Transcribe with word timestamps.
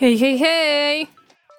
Hey, 0.00 0.16
hey, 0.18 0.38
hey. 0.38 1.08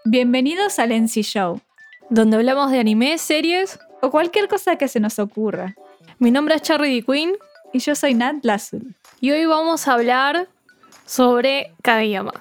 Bienvenidos 0.03 0.79
al 0.79 0.91
NC 0.91 1.21
Show, 1.21 1.61
Donde 2.09 2.37
hablamos 2.37 2.71
de 2.71 2.79
anime, 2.79 3.19
series. 3.19 3.79
o 4.01 4.09
cualquier 4.09 4.47
cosa 4.47 4.77
que 4.77 4.87
se 4.87 4.99
nos 4.99 5.19
ocurra. 5.19 5.75
Mi 6.17 6.31
nombre 6.31 6.55
es 6.55 6.63
Charlie 6.63 6.95
D. 6.95 7.05
Queen 7.05 7.33
Y 7.71 7.77
yo 7.77 7.93
soy 7.93 8.15
Nat 8.15 8.37
Lazul. 8.41 8.95
y 9.19 9.29
hoy 9.29 9.45
vamos 9.45 9.87
a 9.87 9.93
hablar 9.93 10.47
sobre 11.05 11.71
Kageyama. 11.83 12.33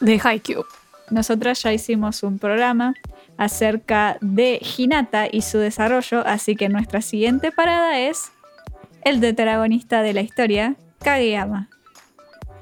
de 0.00 0.20
Haikyuu. 0.22 0.66
Nosotras 1.08 1.62
ya 1.62 1.72
hicimos 1.72 2.22
un 2.22 2.38
programa 2.38 2.92
acerca 3.38 4.18
de 4.20 4.60
Hinata 4.76 5.26
y 5.32 5.40
su 5.40 5.56
desarrollo, 5.56 6.20
así 6.26 6.54
que 6.54 6.68
nuestra 6.68 7.00
siguiente 7.00 7.50
parada 7.50 7.98
es 7.98 8.30
el 9.04 9.20
protagonista 9.20 10.02
de 10.02 10.12
la 10.12 10.20
historia, 10.20 10.76
Kageyama. 10.98 11.70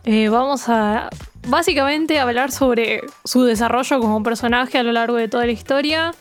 Eh, 0.05 0.29
vamos 0.29 0.69
a 0.69 1.11
básicamente 1.49 2.19
hablar 2.19 2.51
sobre 2.51 3.03
su 3.25 3.45
desarrollo 3.45 4.01
como 4.01 4.23
personaje 4.23 4.79
a 4.79 4.83
lo 4.83 4.93
largo 4.93 5.17
de 5.17 5.29
toda 5.29 5.47
la 5.47 5.53
historia, 5.53 6.13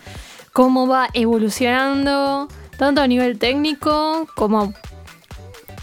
cómo 0.54 0.88
va 0.88 1.10
evolucionando, 1.14 2.48
tanto 2.78 3.02
a 3.02 3.08
nivel 3.08 3.38
técnico 3.40 4.28
como 4.36 4.74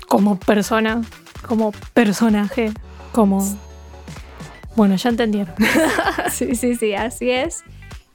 como 0.08 0.38
persona, 0.40 1.02
como 1.46 1.72
personaje, 1.92 2.72
como... 3.12 3.46
Bueno, 4.74 4.96
ya 4.96 5.10
entendieron. 5.10 5.54
Sí, 6.30 6.54
sí, 6.54 6.76
sí, 6.76 6.94
así 6.94 7.30
es. 7.30 7.64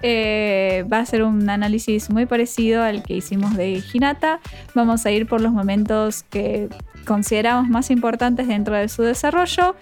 Eh, 0.05 0.85
va 0.91 0.99
a 0.99 1.05
ser 1.05 1.23
un 1.23 1.49
análisis 1.49 2.09
muy 2.09 2.25
parecido 2.25 2.83
al 2.83 3.03
que 3.03 3.15
hicimos 3.15 3.55
de 3.55 3.81
Hinata. 3.93 4.41
Vamos 4.75 5.05
a 5.05 5.11
ir 5.11 5.27
por 5.27 5.39
los 5.39 5.53
momentos 5.53 6.23
que 6.23 6.67
consideramos 7.05 7.69
más 7.69 7.89
importantes 7.89 8.49
dentro 8.49 8.75
de 8.75 8.89
su 8.89 9.01
desarrollo, 9.01 9.75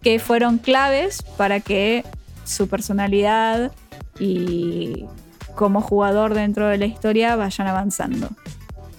que 0.00 0.20
fueron 0.20 0.58
claves 0.58 1.22
para 1.36 1.58
que 1.58 2.04
su 2.44 2.68
personalidad 2.68 3.72
y 4.20 5.06
como 5.56 5.80
jugador 5.80 6.34
dentro 6.34 6.68
de 6.68 6.78
la 6.78 6.86
historia 6.86 7.34
vayan 7.34 7.66
avanzando. 7.66 8.28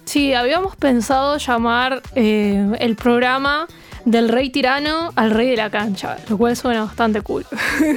Sí, 0.04 0.34
habíamos 0.34 0.76
pensado 0.76 1.38
llamar 1.38 2.02
eh, 2.16 2.76
el 2.80 2.98
programa 2.98 3.68
del 4.04 4.28
rey 4.28 4.50
tirano 4.50 5.12
al 5.16 5.32
rey 5.32 5.50
de 5.50 5.58
la 5.58 5.70
cancha, 5.70 6.18
lo 6.30 6.38
cual 6.38 6.58
suena 6.58 6.84
bastante 6.84 7.22
cool. 7.22 7.46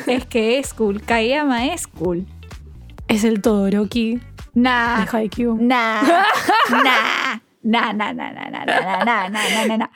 es 0.06 0.26
que 0.26 0.60
es 0.60 0.72
cool, 0.74 1.02
Kageyama 1.02 1.66
es 1.66 1.88
cool. 1.88 2.24
Es 3.08 3.24
el 3.24 3.40
Todoroki 3.40 4.20
Nah, 4.54 5.04
de 5.04 5.16
Haikyuu. 5.16 5.56
nah, 5.60 6.02
nah, 6.02 7.38
nah, 7.62 7.92
nah, 7.92 8.12
nah, 8.12 8.12
nah, 8.12 8.32
nah, 8.32 8.50
nah, 8.50 9.04
nah, 9.04 9.28
nah, 9.28 9.28
nah, 9.28 9.66
nah, 9.66 9.76
nah. 9.76 9.88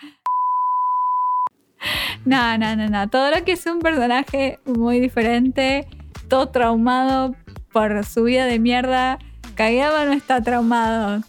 No, 2.24 2.56
no, 2.58 2.77
no, 2.77 2.88
no. 2.88 3.08
Todo 3.08 3.30
lo 3.33 3.44
que 3.44 3.52
es 3.52 3.66
un 3.66 3.80
personaje 3.80 4.60
muy 4.64 5.00
diferente, 5.00 5.88
todo 6.28 6.48
traumado 6.50 7.34
por 7.72 8.05
su 8.05 8.24
vida 8.24 8.46
de 8.46 8.58
mierda. 8.60 9.18
Kageyama 9.56 10.05
no 10.05 10.12
está 10.12 10.40
traumado. 10.40 11.22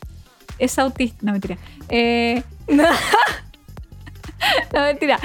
Es 0.60 0.78
autista. 0.78 1.18
No, 1.26 1.32
mentira. 1.32 1.58
Eh, 1.90 2.44
no, 4.74 4.82
mentira. 4.82 5.20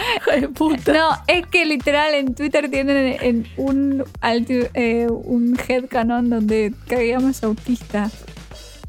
Puta. 0.54 0.92
No, 0.92 1.10
es 1.26 1.46
que 1.46 1.64
literal 1.64 2.14
en 2.14 2.34
Twitter 2.34 2.70
tienen 2.70 3.16
en 3.20 3.46
un, 3.56 4.04
eh, 4.22 5.06
un 5.08 5.58
headcanon 5.68 6.30
donde 6.30 6.74
es 6.88 7.44
autista. 7.44 8.10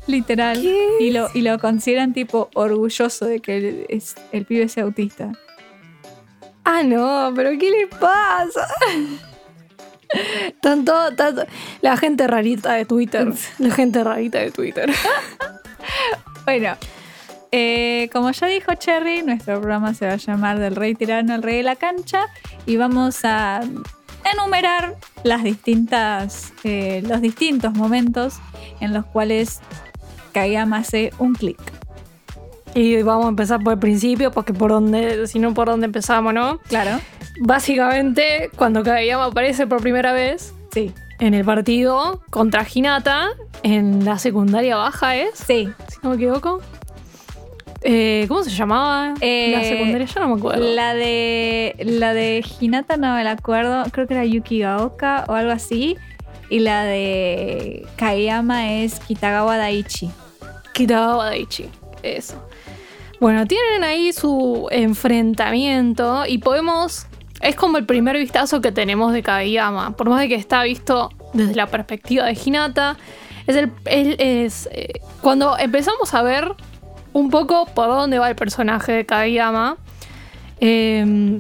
Literal. 0.08 0.60
¿Qué? 0.62 0.88
Y 1.00 1.12
lo, 1.12 1.30
y 1.34 1.42
lo 1.42 1.60
consideran 1.60 2.14
tipo 2.14 2.50
orgulloso 2.56 3.26
de 3.26 3.40
que 3.42 3.58
el, 3.58 3.86
es, 3.90 4.16
el 4.32 4.46
pibe 4.46 4.68
sea 4.68 4.84
autista. 4.84 5.32
Ah, 6.64 6.84
no, 6.84 7.32
pero 7.36 7.52
¿qué 7.60 7.70
le 7.70 7.88
pasa? 7.88 8.68
tanto, 10.62 11.16
tanto. 11.16 11.46
La 11.82 11.98
gente 11.98 12.28
rarita 12.28 12.74
de 12.74 12.86
Twitter. 12.86 13.28
La 13.60 13.72
gente 13.72 14.04
rarita 14.04 14.40
de 14.40 14.52
Twitter. 14.52 14.90
Bueno, 16.46 16.76
eh, 17.52 18.10
como 18.12 18.32
ya 18.32 18.48
dijo 18.48 18.74
Cherry, 18.76 19.24
nuestro 19.24 19.60
programa 19.60 19.94
se 19.94 20.08
va 20.08 20.14
a 20.14 20.18
llamar 20.18 20.60
Del 20.60 20.76
Rey 20.76 20.96
Tirano 20.96 21.34
al 21.34 21.44
Rey 21.44 21.58
de 21.58 21.64
la 21.64 21.76
Cancha 21.76 22.26
y 22.66 22.78
vamos 22.78 23.20
a 23.24 23.62
enumerar 24.34 24.96
las 25.24 25.44
distintas, 25.44 26.54
eh, 26.64 27.02
los 27.08 27.22
distintos 27.22 27.74
momentos 27.74 28.40
en 28.80 28.94
los 28.94 29.06
cuales 29.06 29.62
Kageyama 30.34 30.78
hace 30.78 31.12
un 31.18 31.34
clic. 31.34 31.60
Y 32.76 33.02
vamos 33.02 33.26
a 33.26 33.30
empezar 33.30 33.64
por 33.64 33.74
el 33.74 33.80
principio, 33.80 34.32
porque 34.32 34.54
por 34.54 34.70
donde, 34.70 35.26
si 35.26 35.40
no 35.40 35.56
por 35.56 35.68
donde 35.68 35.88
empezamos, 35.88 36.34
¿no? 36.34 36.60
Claro. 36.68 37.00
Básicamente, 37.42 38.52
cuando 38.56 38.84
Kageyama 38.84 39.26
aparece 39.26 39.66
por 39.66 39.82
primera 39.82 40.14
vez 40.14 40.54
Sí, 40.72 40.94
en 41.20 41.34
el 41.34 41.44
partido 41.46 42.22
contra 42.30 42.66
Hinata, 42.72 43.30
en 43.64 44.06
la 44.06 44.20
secundaria 44.20 44.76
baja 44.76 45.16
es, 45.16 45.32
sí. 45.36 45.70
si 45.88 45.98
no 46.04 46.12
me 46.12 46.16
equivoco. 46.16 46.62
Eh, 47.82 48.26
¿Cómo 48.28 48.44
se 48.44 48.50
llamaba? 48.50 49.14
Eh, 49.22 49.52
la 49.52 49.64
secundaria, 49.64 50.06
ya 50.06 50.22
no 50.22 50.30
me 50.30 50.40
acuerdo. 50.40 50.74
La 50.74 50.94
de, 50.94 51.76
la 51.80 52.14
de 52.14 52.46
Hinata 52.60 52.98
no 52.98 53.16
me 53.16 53.24
la 53.24 53.32
acuerdo, 53.32 53.84
creo 53.92 54.08
que 54.08 54.16
era 54.16 54.26
Yuki 54.26 54.60
Gaoka 54.60 55.26
o 55.28 55.34
algo 55.34 55.52
así. 55.52 55.98
Y 56.50 56.60
la 56.60 56.84
de 56.84 57.88
Kageyama 57.96 58.74
es 58.74 59.00
Kitagawa 59.00 59.58
Daichi. 59.58 60.10
Kitagawa 60.74 61.26
Daichi. 61.26 61.70
Eso. 62.02 62.44
Bueno, 63.20 63.46
tienen 63.46 63.84
ahí 63.84 64.12
su 64.14 64.68
enfrentamiento 64.72 66.26
y 66.26 66.40
podemos. 66.40 67.06
Es 67.42 67.56
como 67.56 67.78
el 67.78 67.86
primer 67.86 68.18
vistazo 68.18 68.62
que 68.62 68.72
tenemos 68.72 69.14
de 69.14 69.22
Kageyama. 69.22 69.96
Por 69.96 70.10
más 70.10 70.20
de 70.20 70.28
que 70.28 70.36
está 70.36 70.64
visto 70.64 71.12
desde 71.34 71.56
la 71.56 71.68
perspectiva 71.68 72.26
de 72.26 72.38
Hinata. 72.44 72.98
Es 73.46 73.56
el. 73.56 73.72
es, 73.86 74.70
eh, 74.72 75.02
cuando 75.22 75.58
empezamos 75.58 76.14
a 76.14 76.24
ver 76.24 76.56
un 77.14 77.30
poco 77.30 77.66
por 77.74 77.88
dónde 77.88 78.20
va 78.20 78.30
el 78.30 78.36
personaje 78.36 78.92
de 78.92 79.06
Kageyama. 79.06 79.78
eh, 80.62 81.40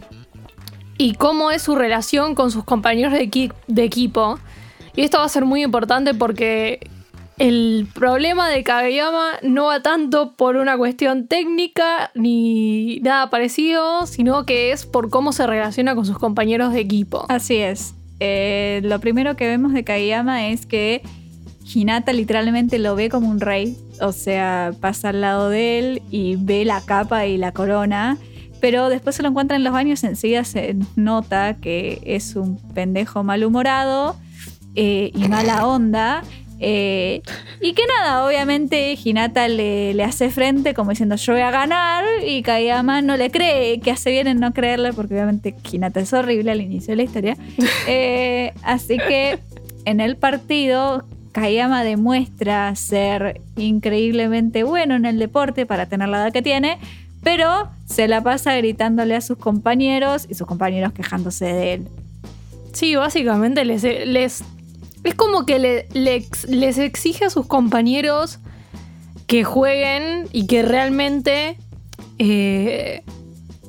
y 1.00 1.13
cómo 1.13 1.50
es 1.50 1.62
su 1.62 1.75
relación 1.75 2.35
con 2.35 2.52
sus 2.52 2.66
compañeros 2.66 3.13
de 3.13 3.84
equipo. 3.84 4.38
Y 4.97 5.03
esto 5.03 5.19
va 5.19 5.24
a 5.24 5.29
ser 5.29 5.46
muy 5.46 5.63
importante 5.63 6.13
porque 6.13 6.90
el 7.38 7.88
problema 7.94 8.50
de 8.50 8.66
Kageyama 8.66 9.40
no 9.41 9.68
va 9.68 9.81
tanto 9.81 10.34
por 10.35 10.58
una 10.58 10.78
cuestión 10.78 11.28
técnica 11.28 12.12
ni 12.16 13.00
nada 13.00 13.29
parecido, 13.29 14.06
sino 14.08 14.46
que 14.46 14.74
es 14.74 14.85
por 14.85 15.09
cómo 15.09 15.31
se 15.31 15.47
relaciona 15.47 15.96
con 15.96 16.06
sus 16.06 16.19
compañeros 16.19 16.74
de 16.74 16.81
equipo. 16.81 17.25
Así 17.29 17.56
es. 17.56 17.96
Eh, 18.19 18.81
lo 18.84 19.00
primero 19.00 19.38
que 19.38 19.47
vemos 19.47 19.72
de 19.72 19.85
Kageyama 19.85 20.50
es 20.50 20.66
que 20.66 21.02
Hinata 21.74 22.13
literalmente 22.13 22.80
lo 22.80 22.96
ve 22.96 23.09
como 23.09 23.30
un 23.30 23.40
rey. 23.40 23.78
O 24.02 24.12
sea, 24.12 24.72
pasa 24.80 25.09
al 25.09 25.22
lado 25.22 25.50
de 25.50 25.80
él 25.80 26.02
y 26.09 26.35
ve 26.38 26.66
la 26.66 26.81
capa 26.81 27.25
y 27.25 27.38
la 27.38 27.52
corona. 27.52 28.18
Pero 28.62 28.90
después 28.90 29.16
se 29.16 29.24
lo 29.24 29.30
encuentra 29.30 29.56
en 29.56 29.63
los 29.63 29.72
baños, 29.72 30.03
enseguida 30.03 30.44
se 30.44 30.75
nota 30.97 31.56
que 31.62 32.02
es 32.03 32.35
un 32.35 32.58
pendejo 32.74 33.24
malhumorado 33.24 34.18
eh, 34.75 35.12
y 35.16 35.28
mala 35.29 35.66
onda. 35.66 36.24
eh, 36.59 37.22
y 37.62 37.72
que 37.72 37.84
nada, 37.88 38.25
obviamente 38.25 38.97
Hinata 39.02 39.47
le, 39.47 39.94
le 39.94 40.03
hace 40.03 40.29
frente 40.29 40.74
como 40.74 40.90
diciendo 40.90 41.16
yo 41.16 41.31
voy 41.31 41.41
a 41.41 41.52
ganar 41.52 42.03
y 42.28 42.41
Kageyama 42.41 43.02
no 43.02 43.16
le 43.16 43.31
cree, 43.31 43.79
que 43.79 43.91
hace 43.91 44.12
bien 44.12 44.28
en 44.28 44.41
no 44.41 44.52
creerle 44.52 44.91
porque 44.91 45.13
obviamente 45.13 45.56
Hinata 45.72 46.02
es 46.02 46.12
horrible 46.12 46.52
al 46.52 46.59
inicio 46.59 46.91
de 46.91 46.96
la 46.97 47.03
historia. 47.03 47.38
Eh, 47.88 48.52
así 48.63 48.97
que 48.97 49.40
en 49.85 50.02
el 50.02 50.18
partido 50.18 51.05
Kageyama 51.31 51.84
demuestra 51.84 52.76
ser 52.76 53.41
increíblemente 53.58 54.64
bueno 54.64 54.96
en 54.96 55.05
el 55.05 55.20
deporte 55.20 55.66
para 55.66 55.85
tener 55.87 56.09
la 56.09 56.23
edad 56.23 56.34
que 56.34 56.41
tiene, 56.41 56.78
pero 57.23 57.70
se 57.85 58.08
la 58.08 58.22
pasa 58.23 58.55
gritándole 58.55 59.16
a 59.16 59.22
sus 59.22 59.37
compañeros 59.37 60.26
y 60.29 60.34
sus 60.35 60.47
compañeros 60.47 60.93
quejándose 60.93 61.46
de 61.46 61.73
él. 61.73 61.87
Sí, 62.73 62.96
básicamente 62.96 63.66
les, 63.66 63.84
les 63.84 64.43
es 65.03 65.16
como 65.16 65.46
que 65.46 65.59
le- 65.59 65.87
le 65.93 66.16
ex- 66.16 66.47
les 66.49 66.78
exige 66.78 67.26
a 67.26 67.29
sus 67.29 67.46
compañeros 67.46 68.40
que 69.28 69.43
jueguen 69.43 70.28
y 70.31 70.47
que 70.47 70.61
realmente 70.64 71.58
eh, 72.17 73.03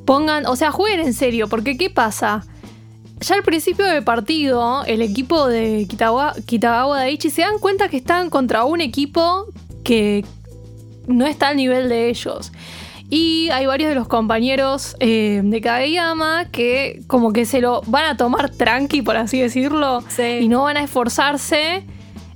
pongan, 0.05 0.47
o 0.47 0.57
sea, 0.57 0.71
jueguen 0.73 1.01
en 1.01 1.15
serio, 1.15 1.49
porque 1.49 1.77
¿qué 1.77 1.91
pasa? 1.91 2.45
Ya 3.21 3.35
al 3.35 3.43
principio 3.43 3.85
del 3.85 4.03
partido, 4.03 4.83
el 4.87 5.03
equipo 5.03 5.47
de 5.47 5.87
Kitagawa, 5.89 6.35
Kitagawa 6.47 6.99
Daichi 6.99 7.29
se 7.29 7.43
dan 7.43 7.59
cuenta 7.59 7.89
que 7.89 7.99
están 7.99 8.31
contra 8.31 8.65
un 8.65 8.81
equipo 8.81 9.47
que 9.85 10.25
no 11.07 11.27
está 11.27 11.49
al 11.49 11.57
nivel 11.57 11.91
de 11.91 12.09
ellos. 12.09 12.51
Y 13.11 13.51
hay 13.51 13.67
varios 13.67 13.91
de 13.91 13.97
los 13.97 14.09
compañeros 14.09 14.97
eh, 15.01 15.43
de 15.45 15.61
Kageyama 15.61 16.47
que 16.47 17.03
como 17.09 17.33
que 17.33 17.45
se 17.45 17.61
lo 17.61 17.83
van 17.87 18.07
a 18.07 18.17
tomar 18.17 18.51
tranqui, 18.51 19.03
por 19.03 19.17
así 19.17 19.41
decirlo, 19.41 20.03
y 20.41 20.49
no 20.49 20.63
van 20.63 20.77
a 20.77 20.85
esforzarse 20.85 21.85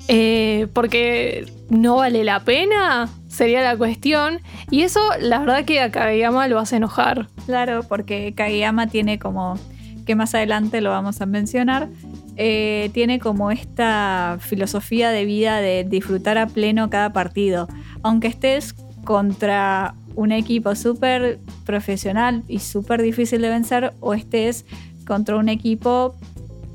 eh, 0.08 0.66
porque 0.72 1.46
no 1.70 1.96
vale 1.96 2.24
la 2.24 2.40
pena, 2.40 3.08
sería 3.28 3.62
la 3.62 3.76
cuestión. 3.76 4.40
Y 4.70 4.82
eso, 4.82 5.00
la 5.20 5.38
verdad 5.38 5.64
que 5.64 5.80
a 5.80 5.90
Kageyama 5.90 6.48
lo 6.48 6.58
hace 6.58 6.76
enojar. 6.76 7.28
Claro, 7.46 7.84
porque 7.88 8.34
Kageyama 8.36 8.88
tiene 8.88 9.18
como 9.18 9.58
que 10.04 10.14
más 10.14 10.34
adelante 10.34 10.80
lo 10.80 10.90
vamos 10.90 11.20
a 11.20 11.26
mencionar, 11.26 11.88
eh, 12.36 12.90
tiene 12.92 13.18
como 13.18 13.50
esta 13.50 14.38
filosofía 14.40 15.10
de 15.10 15.24
vida 15.24 15.60
de 15.60 15.84
disfrutar 15.84 16.38
a 16.38 16.46
pleno 16.46 16.90
cada 16.90 17.12
partido. 17.12 17.68
Aunque 18.02 18.28
estés 18.28 18.74
contra 19.04 19.94
un 20.16 20.32
equipo 20.32 20.74
súper 20.74 21.38
profesional 21.64 22.42
y 22.48 22.60
súper 22.60 23.02
difícil 23.02 23.42
de 23.42 23.48
vencer 23.48 23.94
o 24.00 24.14
estés 24.14 24.64
contra 25.06 25.36
un 25.36 25.48
equipo 25.48 26.14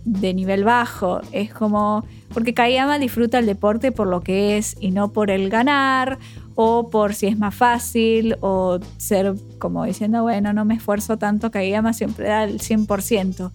de 0.05 0.33
nivel 0.33 0.63
bajo. 0.63 1.21
Es 1.31 1.53
como, 1.53 2.05
porque 2.33 2.53
Kayama 2.53 2.99
disfruta 2.99 3.39
el 3.39 3.45
deporte 3.45 3.91
por 3.91 4.07
lo 4.07 4.21
que 4.21 4.57
es 4.57 4.75
y 4.79 4.91
no 4.91 5.11
por 5.11 5.31
el 5.31 5.49
ganar 5.49 6.19
o 6.61 6.89
por 6.89 7.15
si 7.15 7.27
es 7.27 7.37
más 7.37 7.55
fácil 7.55 8.35
o 8.41 8.79
ser 8.97 9.33
como 9.59 9.85
diciendo, 9.85 10.23
bueno, 10.23 10.51
no 10.51 10.65
me 10.65 10.73
esfuerzo 10.73 11.17
tanto, 11.17 11.51
Kayama 11.51 11.93
siempre 11.93 12.27
da 12.27 12.43
el 12.43 12.59
100%. 12.59 13.51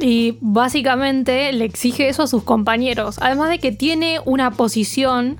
Y 0.00 0.38
básicamente 0.40 1.52
le 1.52 1.64
exige 1.64 2.08
eso 2.08 2.22
a 2.22 2.26
sus 2.28 2.44
compañeros. 2.44 3.16
Además 3.20 3.50
de 3.50 3.58
que 3.58 3.72
tiene 3.72 4.20
una 4.24 4.52
posición 4.52 5.36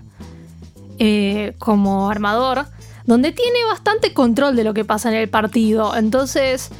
eh, 0.98 1.54
como 1.60 2.10
armador 2.10 2.66
donde 3.06 3.30
tiene 3.30 3.64
bastante 3.64 4.12
control 4.12 4.56
de 4.56 4.64
lo 4.64 4.74
que 4.74 4.84
pasa 4.84 5.08
en 5.08 5.14
el 5.14 5.28
partido. 5.28 5.96
Entonces, 5.96 6.70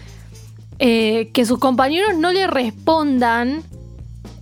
eh, 0.81 1.31
que 1.33 1.47
sus 1.47 1.61
compañeros 1.61 2.17
no 2.17 2.33
le 2.33 2.49
respondan 2.49 3.63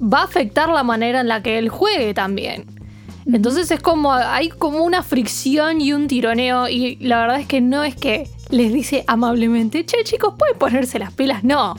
va 0.02 0.20
a 0.20 0.24
afectar 0.24 0.70
la 0.70 0.84
manera 0.84 1.20
en 1.20 1.28
la 1.28 1.42
que 1.42 1.58
él 1.58 1.68
juegue 1.68 2.14
también. 2.14 2.81
Entonces 3.26 3.70
es 3.70 3.80
como, 3.80 4.12
hay 4.12 4.48
como 4.48 4.84
una 4.84 5.02
fricción 5.02 5.80
y 5.80 5.92
un 5.92 6.08
tironeo 6.08 6.68
y 6.68 6.96
la 6.96 7.20
verdad 7.20 7.40
es 7.40 7.46
que 7.46 7.60
no 7.60 7.84
es 7.84 7.94
que 7.94 8.28
les 8.50 8.72
dice 8.72 9.04
amablemente, 9.06 9.84
che 9.86 10.02
chicos, 10.04 10.34
pueden 10.38 10.58
ponerse 10.58 10.98
las 10.98 11.12
pilas, 11.12 11.44
no. 11.44 11.76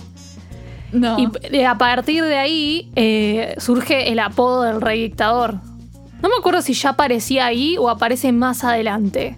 No. 0.92 1.18
Y 1.52 1.62
a 1.64 1.78
partir 1.78 2.24
de 2.24 2.38
ahí 2.38 2.92
eh, 2.96 3.56
surge 3.58 4.12
el 4.12 4.20
apodo 4.20 4.64
del 4.64 4.80
rey 4.80 5.02
dictador. 5.02 5.56
No 6.22 6.30
me 6.30 6.36
acuerdo 6.40 6.62
si 6.62 6.74
ya 6.74 6.92
aparecía 6.92 7.48
ahí 7.48 7.78
o 7.78 7.90
aparece 7.90 8.32
más 8.32 8.64
adelante. 8.64 9.38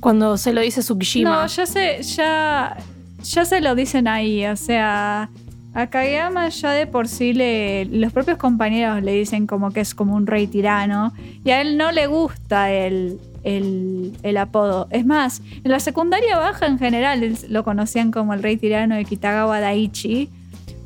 Cuando 0.00 0.36
se 0.36 0.52
lo 0.52 0.60
dice 0.60 0.82
Tsukishima. 0.82 1.30
No, 1.30 1.46
ya 1.46 1.64
se, 1.64 2.02
ya, 2.02 2.76
ya 3.22 3.44
se 3.44 3.60
lo 3.60 3.74
dicen 3.74 4.06
ahí. 4.08 4.44
O 4.46 4.56
sea, 4.56 5.30
a 5.74 5.88
Kageyama 5.88 6.48
ya 6.48 6.70
de 6.70 6.86
por 6.86 7.08
sí 7.08 7.34
le, 7.34 7.84
los 7.86 8.12
propios 8.12 8.38
compañeros 8.38 9.02
le 9.02 9.12
dicen 9.12 9.48
como 9.48 9.72
que 9.72 9.80
es 9.80 9.94
como 9.94 10.14
un 10.14 10.26
rey 10.26 10.46
tirano. 10.46 11.12
Y 11.44 11.50
a 11.50 11.60
él 11.60 11.76
no 11.76 11.90
le 11.90 12.06
gusta 12.06 12.70
el, 12.72 13.20
el, 13.42 14.36
apodo. 14.36 14.86
Es 14.90 15.04
más, 15.04 15.42
en 15.64 15.70
la 15.70 15.80
secundaria 15.80 16.38
baja 16.38 16.66
en 16.66 16.78
general 16.78 17.36
lo 17.48 17.64
conocían 17.64 18.12
como 18.12 18.34
el 18.34 18.42
rey 18.42 18.56
tirano 18.56 18.94
de 18.94 19.04
Kitagawa 19.04 19.60
Daichi. 19.60 20.30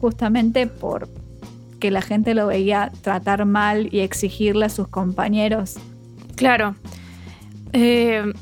Justamente 0.00 0.66
por 0.66 1.08
que 1.80 1.90
la 1.90 2.02
gente 2.02 2.34
lo 2.34 2.46
veía 2.46 2.90
tratar 3.02 3.44
mal 3.44 3.88
y 3.92 4.00
exigirle 4.00 4.64
a 4.64 4.68
sus 4.68 4.88
compañeros. 4.88 5.76
Claro. 6.34 6.74
Eh, 7.72 8.32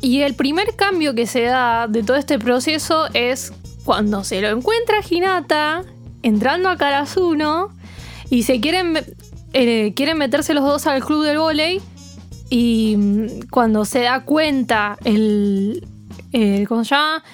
y 0.00 0.22
el 0.22 0.34
primer 0.34 0.74
cambio 0.76 1.14
que 1.14 1.26
se 1.26 1.42
da 1.42 1.86
de 1.86 2.02
todo 2.02 2.16
este 2.16 2.38
proceso 2.38 3.06
es 3.14 3.52
cuando 3.84 4.24
se 4.24 4.40
lo 4.40 4.48
encuentra 4.48 4.98
Hinata 5.08 5.84
entrando 6.22 6.68
a 6.68 6.76
Karasuno 6.76 7.74
y 8.28 8.42
se 8.44 8.60
quieren, 8.60 8.98
eh, 9.52 9.92
quieren 9.94 10.18
meterse 10.18 10.54
los 10.54 10.64
dos 10.64 10.86
al 10.86 11.04
club 11.04 11.24
del 11.24 11.38
volei 11.38 11.80
y 12.50 12.96
mm, 12.96 13.48
cuando 13.50 13.84
se 13.84 14.00
da 14.00 14.24
cuenta 14.24 14.98
el, 15.04 15.86
el 16.32 16.68
¿cómo 16.68 16.84
se 16.84 16.94
llama? 16.94 17.24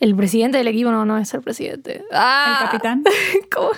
El 0.00 0.16
presidente 0.16 0.58
del 0.58 0.68
equipo 0.68 0.90
no, 0.90 1.04
no 1.04 1.18
es 1.18 1.32
el 1.32 1.42
presidente. 1.42 2.04
Ah, 2.12 2.58
¿El 2.60 2.66
capitán? 2.66 3.04
¿Cómo? 3.54 3.70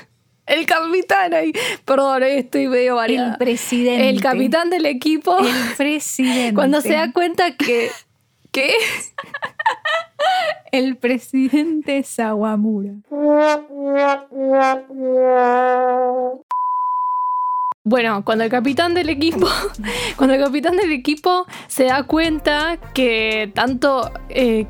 El 0.47 0.67
capitán 0.67 1.33
ahí. 1.33 1.53
Perdón, 1.85 2.23
estoy 2.23 2.69
medio 2.69 2.97
variada. 2.97 3.33
El 3.33 3.39
presidente. 3.39 4.09
El 4.11 4.21
capitán 4.21 4.71
del 4.71 4.87
equipo. 4.87 5.39
El 5.39 5.75
presidente. 5.77 6.55
Cuando 6.55 6.81
se 6.81 6.93
da 6.93 7.13
cuenta 7.13 7.57
que. 7.57 7.91
¿Qué? 8.53 8.73
El 10.73 10.97
presidente 10.97 12.03
Sawamura. 12.03 12.95
Bueno, 17.87 18.25
cuando 18.25 18.45
el 18.45 18.51
capitán 18.51 18.95
del 18.95 19.11
equipo, 19.11 19.47
cuando 20.17 20.35
el 20.35 20.43
capitán 20.43 20.77
del 20.77 20.91
equipo 20.91 21.47
se 21.67 21.85
da 21.85 22.05
cuenta 22.05 22.79
que 22.95 23.53
tanto 23.55 24.11
eh, 24.31 24.67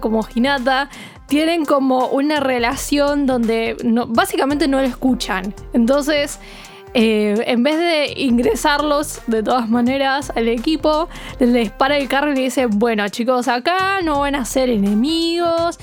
como 0.00 0.26
Hinata 0.34 0.90
tienen 1.26 1.64
como 1.64 2.08
una 2.08 2.38
relación 2.38 3.24
donde 3.24 3.76
básicamente 4.08 4.68
no 4.68 4.78
lo 4.80 4.86
escuchan. 4.86 5.54
Entonces, 5.72 6.38
eh, 6.94 7.42
en 7.46 7.62
vez 7.62 7.78
de 7.78 8.14
ingresarlos 8.16 9.20
de 9.26 9.42
todas 9.42 9.68
maneras 9.68 10.32
al 10.34 10.48
equipo, 10.48 11.08
les 11.38 11.70
para 11.70 11.96
el 11.96 12.08
carro 12.08 12.32
y 12.32 12.34
le 12.36 12.40
dice, 12.42 12.66
bueno 12.66 13.08
chicos, 13.08 13.48
acá 13.48 14.00
no 14.02 14.20
van 14.20 14.34
a 14.34 14.44
ser 14.44 14.70
enemigos, 14.70 15.78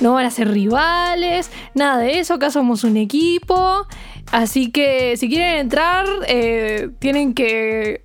no 0.00 0.14
van 0.14 0.26
a 0.26 0.30
ser 0.30 0.50
rivales, 0.50 1.50
nada 1.74 1.98
de 1.98 2.20
eso, 2.20 2.34
acá 2.34 2.50
somos 2.50 2.84
un 2.84 2.96
equipo. 2.96 3.86
Así 4.32 4.70
que 4.70 5.16
si 5.16 5.28
quieren 5.28 5.58
entrar, 5.58 6.06
eh, 6.28 6.90
tienen 6.98 7.34
que 7.34 8.04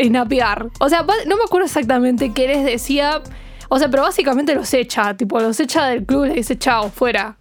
snapear. 0.00 0.68
O 0.78 0.88
sea, 0.88 1.04
no 1.26 1.36
me 1.36 1.42
acuerdo 1.44 1.66
exactamente 1.66 2.32
qué 2.32 2.48
les 2.48 2.64
decía. 2.64 3.22
O 3.68 3.78
sea, 3.78 3.88
pero 3.88 4.02
básicamente 4.02 4.54
los 4.54 4.72
echa. 4.74 5.16
Tipo, 5.16 5.40
los 5.40 5.58
echa 5.58 5.86
del 5.86 6.04
club 6.04 6.26
y 6.26 6.28
les 6.28 6.36
dice, 6.36 6.58
chao, 6.58 6.90
fuera. 6.90 7.36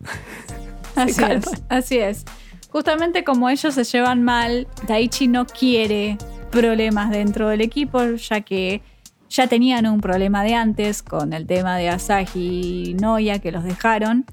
Así 0.96 1.24
es, 1.24 1.46
así 1.70 1.98
es. 2.00 2.26
Justamente 2.72 3.24
como 3.24 3.50
ellos 3.50 3.74
se 3.76 3.84
llevan 3.84 4.24
mal, 4.24 4.68
Daichi 4.88 5.28
no 5.28 5.46
quiere 5.46 6.18
problemas 6.52 7.12
dentro 7.12 7.50
del 7.50 7.62
equipo, 7.62 8.04
ya 8.16 8.42
que 8.42 8.82
ya 9.30 9.48
tenían 9.48 9.86
un 9.86 10.02
problema 10.02 10.44
de 10.44 10.54
antes 10.56 11.04
con 11.04 11.34
el 11.34 11.48
tema 11.48 11.78
de 11.78 11.90
Asahi 11.90 12.90
y 12.90 12.94
Noya 12.96 13.40
que 13.40 13.52
los 13.52 13.64
dejaron. 13.64 14.26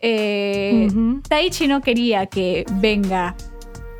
Eh, 0.00 0.88
Taichi 1.28 1.68
no 1.68 1.80
quería 1.80 2.26
que 2.26 2.66
venga 2.74 3.34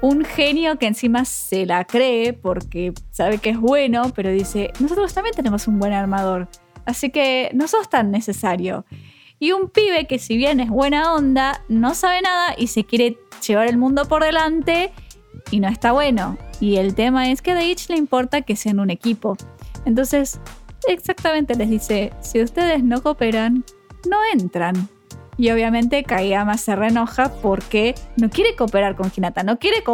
un 0.02 0.24
genio 0.24 0.78
que 0.78 0.86
encima 0.86 1.24
se 1.24 1.64
la 1.64 1.84
cree 1.84 2.34
porque 2.34 2.92
sabe 3.10 3.38
que 3.38 3.50
es 3.50 3.58
bueno, 3.58 4.12
pero 4.14 4.30
dice, 4.30 4.72
nosotros 4.78 5.12
también 5.14 5.34
tenemos 5.34 5.66
un 5.66 5.78
buen 5.78 5.94
armador, 5.94 6.48
así 6.84 7.10
que 7.10 7.50
no 7.54 7.66
sos 7.66 7.88
tan 7.88 8.10
necesario. 8.10 8.84
Y 9.38 9.52
un 9.52 9.68
pibe 9.68 10.06
que 10.06 10.18
si 10.18 10.36
bien 10.36 10.60
es 10.60 10.70
buena 10.70 11.14
onda, 11.14 11.62
no 11.68 11.94
sabe 11.94 12.22
nada 12.22 12.54
y 12.56 12.68
se 12.68 12.84
quiere 12.84 13.18
llevar 13.46 13.68
el 13.68 13.76
mundo 13.76 14.06
por 14.06 14.24
delante 14.24 14.92
y 15.50 15.60
no 15.60 15.68
está 15.68 15.92
bueno. 15.92 16.38
Y 16.60 16.76
el 16.76 16.94
tema 16.94 17.30
es 17.30 17.42
que 17.42 17.52
a 17.52 17.54
Daichi 17.54 17.92
le 17.92 17.98
importa 17.98 18.42
que 18.42 18.56
sean 18.56 18.80
un 18.80 18.90
equipo. 18.90 19.36
Entonces, 19.84 20.40
exactamente 20.88 21.54
les 21.54 21.68
dice, 21.68 22.12
si 22.20 22.42
ustedes 22.42 22.82
no 22.82 23.02
cooperan, 23.02 23.64
no 24.08 24.16
entran. 24.32 24.88
Y 25.36 25.50
obviamente 25.50 26.02
Kageyama 26.02 26.56
se 26.56 26.74
reenoja 26.74 27.30
porque 27.42 27.94
no 28.16 28.30
quiere 28.30 28.56
cooperar 28.56 28.96
con 28.96 29.12
Hinata, 29.14 29.42
no 29.42 29.58
quiere 29.58 29.84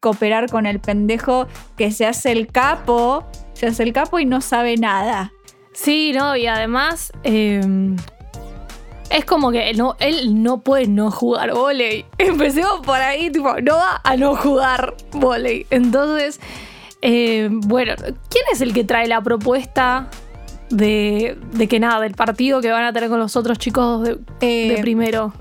cooperar 0.00 0.48
con 0.48 0.64
el 0.66 0.78
pendejo 0.78 1.48
que 1.76 1.90
se 1.90 2.06
hace 2.06 2.30
el 2.30 2.46
capo, 2.46 3.26
se 3.52 3.66
hace 3.66 3.82
el 3.82 3.92
capo 3.92 4.20
y 4.20 4.26
no 4.26 4.40
sabe 4.40 4.76
nada. 4.76 5.32
Sí, 5.72 6.12
no, 6.14 6.36
y 6.36 6.46
además 6.46 7.12
eh, 7.24 7.60
es 9.12 9.24
como 9.24 9.50
que 9.50 9.72
no, 9.74 9.96
él 10.00 10.42
no 10.42 10.62
puede 10.62 10.86
no 10.86 11.10
jugar 11.10 11.52
volei. 11.52 12.04
Empecemos 12.18 12.80
por 12.80 12.96
ahí, 12.96 13.30
tipo, 13.30 13.60
no 13.60 13.76
va 13.76 14.00
a 14.02 14.16
no 14.16 14.36
jugar 14.36 14.94
volei. 15.12 15.66
Entonces, 15.70 16.40
eh, 17.02 17.48
bueno, 17.50 17.94
¿quién 17.96 18.44
es 18.52 18.60
el 18.60 18.72
que 18.72 18.84
trae 18.84 19.06
la 19.06 19.20
propuesta 19.20 20.08
de, 20.70 21.36
de, 21.52 21.68
que 21.68 21.78
nada, 21.78 22.00
del 22.00 22.14
partido 22.14 22.60
que 22.60 22.70
van 22.70 22.84
a 22.84 22.92
tener 22.92 23.10
con 23.10 23.18
los 23.18 23.36
otros 23.36 23.58
chicos 23.58 24.02
de, 24.02 24.18
Eh, 24.40 24.74
de 24.76 24.82
primero? 24.82 25.32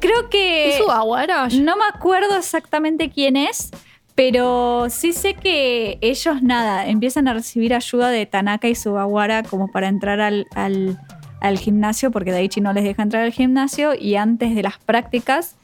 Creo 0.00 0.28
que... 0.30 0.70
¿Es? 0.70 1.60
No 1.60 1.76
me 1.76 1.84
acuerdo 1.94 2.36
exactamente 2.36 3.10
quién 3.10 3.36
es, 3.36 3.70
pero 4.14 4.86
sí 4.90 5.12
sé 5.12 5.34
que 5.34 5.98
ellos, 6.00 6.42
nada, 6.42 6.86
empiezan 6.86 7.28
a 7.28 7.34
recibir 7.34 7.72
ayuda 7.72 8.10
de 8.10 8.26
Tanaka 8.26 8.68
y 8.68 8.74
Sugawara 8.74 9.42
como 9.42 9.70
para 9.70 9.88
entrar 9.88 10.20
al, 10.20 10.46
al, 10.54 10.98
al 11.42 11.58
gimnasio, 11.58 12.10
porque 12.10 12.32
Daichi 12.32 12.60
no 12.60 12.72
les 12.72 12.84
deja 12.84 13.02
entrar 13.02 13.24
al 13.24 13.32
gimnasio, 13.32 13.94
y 13.94 14.16
antes 14.16 14.54
de 14.54 14.62
las 14.62 14.78
prácticas, 14.78 15.56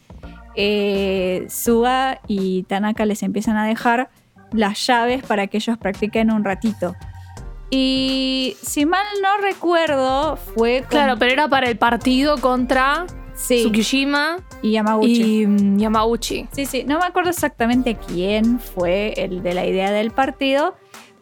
eh, 0.57 1.47
Suga 1.49 2.21
y 2.27 2.65
Tanaka 2.65 3.07
les 3.07 3.23
empiezan 3.23 3.57
a 3.57 3.67
dejar 3.67 4.11
las 4.53 4.85
llaves 4.87 5.23
para 5.23 5.47
que 5.47 5.59
ellos 5.59 5.79
practiquen 5.79 6.31
un 6.31 6.45
ratito. 6.45 6.95
Y 7.71 8.57
si 8.63 8.87
mal 8.87 9.05
no 9.23 9.43
recuerdo, 9.43 10.37
fue 10.37 10.81
con- 10.81 10.89
Claro, 10.91 11.17
pero 11.19 11.33
era 11.33 11.49
para 11.49 11.69
el 11.69 11.77
partido 11.77 12.39
contra 12.39 13.05
sí, 13.35 13.59
Tsukishima 13.63 14.39
y 14.63 14.73
Yamaguchi. 14.73 15.43
y 15.43 15.47
mm, 15.47 15.79
Yamauchi. 15.79 16.49
Sí, 16.53 16.65
sí, 16.67 16.85
no 16.85 16.99
me 16.99 17.05
acuerdo 17.07 17.31
exactamente 17.31 17.97
quién 17.97 18.59
fue 18.59 19.13
el 19.17 19.43
de 19.43 19.53
la 19.55 19.67
idea 19.67 19.91
del 19.93 20.11
partido, 20.13 20.75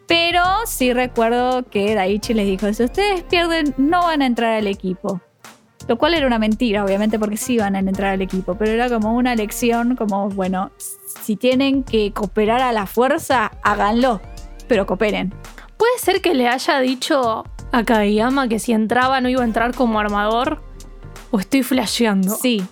pero 0.07 0.43
sí 0.65 0.93
recuerdo 0.93 1.63
que 1.63 1.93
Daichi 1.93 2.33
les 2.33 2.45
dijo, 2.45 2.71
si 2.73 2.83
ustedes 2.83 3.23
pierden, 3.23 3.73
no 3.77 4.01
van 4.01 4.21
a 4.21 4.25
entrar 4.25 4.53
al 4.53 4.67
equipo. 4.67 5.21
Lo 5.87 5.97
cual 5.97 6.13
era 6.13 6.27
una 6.27 6.39
mentira, 6.39 6.83
obviamente, 6.83 7.17
porque 7.19 7.37
sí 7.37 7.53
iban 7.53 7.75
a 7.75 7.79
entrar 7.79 8.13
al 8.13 8.21
equipo, 8.21 8.55
pero 8.55 8.71
era 8.71 8.89
como 8.89 9.15
una 9.15 9.35
lección, 9.35 9.95
como, 9.95 10.29
bueno, 10.29 10.71
si 11.21 11.35
tienen 11.35 11.83
que 11.83 12.11
cooperar 12.11 12.61
a 12.61 12.73
la 12.73 12.85
fuerza, 12.87 13.51
háganlo, 13.63 14.21
pero 14.67 14.85
cooperen. 14.85 15.33
¿Puede 15.77 15.99
ser 15.99 16.21
que 16.21 16.33
le 16.33 16.47
haya 16.47 16.79
dicho 16.79 17.45
a 17.71 17.83
Kageyama 17.83 18.47
que 18.47 18.59
si 18.59 18.73
entraba 18.73 19.21
no 19.21 19.29
iba 19.29 19.41
a 19.41 19.45
entrar 19.45 19.73
como 19.75 19.99
armador? 19.99 20.61
¿O 21.31 21.39
estoy 21.39 21.63
flasheando? 21.63 22.35
Sí. 22.35 22.65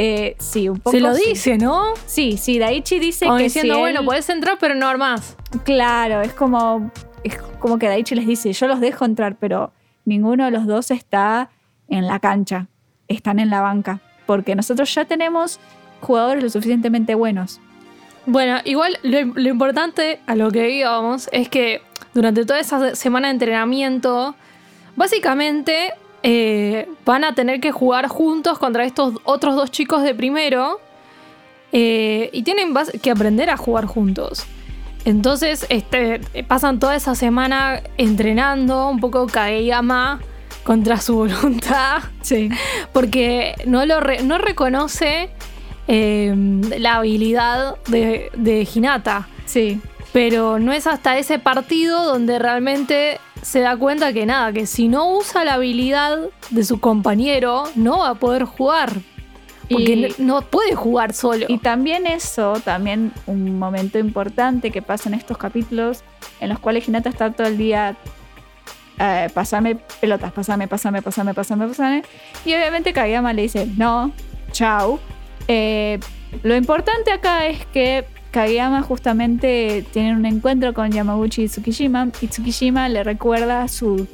Eh, 0.00 0.36
sí, 0.38 0.68
un 0.68 0.78
poco. 0.78 0.92
Se 0.92 1.00
lo 1.00 1.12
sí. 1.14 1.22
dice, 1.30 1.58
¿no? 1.58 1.92
Sí, 2.06 2.36
sí, 2.36 2.58
Daichi 2.60 3.00
dice 3.00 3.26
Como 3.26 3.38
que 3.38 3.44
diciendo, 3.44 3.74
si 3.74 3.78
él- 3.78 3.82
bueno, 3.82 4.04
puedes 4.04 4.28
entrar, 4.28 4.56
pero 4.60 4.76
no 4.76 4.86
armás. 4.86 5.36
Claro, 5.64 6.20
es 6.22 6.32
como, 6.34 6.92
es 7.24 7.36
como 7.58 7.78
que 7.80 7.88
Daichi 7.88 8.14
les 8.14 8.26
dice, 8.26 8.52
yo 8.52 8.68
los 8.68 8.78
dejo 8.80 9.04
entrar, 9.04 9.34
pero 9.40 9.72
ninguno 10.04 10.44
de 10.44 10.52
los 10.52 10.66
dos 10.66 10.92
está 10.92 11.50
en 11.88 12.06
la 12.06 12.20
cancha, 12.20 12.68
están 13.08 13.40
en 13.40 13.50
la 13.50 13.60
banca, 13.60 14.00
porque 14.26 14.54
nosotros 14.54 14.94
ya 14.94 15.04
tenemos 15.04 15.58
jugadores 16.00 16.44
lo 16.44 16.50
suficientemente 16.50 17.16
buenos. 17.16 17.60
Bueno, 18.26 18.58
igual 18.64 18.98
lo, 19.02 19.18
lo 19.34 19.48
importante 19.48 20.20
a 20.26 20.36
lo 20.36 20.50
que 20.52 20.70
íbamos 20.70 21.28
es 21.32 21.48
que 21.48 21.82
durante 22.14 22.44
toda 22.44 22.60
esa 22.60 22.94
semana 22.94 23.28
de 23.28 23.32
entrenamiento, 23.32 24.36
básicamente 24.94 25.94
eh, 26.30 26.86
van 27.06 27.24
a 27.24 27.34
tener 27.34 27.58
que 27.60 27.72
jugar 27.72 28.06
juntos 28.08 28.58
contra 28.58 28.84
estos 28.84 29.14
otros 29.24 29.56
dos 29.56 29.70
chicos 29.70 30.02
de 30.02 30.14
primero 30.14 30.78
eh, 31.72 32.28
y 32.32 32.42
tienen 32.42 32.74
que 33.02 33.10
aprender 33.10 33.48
a 33.50 33.56
jugar 33.56 33.86
juntos. 33.86 34.44
Entonces 35.04 35.64
este, 35.70 36.20
pasan 36.46 36.78
toda 36.80 36.96
esa 36.96 37.14
semana 37.14 37.80
entrenando 37.96 38.88
un 38.90 39.00
poco 39.00 39.26
Kageyama 39.26 40.20
contra 40.64 41.00
su 41.00 41.16
voluntad 41.24 42.02
Sí. 42.20 42.50
porque 42.92 43.54
no, 43.66 43.86
lo 43.86 44.00
re- 44.00 44.22
no 44.22 44.36
reconoce 44.36 45.30
eh, 45.86 46.34
la 46.78 46.96
habilidad 46.96 47.76
de, 47.86 48.30
de 48.36 48.68
Hinata. 48.74 49.28
Sí, 49.46 49.80
Pero 50.12 50.58
no 50.58 50.74
es 50.74 50.86
hasta 50.86 51.16
ese 51.16 51.38
partido 51.38 52.04
donde 52.04 52.38
realmente 52.38 53.18
se 53.42 53.60
da 53.60 53.76
cuenta 53.76 54.12
que 54.12 54.26
nada, 54.26 54.52
que 54.52 54.66
si 54.66 54.88
no 54.88 55.12
usa 55.16 55.44
la 55.44 55.54
habilidad 55.54 56.18
de 56.50 56.64
su 56.64 56.80
compañero, 56.80 57.64
no 57.74 57.98
va 58.00 58.10
a 58.10 58.14
poder 58.14 58.44
jugar. 58.44 58.92
Porque 59.70 60.14
Y- 60.18 60.22
no 60.22 60.40
puede 60.42 60.74
jugar 60.74 61.12
solo. 61.12 61.44
Y 61.48 61.58
también 61.58 62.06
eso, 62.06 62.54
también 62.64 63.12
un 63.26 63.58
momento 63.58 63.98
importante 63.98 64.70
que 64.70 64.80
pasa 64.80 65.10
en 65.10 65.14
estos 65.14 65.36
capítulos, 65.36 66.02
en 66.40 66.48
los 66.48 66.58
cuales 66.58 66.88
Hinata 66.88 67.10
está 67.10 67.30
todo 67.32 67.46
el 67.46 67.58
día, 67.58 67.94
eh, 68.98 69.28
pasame 69.34 69.76
pelotas, 70.00 70.32
pasame, 70.32 70.68
pasame, 70.68 71.02
pasame, 71.02 71.34
pasame, 71.34 71.68
pasame. 71.68 72.02
Y 72.46 72.54
obviamente 72.54 72.92
Kageyama 72.94 73.32
le 73.34 73.42
dice, 73.42 73.66
no, 73.76 74.10
chau. 74.52 74.98
Eh, 75.48 76.00
lo 76.42 76.56
importante 76.56 77.12
acá 77.12 77.46
es 77.46 77.64
que 77.66 78.06
Kageyama 78.30 78.82
justamente 78.82 79.84
tiene 79.92 80.14
un 80.14 80.26
encuentro 80.26 80.74
con 80.74 80.90
Yamaguchi 80.90 81.44
y 81.44 81.48
Tsukishima, 81.48 82.08
y 82.20 82.26
Tsukishima 82.26 82.88
le 82.88 83.02
recuerda 83.02 83.66
su 83.68 84.06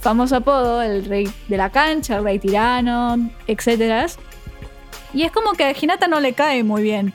famoso 0.00 0.36
apodo, 0.36 0.82
el 0.82 1.04
rey 1.04 1.28
de 1.48 1.56
la 1.56 1.70
cancha, 1.70 2.18
el 2.18 2.24
rey 2.24 2.38
tirano, 2.38 3.30
etcétera. 3.46 4.06
Y 5.14 5.22
es 5.22 5.32
como 5.32 5.52
que 5.52 5.64
a 5.64 5.74
Hinata 5.78 6.08
no 6.08 6.20
le 6.20 6.32
cae 6.32 6.64
muy 6.64 6.82
bien. 6.82 7.12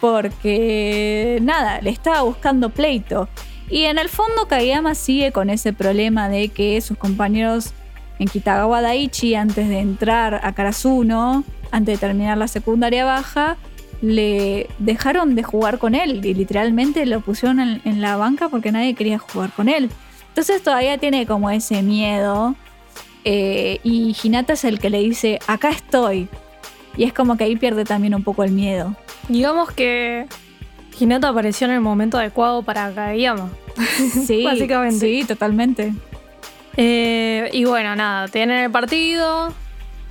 Porque, 0.00 1.38
nada, 1.42 1.80
le 1.80 1.90
estaba 1.90 2.22
buscando 2.22 2.70
pleito. 2.70 3.28
Y 3.70 3.84
en 3.84 3.98
el 3.98 4.08
fondo 4.10 4.46
Kageyama 4.48 4.94
sigue 4.94 5.32
con 5.32 5.48
ese 5.48 5.72
problema 5.72 6.28
de 6.28 6.48
que 6.48 6.80
sus 6.80 6.98
compañeros 6.98 7.72
en 8.18 8.28
Kitagawa 8.28 8.82
Daichi, 8.82 9.34
antes 9.34 9.68
de 9.68 9.78
entrar 9.78 10.40
a 10.42 10.52
Karasuno, 10.52 11.44
antes 11.70 11.98
de 11.98 12.06
terminar 12.06 12.36
la 12.36 12.48
secundaria 12.48 13.04
baja, 13.04 13.56
le 14.04 14.68
dejaron 14.78 15.34
de 15.34 15.42
jugar 15.42 15.78
con 15.78 15.94
él 15.94 16.24
y 16.24 16.34
literalmente 16.34 17.06
lo 17.06 17.20
pusieron 17.20 17.60
en, 17.60 17.80
en 17.84 18.00
la 18.00 18.16
banca 18.16 18.48
porque 18.48 18.70
nadie 18.72 18.94
quería 18.94 19.18
jugar 19.18 19.50
con 19.52 19.68
él. 19.68 19.90
Entonces 20.28 20.62
todavía 20.62 20.98
tiene 20.98 21.26
como 21.26 21.50
ese 21.50 21.82
miedo. 21.82 22.54
eh, 23.24 23.78
y 23.82 24.14
Hinata 24.22 24.52
es 24.52 24.64
el 24.64 24.78
que 24.78 24.90
le 24.90 24.98
dice, 25.00 25.38
acá 25.46 25.70
estoy. 25.70 26.28
Y 26.96 27.04
es 27.04 27.12
como 27.12 27.36
que 27.36 27.44
ahí 27.44 27.56
pierde 27.56 27.84
también 27.84 28.14
un 28.14 28.22
poco 28.22 28.44
el 28.44 28.50
miedo. 28.52 28.94
Digamos 29.28 29.70
que 29.72 30.26
Hinata 30.98 31.28
apareció 31.28 31.66
en 31.66 31.72
el 31.74 31.80
momento 31.80 32.18
adecuado 32.18 32.62
para 32.62 32.92
Kageyama. 32.92 33.50
Sí, 34.26 34.44
Básicamente. 34.44 35.00
Sí, 35.00 35.24
totalmente. 35.24 35.92
Eh, 36.76 37.48
y 37.52 37.64
bueno, 37.64 37.94
nada, 37.96 38.28
tienen 38.28 38.58
el 38.64 38.70
partido, 38.70 39.52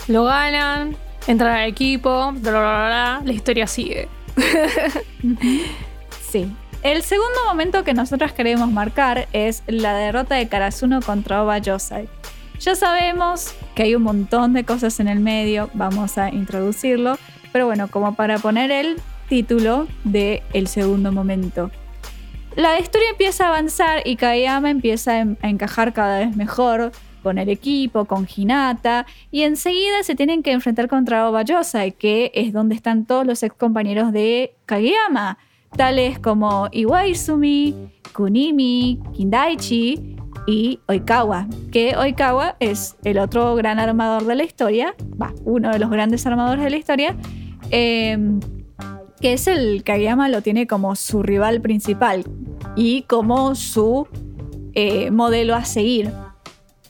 lo 0.08 0.24
ganan, 0.26 0.96
entran 1.28 1.56
al 1.56 1.70
equipo, 1.70 2.32
bla, 2.34 2.52
bla, 2.52 2.60
bla, 2.60 3.22
la 3.26 3.34
historia 3.34 3.68
sigue. 3.68 4.08
Sí. 6.30 6.52
El 6.82 7.04
segundo 7.04 7.46
momento 7.48 7.84
que 7.84 7.94
nosotros 7.94 8.34
queremos 8.34 8.70
marcar 8.72 9.28
es 9.34 9.62
la 9.68 9.94
derrota 9.94 10.34
de 10.34 10.48
Karasuno 10.50 11.00
contra 11.00 11.44
Oba 11.44 11.60
Yosai. 11.60 12.10
Ya 12.60 12.74
sabemos 12.74 13.54
que 13.76 13.84
hay 13.84 13.96
un 13.96 14.02
montón 14.02 14.54
de 14.54 14.64
cosas 14.64 15.00
en 15.00 15.08
el 15.08 15.20
medio, 15.20 15.70
vamos 15.76 16.18
a 16.18 16.30
introducirlo, 16.30 17.20
pero 17.52 17.68
bueno, 17.68 17.88
como 17.88 18.16
para 18.16 18.40
poner 18.40 18.72
el 18.72 19.00
título 19.30 19.88
de 20.04 20.42
el 20.54 20.68
segundo 20.68 21.12
momento. 21.12 21.70
La 22.56 22.80
historia 22.80 23.12
empieza 23.12 23.46
a 23.46 23.50
avanzar 23.50 24.02
y 24.06 24.16
Kageyama 24.16 24.70
empieza 24.70 25.14
a 25.14 25.50
encajar 25.50 25.94
cada 25.94 26.20
vez 26.20 26.36
mejor 26.36 26.92
con 27.24 27.38
el 27.38 27.50
equipo, 27.50 28.06
con 28.06 28.28
Hinata, 28.28 29.06
y 29.32 29.42
enseguida 29.42 30.04
se 30.04 30.16
tienen 30.16 30.44
que 30.44 30.52
enfrentar 30.52 30.88
contra 30.88 31.30
Oba 31.30 31.44
Yosai, 31.44 31.94
que 31.94 32.32
es 32.36 32.54
donde 32.54 32.76
están 32.76 33.06
todos 33.06 33.26
los 33.26 33.42
ex 33.42 33.56
compañeros 33.56 34.12
de 34.12 34.54
Kageyama, 34.66 35.38
tales 35.76 36.20
como 36.20 36.68
Iwaizumi, 36.72 37.76
Kunimi, 38.14 39.00
Kindaichi 39.14 40.18
y 40.46 40.80
Oikawa, 40.88 41.48
que 41.72 41.96
Oikawa 41.96 42.58
es 42.60 42.96
el 43.04 43.18
otro 43.18 43.56
gran 43.56 43.80
armador 43.80 44.26
de 44.26 44.36
la 44.36 44.44
historia, 44.44 44.94
va, 45.20 45.34
uno 45.46 45.72
de 45.72 45.80
los 45.80 45.90
grandes 45.90 46.26
armadores 46.28 46.64
de 46.64 46.70
la 46.70 46.78
historia, 46.78 47.16
em, 47.72 48.40
que 49.20 49.34
es 49.34 49.48
el 49.48 49.84
Kageyama 49.84 50.28
lo 50.28 50.42
tiene 50.42 50.68
como 50.68 50.96
su 50.96 51.24
rival 51.24 51.62
principal 51.62 52.26
y 52.76 53.04
como 53.04 53.56
su 53.56 54.08
eh, 54.76 55.12
modelo 55.12 55.56
a 55.56 55.66
seguir. 55.66 56.12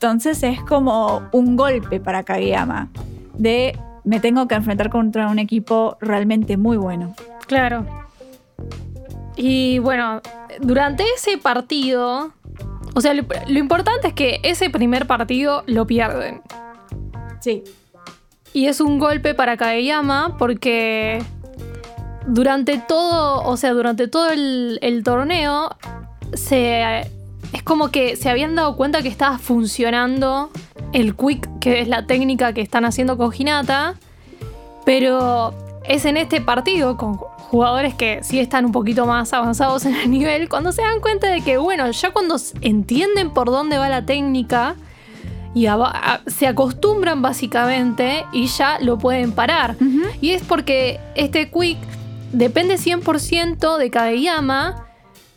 Entonces 0.03 0.43
es 0.43 0.61
como 0.61 1.29
un 1.31 1.55
golpe 1.55 2.01
para 2.01 2.23
Kageyama 2.23 2.89
de 3.35 3.79
me 4.03 4.19
tengo 4.19 4.49
que 4.49 4.55
enfrentar 4.55 4.89
contra 4.89 5.29
un 5.29 5.39
equipo 5.39 5.95
realmente 6.01 6.57
muy 6.57 6.75
bueno. 6.75 7.15
Claro. 7.47 7.85
Y 9.37 9.79
bueno, 9.79 10.21
durante 10.59 11.05
ese 11.15 11.37
partido, 11.37 12.33
o 12.93 12.99
sea, 12.99 13.13
lo, 13.13 13.23
lo 13.47 13.59
importante 13.59 14.09
es 14.09 14.13
que 14.13 14.41
ese 14.43 14.69
primer 14.69 15.07
partido 15.07 15.63
lo 15.67 15.87
pierden. 15.87 16.41
Sí. 17.39 17.63
Y 18.51 18.65
es 18.65 18.81
un 18.81 18.99
golpe 18.99 19.33
para 19.33 19.55
Kageyama 19.55 20.35
porque 20.37 21.23
durante 22.27 22.77
todo, 22.77 23.41
o 23.45 23.55
sea, 23.55 23.71
durante 23.71 24.09
todo 24.09 24.31
el, 24.31 24.79
el 24.81 25.01
torneo, 25.01 25.77
se, 26.33 27.09
es 27.53 27.63
como 27.63 27.89
que 27.89 28.15
se 28.15 28.29
habían 28.29 28.55
dado 28.55 28.75
cuenta 28.75 29.01
que 29.01 29.07
estaba 29.07 29.37
funcionando 29.37 30.49
el 30.91 31.15
quick, 31.15 31.47
que 31.59 31.81
es 31.81 31.87
la 31.87 32.05
técnica 32.05 32.51
que 32.53 32.61
están 32.61 32.83
haciendo 32.83 33.17
con 33.17 33.31
Hinata, 33.35 33.95
pero 34.85 35.53
es 35.85 36.05
en 36.05 36.17
este 36.17 36.41
partido 36.41 36.97
con 36.97 37.15
jugadores 37.15 37.93
que 37.93 38.23
sí 38.23 38.39
están 38.39 38.65
un 38.65 38.71
poquito 38.71 39.05
más 39.05 39.31
avanzados 39.33 39.85
en 39.87 39.95
el 39.95 40.09
nivel, 40.09 40.49
cuando 40.49 40.71
se 40.71 40.81
dan 40.81 40.99
cuenta 40.99 41.27
de 41.27 41.41
que, 41.41 41.57
bueno, 41.57 41.89
ya 41.91 42.11
cuando 42.11 42.37
entienden 42.61 43.31
por 43.31 43.47
dónde 43.47 43.77
va 43.77 43.87
la 43.87 44.05
técnica, 44.05 44.75
y 45.55 45.67
se 46.25 46.47
acostumbran 46.47 47.21
básicamente 47.21 48.25
y 48.33 48.47
ya 48.47 48.79
lo 48.79 48.97
pueden 48.97 49.33
parar. 49.33 49.75
Y 50.19 50.31
es 50.31 50.41
porque 50.41 50.99
este 51.13 51.51
quick 51.51 51.77
depende 52.31 52.77
100% 52.77 53.77
de 53.77 53.91
Kageyama, 53.91 54.82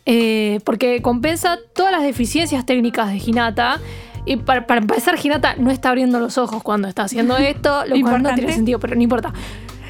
eh, 0.09 0.61
porque 0.63 1.01
compensa 1.01 1.59
todas 1.75 1.91
las 1.91 2.01
deficiencias 2.01 2.65
técnicas 2.65 3.09
de 3.09 3.17
Hinata. 3.17 3.81
Y 4.25 4.37
para, 4.37 4.65
para 4.65 4.79
empezar, 4.79 5.19
Hinata 5.21 5.55
no 5.57 5.69
está 5.69 5.89
abriendo 5.89 6.19
los 6.19 6.37
ojos 6.37 6.63
cuando 6.63 6.87
está 6.87 7.03
haciendo 7.03 7.35
esto, 7.37 7.85
lo 7.85 7.99
cual 7.99 8.23
no 8.23 8.33
tiene 8.33 8.53
sentido, 8.53 8.79
pero 8.79 8.95
no 8.95 9.01
importa. 9.01 9.33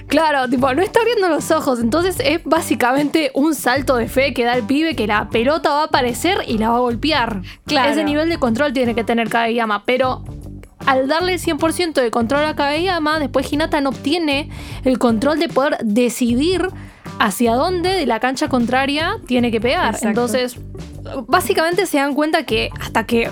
Claro, 0.08 0.50
tipo, 0.50 0.74
no 0.74 0.82
está 0.82 1.02
abriendo 1.02 1.30
los 1.30 1.52
ojos, 1.52 1.80
entonces 1.82 2.16
es 2.24 2.42
básicamente 2.46 3.30
un 3.36 3.54
salto 3.54 3.98
de 3.98 4.08
fe 4.08 4.34
que 4.34 4.44
da 4.46 4.56
el 4.56 4.64
pibe 4.64 4.96
que 4.96 5.06
la 5.06 5.30
pelota 5.30 5.70
va 5.70 5.82
a 5.82 5.86
aparecer 5.86 6.40
y 6.48 6.58
la 6.58 6.70
va 6.70 6.78
a 6.78 6.80
golpear. 6.80 7.42
Claro. 7.66 7.92
Ese 7.92 8.04
nivel 8.04 8.30
de 8.30 8.40
control 8.40 8.74
tiene 8.74 8.96
que 8.96 9.04
tener 9.04 9.30
Kageyama, 9.30 9.84
pero 9.86 10.24
al 10.86 11.08
darle 11.08 11.34
el 11.34 11.40
100% 11.40 11.94
de 11.94 12.10
control 12.10 12.46
a 12.46 12.56
Kageyama, 12.56 13.20
después 13.20 13.52
Hinata 13.52 13.82
no 13.82 13.90
obtiene 13.90 14.50
el 14.84 14.98
control 14.98 15.40
de 15.40 15.50
poder 15.50 15.78
decidir 15.84 16.70
hacia 17.20 17.54
dónde 17.56 17.90
de 17.90 18.06
la 18.06 18.20
cancha 18.20 18.48
contraria 18.50 19.18
tiene 19.26 19.52
que 19.52 19.62
pegar. 19.62 19.96
Exacto. 19.96 20.08
Entonces, 20.08 20.60
básicamente 21.28 21.86
se 21.86 21.98
dan 21.98 22.14
cuenta 22.14 22.44
que 22.44 22.70
hasta 22.80 23.06
que 23.06 23.30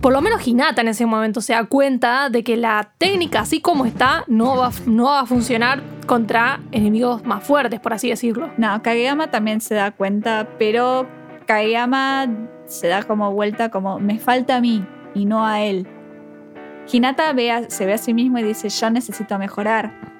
por 0.00 0.12
lo 0.12 0.20
menos 0.20 0.46
Hinata 0.46 0.82
en 0.82 0.88
ese 0.88 1.06
momento 1.06 1.40
se 1.40 1.52
da 1.52 1.64
cuenta 1.64 2.28
de 2.28 2.42
que 2.44 2.56
la 2.56 2.90
técnica 2.98 3.40
así 3.40 3.60
como 3.60 3.86
está 3.86 4.24
no 4.26 4.56
va, 4.56 4.70
no 4.86 5.04
va 5.04 5.20
a 5.20 5.26
funcionar 5.26 5.82
contra 6.06 6.60
enemigos 6.72 7.24
más 7.24 7.44
fuertes, 7.44 7.80
por 7.80 7.92
así 7.92 8.08
decirlo. 8.08 8.50
No, 8.56 8.82
Kageyama 8.82 9.30
también 9.30 9.60
se 9.60 9.74
da 9.74 9.92
cuenta, 9.92 10.48
pero 10.58 11.08
Kageyama 11.46 12.26
se 12.66 12.88
da 12.88 13.02
como 13.02 13.32
vuelta 13.32 13.70
como 13.70 13.98
me 13.98 14.18
falta 14.18 14.56
a 14.56 14.60
mí 14.60 14.84
y 15.14 15.24
no 15.24 15.46
a 15.46 15.62
él. 15.62 15.86
Hinata 16.90 17.32
ve 17.32 17.66
se 17.68 17.86
ve 17.86 17.94
a 17.94 17.98
sí 17.98 18.12
mismo 18.12 18.38
y 18.38 18.42
dice 18.42 18.68
yo 18.68 18.90
necesito 18.90 19.38
mejorar. 19.38 20.11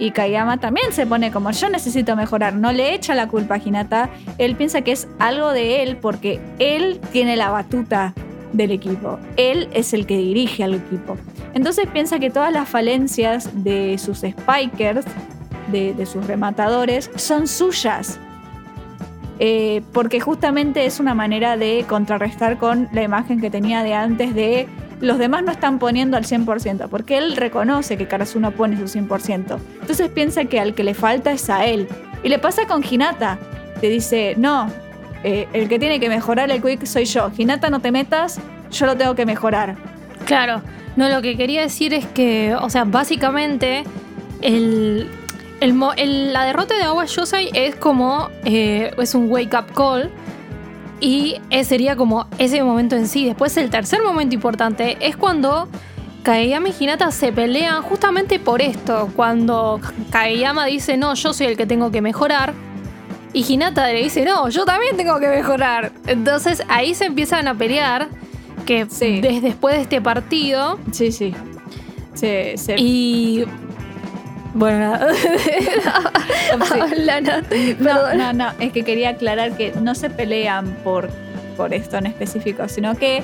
Y 0.00 0.12
Kageyama 0.12 0.56
también 0.56 0.92
se 0.92 1.06
pone 1.06 1.30
como 1.30 1.50
yo 1.50 1.68
necesito 1.68 2.16
mejorar, 2.16 2.54
no 2.54 2.72
le 2.72 2.94
echa 2.94 3.14
la 3.14 3.28
culpa 3.28 3.56
a 3.56 3.58
Hinata, 3.58 4.08
él 4.38 4.56
piensa 4.56 4.80
que 4.80 4.92
es 4.92 5.06
algo 5.18 5.52
de 5.52 5.82
él 5.82 5.98
porque 5.98 6.40
él 6.58 6.98
tiene 7.12 7.36
la 7.36 7.50
batuta 7.50 8.14
del 8.54 8.70
equipo. 8.70 9.18
Él 9.36 9.68
es 9.72 9.92
el 9.92 10.06
que 10.06 10.16
dirige 10.16 10.64
al 10.64 10.74
equipo. 10.74 11.18
Entonces 11.52 11.86
piensa 11.92 12.18
que 12.18 12.30
todas 12.30 12.50
las 12.50 12.68
falencias 12.68 13.50
de 13.62 13.98
sus 13.98 14.20
spikers, 14.20 15.04
de, 15.70 16.06
sus 16.06 16.26
rematadores, 16.26 17.10
son 17.16 17.46
suyas. 17.46 18.18
Eh, 19.38 19.82
porque 19.92 20.20
justamente 20.20 20.84
es 20.84 20.98
una 20.98 21.14
manera 21.14 21.56
de 21.56 21.84
contrarrestar 21.88 22.58
con 22.58 22.88
la 22.92 23.02
imagen 23.02 23.40
que 23.40 23.50
tenía 23.50 23.82
de 23.82 23.94
antes 23.94 24.34
de 24.34 24.66
los 25.00 25.18
demás 25.18 25.42
no 25.42 25.50
están 25.50 25.78
poniendo 25.78 26.16
al 26.16 26.24
100%, 26.24 26.88
porque 26.88 27.18
él 27.18 27.36
reconoce 27.36 27.96
que 27.96 28.06
Karasuno 28.06 28.52
pone 28.52 28.76
su 28.76 28.84
100%. 28.84 29.58
Entonces 29.80 30.08
piensa 30.10 30.44
que 30.44 30.60
al 30.60 30.74
que 30.74 30.84
le 30.84 30.94
falta 30.94 31.32
es 31.32 31.48
a 31.50 31.64
él. 31.64 31.88
Y 32.22 32.28
le 32.28 32.38
pasa 32.38 32.66
con 32.66 32.84
Hinata. 32.88 33.38
Te 33.80 33.88
dice, 33.88 34.34
no, 34.36 34.70
eh, 35.24 35.48
el 35.52 35.68
que 35.68 35.78
tiene 35.78 36.00
que 36.00 36.08
mejorar 36.08 36.50
el 36.50 36.62
quick 36.62 36.84
soy 36.84 37.06
yo. 37.06 37.30
Hinata, 37.36 37.70
no 37.70 37.80
te 37.80 37.92
metas, 37.92 38.40
yo 38.70 38.86
lo 38.86 38.96
tengo 38.96 39.14
que 39.14 39.24
mejorar. 39.24 39.76
Claro, 40.26 40.62
no, 40.96 41.08
lo 41.08 41.22
que 41.22 41.36
quería 41.36 41.62
decir 41.62 41.94
es 41.94 42.06
que, 42.06 42.54
o 42.60 42.68
sea, 42.68 42.84
básicamente 42.84 43.84
la 45.60 46.44
derrota 46.44 46.74
de 46.76 46.82
Awa 46.84 47.04
Yosai 47.06 47.50
es 47.54 47.74
como, 47.74 48.28
eh, 48.44 48.90
es 48.98 49.14
un 49.14 49.30
wake 49.30 49.54
up 49.54 49.72
call 49.74 50.10
y 51.00 51.40
sería 51.64 51.96
como 51.96 52.26
ese 52.38 52.62
momento 52.62 52.96
en 52.96 53.08
sí. 53.08 53.24
Después 53.24 53.56
el 53.56 53.70
tercer 53.70 54.02
momento 54.02 54.34
importante 54.34 54.96
es 55.00 55.16
cuando 55.16 55.68
Kageyama 56.22 56.68
y 56.68 56.74
Hinata 56.78 57.10
se 57.10 57.32
pelean 57.32 57.82
justamente 57.82 58.38
por 58.38 58.60
esto. 58.60 59.10
Cuando 59.16 59.80
Kageyama 60.10 60.66
dice, 60.66 60.96
no, 60.96 61.14
yo 61.14 61.32
soy 61.32 61.46
el 61.46 61.56
que 61.56 61.66
tengo 61.66 61.90
que 61.90 62.02
mejorar. 62.02 62.52
Y 63.32 63.44
Hinata 63.50 63.86
le 63.86 64.02
dice, 64.02 64.24
no, 64.24 64.48
yo 64.48 64.64
también 64.64 64.96
tengo 64.96 65.18
que 65.18 65.28
mejorar. 65.28 65.92
Entonces 66.06 66.62
ahí 66.68 66.94
se 66.94 67.06
empiezan 67.06 67.48
a 67.48 67.54
pelear, 67.54 68.08
que 68.66 68.84
desde 68.84 69.40
después 69.40 69.76
de 69.76 69.82
este 69.82 70.00
partido. 70.00 70.78
Sí, 70.92 71.12
sí. 71.12 71.34
Sí, 72.12 72.52
sí. 72.56 72.72
Y 72.76 73.44
bueno, 74.54 74.98
no, 77.80 78.14
no, 78.14 78.32
no, 78.32 78.48
es 78.58 78.72
que 78.72 78.82
quería 78.82 79.10
aclarar 79.10 79.56
que 79.56 79.72
no 79.80 79.94
se 79.94 80.10
pelean 80.10 80.76
por, 80.82 81.08
por 81.56 81.72
esto 81.74 81.98
en 81.98 82.06
específico, 82.06 82.68
sino 82.68 82.94
que 82.96 83.22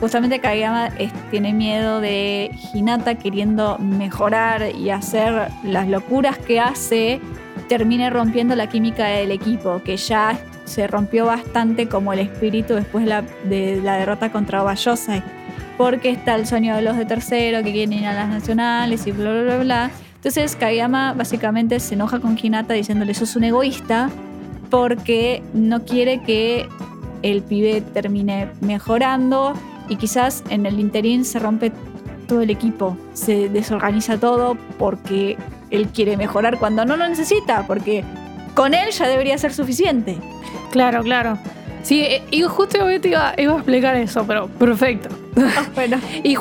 justamente 0.00 0.40
Kageyama 0.40 0.90
tiene 1.30 1.52
miedo 1.52 2.00
de 2.00 2.50
Hinata 2.74 3.14
queriendo 3.14 3.78
mejorar 3.78 4.74
y 4.74 4.90
hacer 4.90 5.48
las 5.64 5.88
locuras 5.88 6.38
que 6.38 6.60
hace 6.60 7.20
termine 7.68 8.10
rompiendo 8.10 8.54
la 8.56 8.66
química 8.66 9.06
del 9.06 9.30
equipo, 9.30 9.80
que 9.84 9.96
ya 9.96 10.38
se 10.64 10.86
rompió 10.86 11.26
bastante 11.26 11.88
como 11.88 12.12
el 12.12 12.18
espíritu 12.18 12.74
después 12.74 13.04
de 13.04 13.80
la, 13.82 13.96
derrota 13.96 14.30
contra 14.30 14.62
Bayosai. 14.62 15.22
Porque 15.78 16.10
está 16.10 16.34
el 16.34 16.46
sueño 16.46 16.76
de 16.76 16.82
los 16.82 16.96
de 16.96 17.06
tercero 17.06 17.62
que 17.62 17.72
quieren 17.72 17.92
ir 17.92 18.06
a 18.06 18.12
las 18.12 18.28
nacionales 18.28 19.06
y 19.06 19.12
bla, 19.12 19.32
bla, 19.32 19.42
bla, 19.42 19.58
bla. 19.58 19.90
Entonces 20.22 20.54
Kageyama 20.54 21.14
básicamente 21.14 21.80
se 21.80 21.94
enoja 21.94 22.20
con 22.20 22.38
Hinata 22.40 22.74
diciéndole 22.74 23.12
sos 23.12 23.34
un 23.34 23.42
egoísta 23.42 24.08
porque 24.70 25.42
no 25.52 25.84
quiere 25.84 26.22
que 26.22 26.68
el 27.22 27.42
pibe 27.42 27.80
termine 27.80 28.48
mejorando 28.60 29.54
y 29.88 29.96
quizás 29.96 30.44
en 30.48 30.64
el 30.64 30.78
interín 30.78 31.24
se 31.24 31.40
rompe 31.40 31.72
todo 32.28 32.40
el 32.40 32.50
equipo, 32.50 32.96
se 33.14 33.48
desorganiza 33.48 34.16
todo 34.16 34.56
porque 34.78 35.36
él 35.72 35.88
quiere 35.88 36.16
mejorar 36.16 36.60
cuando 36.60 36.84
no 36.84 36.96
lo 36.96 37.08
necesita, 37.08 37.66
porque 37.66 38.04
con 38.54 38.74
él 38.74 38.92
ya 38.92 39.08
debería 39.08 39.36
ser 39.38 39.52
suficiente. 39.52 40.18
Claro, 40.70 41.02
claro. 41.02 41.36
Sí, 41.82 42.00
eh, 42.02 42.22
y 42.30 42.42
justamente 42.42 43.08
iba, 43.08 43.34
iba 43.38 43.54
a 43.54 43.56
explicar 43.56 43.96
eso, 43.96 44.24
pero 44.24 44.46
perfecto. 44.46 45.08
Bueno. 45.74 45.98
y 46.22 46.36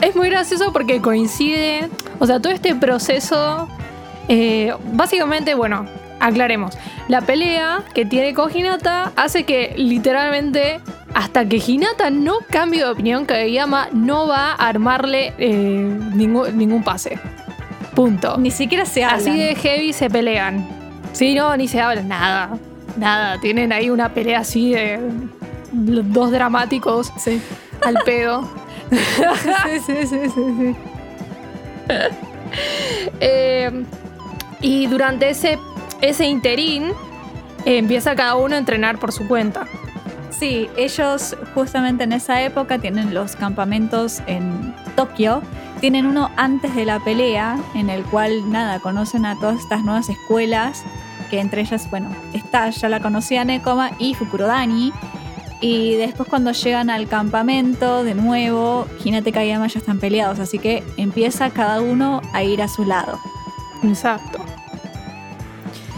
es 0.00 0.16
muy 0.16 0.30
gracioso 0.30 0.72
porque 0.72 1.00
coincide, 1.00 1.88
o 2.18 2.26
sea, 2.26 2.40
todo 2.40 2.52
este 2.52 2.74
proceso, 2.74 3.68
eh, 4.28 4.74
básicamente, 4.92 5.54
bueno, 5.54 5.86
aclaremos, 6.20 6.76
la 7.08 7.22
pelea 7.22 7.82
que 7.94 8.04
tiene 8.04 8.34
con 8.34 8.54
Hinata 8.54 9.12
hace 9.16 9.44
que 9.44 9.74
literalmente 9.76 10.80
hasta 11.14 11.44
que 11.46 11.56
Hinata 11.64 12.10
no 12.10 12.38
cambie 12.50 12.84
de 12.84 12.90
opinión, 12.90 13.24
Kageyama 13.24 13.88
no 13.92 14.28
va 14.28 14.52
a 14.52 14.68
armarle 14.68 15.34
eh, 15.38 15.98
ningún, 16.14 16.56
ningún 16.56 16.84
pase. 16.84 17.18
Punto. 17.94 18.36
Ni 18.38 18.50
siquiera 18.50 18.84
se 18.84 19.02
hablan. 19.02 19.20
Así 19.20 19.36
de 19.36 19.54
heavy 19.56 19.92
se 19.92 20.08
pelean. 20.08 20.66
Sí, 21.12 21.34
no, 21.34 21.56
ni 21.56 21.66
se 21.66 21.80
hablan, 21.80 22.06
nada. 22.08 22.56
Nada. 22.96 23.40
Tienen 23.40 23.72
ahí 23.72 23.90
una 23.90 24.14
pelea 24.14 24.40
así 24.40 24.72
de 24.72 25.00
dos 25.72 26.30
dramáticos 26.30 27.12
sí. 27.18 27.40
al 27.84 27.96
pedo. 28.04 28.48
sí, 28.90 29.80
sí, 29.86 30.06
sí, 30.06 30.28
sí. 30.30 30.76
Y 34.60 34.86
durante 34.86 35.30
ese, 35.30 35.58
ese 36.00 36.26
interín 36.26 36.92
empieza 37.64 38.14
cada 38.14 38.36
uno 38.36 38.54
a 38.54 38.58
entrenar 38.58 38.98
por 38.98 39.12
su 39.12 39.26
cuenta. 39.28 39.66
Sí, 40.30 40.68
ellos 40.76 41.36
justamente 41.54 42.04
en 42.04 42.12
esa 42.12 42.42
época 42.42 42.78
tienen 42.78 43.12
los 43.12 43.36
campamentos 43.36 44.22
en 44.26 44.74
Tokio 44.96 45.42
tienen 45.80 46.04
uno 46.04 46.30
antes 46.36 46.74
de 46.74 46.84
la 46.84 47.00
pelea, 47.00 47.58
en 47.74 47.88
el 47.88 48.04
cual, 48.04 48.50
nada, 48.52 48.80
conocen 48.80 49.24
a 49.24 49.34
todas 49.36 49.60
estas 49.60 49.82
nuevas 49.82 50.10
escuelas, 50.10 50.84
que 51.30 51.40
entre 51.40 51.62
ellas, 51.62 51.88
bueno, 51.90 52.10
está, 52.34 52.68
ya 52.68 52.90
la 52.90 53.00
conocía 53.00 53.46
Nekoma 53.46 53.92
y 53.98 54.14
Fukurodani. 54.14 54.92
Y 55.60 55.94
después 55.96 56.28
cuando 56.28 56.52
llegan 56.52 56.88
al 56.88 57.06
campamento, 57.06 58.02
de 58.02 58.14
nuevo, 58.14 58.86
Hinate 59.04 59.30
y 59.30 59.32
Kageyama 59.32 59.66
ya 59.66 59.78
están 59.78 59.98
peleados, 59.98 60.38
así 60.38 60.58
que 60.58 60.82
empieza 60.96 61.50
cada 61.50 61.82
uno 61.82 62.22
a 62.32 62.42
ir 62.42 62.62
a 62.62 62.68
su 62.68 62.84
lado. 62.84 63.18
Exacto. 63.82 64.38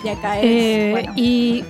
Y 0.04 0.08
acá 0.08 0.38
es... 0.38 0.44
Eh, 0.44 1.06
y... 1.14 1.64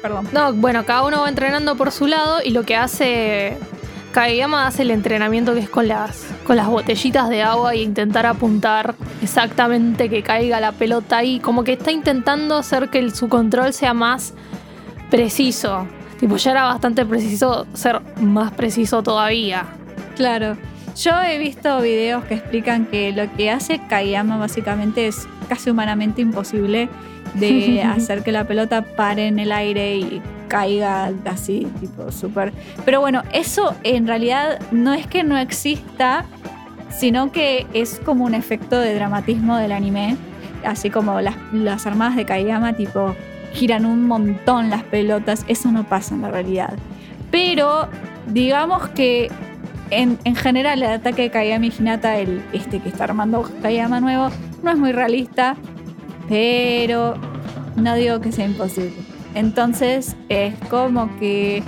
Perdón. 0.00 0.28
No, 0.32 0.52
bueno, 0.52 0.84
cada 0.84 1.02
uno 1.02 1.22
va 1.22 1.28
entrenando 1.28 1.74
por 1.74 1.90
su 1.90 2.06
lado 2.06 2.38
y 2.44 2.50
lo 2.50 2.62
que 2.62 2.76
hace 2.76 3.58
Kageyama 4.16 4.66
hace 4.66 4.80
el 4.80 4.92
entrenamiento 4.92 5.52
que 5.52 5.60
es 5.60 5.68
con 5.68 5.88
las, 5.88 6.28
con 6.46 6.56
las 6.56 6.68
botellitas 6.68 7.28
de 7.28 7.42
agua 7.42 7.74
e 7.74 7.82
intentar 7.82 8.24
apuntar 8.24 8.94
exactamente 9.20 10.08
que 10.08 10.22
caiga 10.22 10.60
la 10.60 10.72
pelota 10.72 11.18
ahí. 11.18 11.40
Como 11.40 11.64
que 11.64 11.72
está 11.72 11.90
intentando 11.90 12.56
hacer 12.56 12.88
que 12.88 13.10
su 13.10 13.28
control 13.28 13.72
sea 13.72 13.92
más 13.94 14.32
preciso. 15.10 15.86
Tipo, 16.18 16.36
ya 16.36 16.52
era 16.52 16.64
bastante 16.64 17.04
preciso 17.04 17.66
ser 17.74 18.00
más 18.20 18.52
preciso 18.52 19.02
todavía. 19.02 19.66
Claro. 20.16 20.56
Yo 20.96 21.12
he 21.22 21.38
visto 21.38 21.80
videos 21.82 22.24
que 22.24 22.34
explican 22.34 22.86
que 22.86 23.12
lo 23.12 23.30
que 23.36 23.50
hace 23.50 23.78
Kageyama 23.86 24.38
básicamente 24.38 25.06
es 25.06 25.28
casi 25.46 25.68
humanamente 25.68 26.22
imposible 26.22 26.88
de 27.34 27.82
hacer 27.96 28.22
que 28.22 28.32
la 28.32 28.44
pelota 28.44 28.82
pare 28.82 29.26
en 29.26 29.38
el 29.38 29.52
aire 29.52 29.96
y 29.96 30.22
caiga 30.48 31.12
así, 31.26 31.66
tipo 31.80 32.10
súper. 32.10 32.54
Pero 32.86 33.00
bueno, 33.00 33.22
eso 33.32 33.74
en 33.82 34.06
realidad 34.06 34.58
no 34.70 34.94
es 34.94 35.06
que 35.06 35.22
no 35.22 35.36
exista, 35.36 36.24
sino 36.88 37.30
que 37.30 37.66
es 37.74 38.00
como 38.04 38.24
un 38.24 38.34
efecto 38.34 38.80
de 38.80 38.94
dramatismo 38.94 39.58
del 39.58 39.72
anime. 39.72 40.16
Así 40.64 40.88
como 40.88 41.20
las, 41.20 41.36
las 41.52 41.86
armadas 41.86 42.16
de 42.16 42.24
Kageyama, 42.24 42.72
tipo, 42.72 43.14
giran 43.56 43.86
un 43.86 44.06
montón 44.06 44.70
las 44.70 44.84
pelotas. 44.84 45.44
Eso 45.48 45.72
no 45.72 45.84
pasa 45.84 46.14
en 46.14 46.22
la 46.22 46.30
realidad. 46.30 46.74
Pero 47.30 47.88
digamos 48.26 48.88
que 48.90 49.30
en, 49.90 50.18
en, 50.24 50.36
general 50.36 50.82
el 50.82 50.90
ataque 50.90 51.22
de 51.22 51.30
Kageyama 51.30 51.66
Hinata, 51.66 52.18
el, 52.18 52.42
este 52.52 52.80
que 52.80 52.88
está 52.88 53.04
armando 53.04 53.50
Kageyama 53.62 54.00
nuevo, 54.00 54.28
no 54.62 54.70
es 54.70 54.78
muy 54.78 54.92
realista. 54.92 55.56
Pero 56.28 57.14
no 57.76 57.94
digo 57.94 58.20
que 58.20 58.32
sea 58.32 58.46
imposible. 58.46 58.94
Entonces 59.34 60.16
es 60.28 60.54
como 60.70 61.14
que 61.18 61.62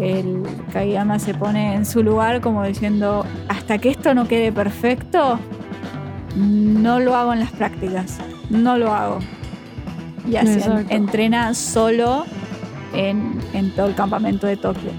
el 0.00 0.42
Kageyama 0.72 1.18
se 1.18 1.34
pone 1.34 1.74
en 1.74 1.84
su 1.84 2.02
lugar 2.02 2.40
como 2.40 2.64
diciendo, 2.64 3.26
hasta 3.48 3.78
que 3.78 3.90
esto 3.90 4.14
no 4.14 4.26
quede 4.26 4.52
perfecto, 4.52 5.38
no 6.36 7.00
lo 7.00 7.14
hago 7.14 7.32
en 7.32 7.40
las 7.40 7.52
prácticas, 7.52 8.18
no 8.50 8.78
lo 8.78 8.92
hago. 8.92 9.18
Y 10.30 10.36
así 10.36 10.60
entrena 10.88 11.54
solo 11.54 12.24
en, 12.94 13.70
todo 13.74 13.86
el 13.86 13.94
campamento 13.94 14.46
de 14.46 14.56
Tokio. 14.56 14.90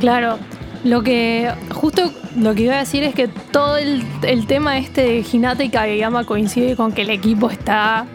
Claro, 0.00 0.38
Lo 0.84 1.02
que, 1.02 1.52
justo 1.72 2.10
lo 2.36 2.54
que 2.54 2.62
iba 2.62 2.74
a 2.74 2.78
decir 2.78 3.04
es 3.04 3.14
que 3.14 3.28
todo 3.28 3.76
el, 3.76 4.02
el 4.22 4.46
tema 4.46 4.78
este 4.78 5.02
de 5.02 5.26
Hinata 5.30 5.62
y 5.62 5.68
Kageyama 5.68 6.24
coincide 6.24 6.74
con 6.76 6.92
que 6.92 7.02
el 7.02 7.10
equipo 7.10 7.50
está 7.50 8.06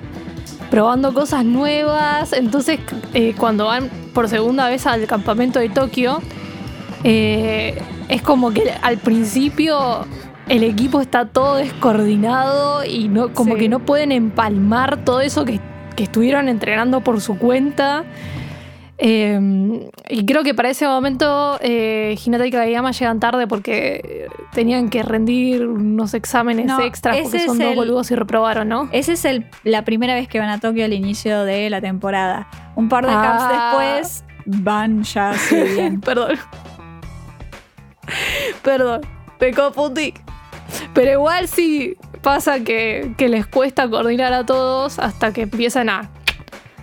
probando 0.69 1.13
cosas 1.13 1.45
nuevas. 1.45 2.33
Entonces, 2.33 2.79
eh, 3.13 3.33
cuando 3.37 3.65
van 3.65 3.89
por 4.13 4.27
segunda 4.27 4.67
vez 4.67 4.85
al 4.85 5.05
campamento 5.07 5.59
de 5.59 5.69
Tokio, 5.69 6.19
eh, 7.03 7.81
es 8.09 8.21
como 8.21 8.51
que 8.51 8.73
al 8.81 8.97
principio 8.97 10.05
el 10.49 10.63
equipo 10.63 11.01
está 11.01 11.25
todo 11.25 11.55
descoordinado 11.55 12.85
y 12.85 13.07
no, 13.07 13.33
como 13.33 13.53
Sí. 13.53 13.61
que 13.61 13.69
no 13.69 13.79
pueden 13.79 14.11
empalmar 14.11 15.03
todo 15.03 15.21
eso 15.21 15.45
que, 15.45 15.59
que 15.97 16.03
estuvieron 16.03 16.47
entrenando 16.47 17.01
por 17.01 17.19
su 17.19 17.37
cuenta. 17.37 18.05
Eh, 18.99 19.39
y 20.09 20.25
creo 20.25 20.41
que 20.43 20.55
para 20.55 20.69
ese 20.71 20.87
momento 20.87 21.59
eh, 21.61 22.17
Hinata 22.25 22.47
y 22.47 22.51
Kageyama 22.51 22.89
llegan 22.91 23.19
tarde 23.19 23.45
porque 23.45 24.27
tenían 24.53 24.89
que 24.89 25.03
rendir 25.03 25.67
unos 25.67 26.15
exámenes 26.15 26.65
No, 26.65 26.81
extras 26.81 27.17
porque 27.21 27.41
son 27.45 27.59
dos 27.59 27.67
el- 27.67 27.75
boludos 27.75 28.09
y 28.09 28.15
reprobaron, 28.15 28.67
¿no? 28.69 28.89
Esa 28.91 29.11
es 29.13 29.23
el- 29.25 29.45
la 29.63 29.83
primera 29.85 30.15
vez 30.15 30.27
que 30.27 30.39
van 30.39 30.49
a 30.49 30.59
Tokio 30.59 30.83
al 30.85 30.93
inicio 30.93 31.43
de 31.43 31.69
la 31.69 31.79
temporada. 31.79 32.47
Un 32.75 32.89
par 32.89 33.05
de 33.05 33.11
Ah. 33.13 33.21
camps 33.21 34.23
después 34.23 34.23
van 34.65 35.03
ya. 35.03 35.33
Perdón. 36.03 36.37
Perdón. 38.63 39.01
Me 39.39 39.53
confundí. 39.53 40.13
Pero 40.93 41.11
igual 41.11 41.47
sí 41.47 41.95
pasa 42.21 42.59
que, 42.61 43.13
les 43.17 43.47
cuesta 43.47 43.89
coordinar 43.89 44.33
a 44.33 44.45
todos 44.45 44.99
hasta 44.99 45.33
que 45.33 45.43
empiezan 45.43 45.89
a 45.89 46.09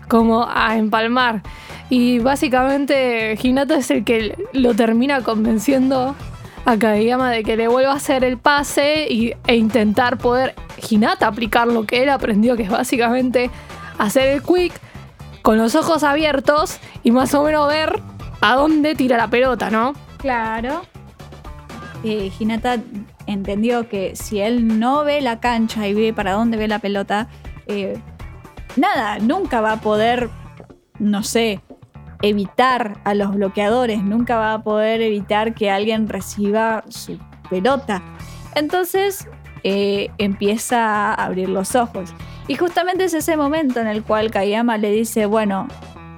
como 0.09 0.47
a 0.49 0.77
empalmar. 0.77 1.43
Y 1.91 2.19
básicamente 2.19 3.39
Hinata 3.41 3.77
es 3.77 3.91
el 3.91 4.05
que 4.05 4.37
lo 4.53 4.75
termina 4.75 5.21
convenciendo 5.23 6.15
a 6.65 6.77
Kageyama 6.79 7.31
de 7.31 7.43
que 7.43 7.57
le 7.57 7.69
vuelva 7.69 7.93
a 7.93 7.97
hacer 7.97 8.25
el 8.25 8.39
pase 8.39 9.07
y, 9.09 9.35
e 9.47 9.57
intentar 9.57 10.19
poder 10.19 10.55
Hinata 10.89 11.27
aplicar 11.27 11.69
lo 11.69 11.85
que 11.85 12.03
él 12.03 12.09
aprendió, 12.09 12.57
que 12.57 12.65
es 12.65 12.71
básicamente 12.71 13.51
hacer 13.99 14.29
el 14.29 14.43
quick 14.43 14.73
con 15.43 15.59
los 15.59 15.75
ojos 15.75 16.05
abiertos 16.05 16.79
y 17.03 17.11
más 17.11 17.35
o 17.35 17.43
menos 17.43 17.69
ver 17.69 18.01
a 18.41 18.55
dónde 18.55 18.95
tira 18.95 19.17
la 19.17 19.29
pelota, 19.29 19.71
¿no? 19.71 19.93
Claro. 20.19 20.83
Eh, 22.05 22.31
Hinata 22.39 22.83
entendió 23.27 23.89
que 23.89 24.15
si 24.15 24.39
él 24.39 24.79
no 24.79 25.05
ve 25.05 25.23
la 25.23 25.41
cancha 25.41 25.89
y 25.89 25.95
ve 25.95 26.13
para 26.13 26.33
dónde 26.33 26.59
ve 26.59 26.69
la 26.69 26.79
pelota, 26.79 27.29
eh, 27.67 27.99
nada, 28.77 29.19
nunca 29.21 29.63
va 29.63 29.73
a 29.73 29.81
poder, 29.81 30.29
no 30.99 31.23
sé, 31.23 31.63
evitar 32.21 32.99
a 33.05 33.15
los 33.15 33.35
bloqueadores, 33.35 34.03
nunca 34.03 34.37
va 34.37 34.53
a 34.53 34.63
poder 34.63 35.01
evitar 35.01 35.55
que 35.55 35.71
alguien 35.71 36.07
reciba 36.07 36.85
su 36.89 37.19
pelota. 37.49 38.03
Entonces 38.55 39.27
eh, 39.63 40.11
empieza 40.19 41.15
a 41.15 41.15
abrir 41.15 41.49
los 41.49 41.75
ojos. 41.75 42.15
Y 42.49 42.57
justamente 42.57 43.05
es 43.05 43.15
ese 43.15 43.39
momento 43.39 43.81
en 43.81 43.87
el 43.87 44.03
cual 44.03 44.31
Kayama 44.31 44.77
le 44.77 44.91
dice, 44.91 45.25
bueno, 45.25 45.69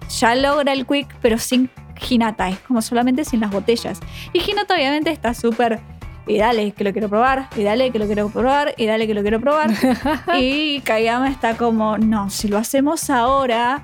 ya 0.09 0.35
logra 0.35 0.72
el 0.72 0.85
quick, 0.85 1.14
pero 1.22 1.38
sin 1.38 1.70
Hinata, 2.09 2.48
es 2.48 2.59
como 2.61 2.82
solamente 2.82 3.24
sin 3.24 3.40
las 3.40 3.50
botellas. 3.50 4.00
Y 4.32 4.40
Hinata 4.40 4.74
obviamente 4.74 5.11
está 5.11 5.35
súper, 5.35 5.80
y 6.26 6.38
dale, 6.38 6.72
que 6.72 6.85
lo 6.85 6.92
quiero 6.92 7.09
probar, 7.09 7.48
y 7.56 7.62
dale, 7.62 7.90
que 7.90 7.98
lo 7.98 8.06
quiero 8.06 8.28
probar, 8.28 8.74
y 8.76 8.87
dale, 8.87 9.06
que 9.06 9.14
lo 9.14 9.22
quiero 9.22 9.40
probar. 9.40 9.70
y 10.38 10.80
Kayama 10.80 11.28
está 11.28 11.56
como, 11.56 11.98
no, 11.98 12.30
si 12.30 12.48
lo 12.48 12.59
hacemos 12.59 13.11
ahora, 13.11 13.82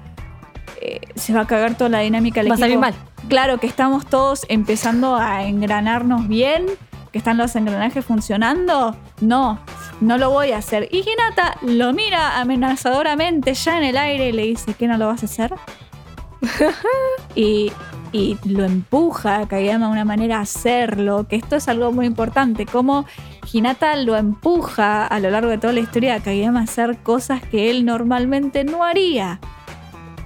eh, 0.80 1.00
se 1.14 1.32
va 1.32 1.42
a 1.42 1.46
cagar 1.46 1.76
toda 1.76 1.90
la 1.90 2.00
dinámica 2.00 2.42
del 2.42 2.50
Va 2.50 2.56
a 2.56 2.58
salir 2.58 2.78
mal. 2.78 2.94
Claro 3.28 3.58
que 3.58 3.68
estamos 3.68 4.06
todos 4.06 4.44
empezando 4.48 5.14
a 5.14 5.44
engranarnos 5.44 6.26
bien, 6.26 6.66
que 7.12 7.18
están 7.18 7.36
los 7.36 7.54
engranajes 7.54 8.04
funcionando. 8.04 8.96
No, 9.20 9.60
no 10.00 10.18
lo 10.18 10.30
voy 10.30 10.50
a 10.50 10.58
hacer. 10.58 10.88
Y 10.90 11.04
Hinata 11.08 11.56
lo 11.62 11.92
mira 11.92 12.40
amenazadoramente 12.40 13.54
ya 13.54 13.78
en 13.78 13.84
el 13.84 13.96
aire 13.96 14.30
y 14.30 14.32
le 14.32 14.42
dice, 14.42 14.74
¿qué 14.74 14.88
no 14.88 14.98
lo 14.98 15.06
vas 15.06 15.22
a 15.22 15.26
hacer? 15.26 15.54
y, 17.36 17.70
y 18.12 18.38
lo 18.44 18.64
empuja 18.64 19.38
a 19.38 19.48
Kageyama 19.48 19.86
de 19.86 19.92
una 19.92 20.04
manera 20.04 20.38
a 20.38 20.42
hacerlo, 20.42 21.26
que 21.26 21.36
esto 21.36 21.56
es 21.56 21.66
algo 21.68 21.92
muy 21.92 22.06
importante, 22.06 22.66
como 22.66 23.06
Hinata 23.50 23.96
lo 23.96 24.16
empuja 24.16 25.06
a 25.06 25.18
lo 25.18 25.30
largo 25.30 25.50
de 25.50 25.58
toda 25.58 25.72
la 25.72 25.80
historia 25.80 26.14
a 26.14 26.20
Kageyama 26.20 26.60
a 26.60 26.64
hacer 26.64 26.98
cosas 26.98 27.42
que 27.42 27.70
él 27.70 27.84
normalmente 27.84 28.64
no 28.64 28.84
haría. 28.84 29.40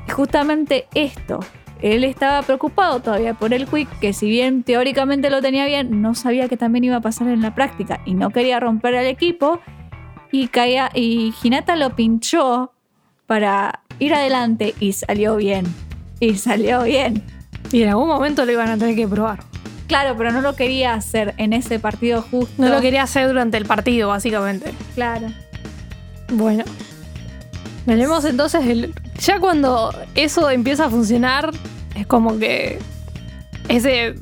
Y 0.08 0.10
justamente 0.10 0.86
esto, 0.94 1.40
él 1.80 2.04
estaba 2.04 2.42
preocupado 2.42 3.00
todavía 3.00 3.34
por 3.34 3.54
el 3.54 3.66
quick, 3.66 3.88
que 4.00 4.12
si 4.12 4.28
bien 4.28 4.64
teóricamente 4.64 5.30
lo 5.30 5.40
tenía 5.40 5.66
bien, 5.66 6.02
no 6.02 6.14
sabía 6.14 6.48
que 6.48 6.56
también 6.56 6.84
iba 6.84 6.96
a 6.96 7.00
pasar 7.00 7.28
en 7.28 7.42
la 7.42 7.54
práctica 7.54 8.00
y 8.04 8.14
no 8.14 8.30
quería 8.30 8.58
romper 8.58 8.96
al 8.96 9.06
equipo. 9.06 9.60
Y, 10.32 10.48
caía, 10.48 10.90
y 10.92 11.32
Hinata 11.40 11.76
lo 11.76 11.94
pinchó 11.94 12.72
para 13.26 13.82
ir 14.00 14.12
adelante 14.12 14.74
y 14.80 14.92
salió 14.92 15.36
bien. 15.36 15.66
Y 16.18 16.34
salió 16.36 16.82
bien. 16.82 17.22
Y 17.72 17.82
en 17.82 17.88
algún 17.88 18.08
momento 18.08 18.44
lo 18.44 18.52
iban 18.52 18.68
a 18.68 18.78
tener 18.78 18.94
que 18.94 19.08
probar. 19.08 19.40
Claro, 19.86 20.16
pero 20.16 20.32
no 20.32 20.40
lo 20.40 20.56
quería 20.56 20.94
hacer 20.94 21.34
en 21.36 21.52
ese 21.52 21.78
partido 21.78 22.22
justo. 22.22 22.54
No 22.58 22.68
lo 22.68 22.80
quería 22.80 23.02
hacer 23.02 23.28
durante 23.28 23.56
el 23.56 23.66
partido, 23.66 24.08
básicamente. 24.08 24.72
Claro. 24.94 25.28
Bueno. 26.32 26.64
Veremos 27.86 28.24
entonces 28.24 28.66
el. 28.66 28.94
Ya 29.20 29.38
cuando 29.38 29.94
eso 30.16 30.50
empieza 30.50 30.86
a 30.86 30.90
funcionar, 30.90 31.52
es 31.94 32.06
como 32.06 32.38
que 32.38 32.80
ese, 33.68 34.16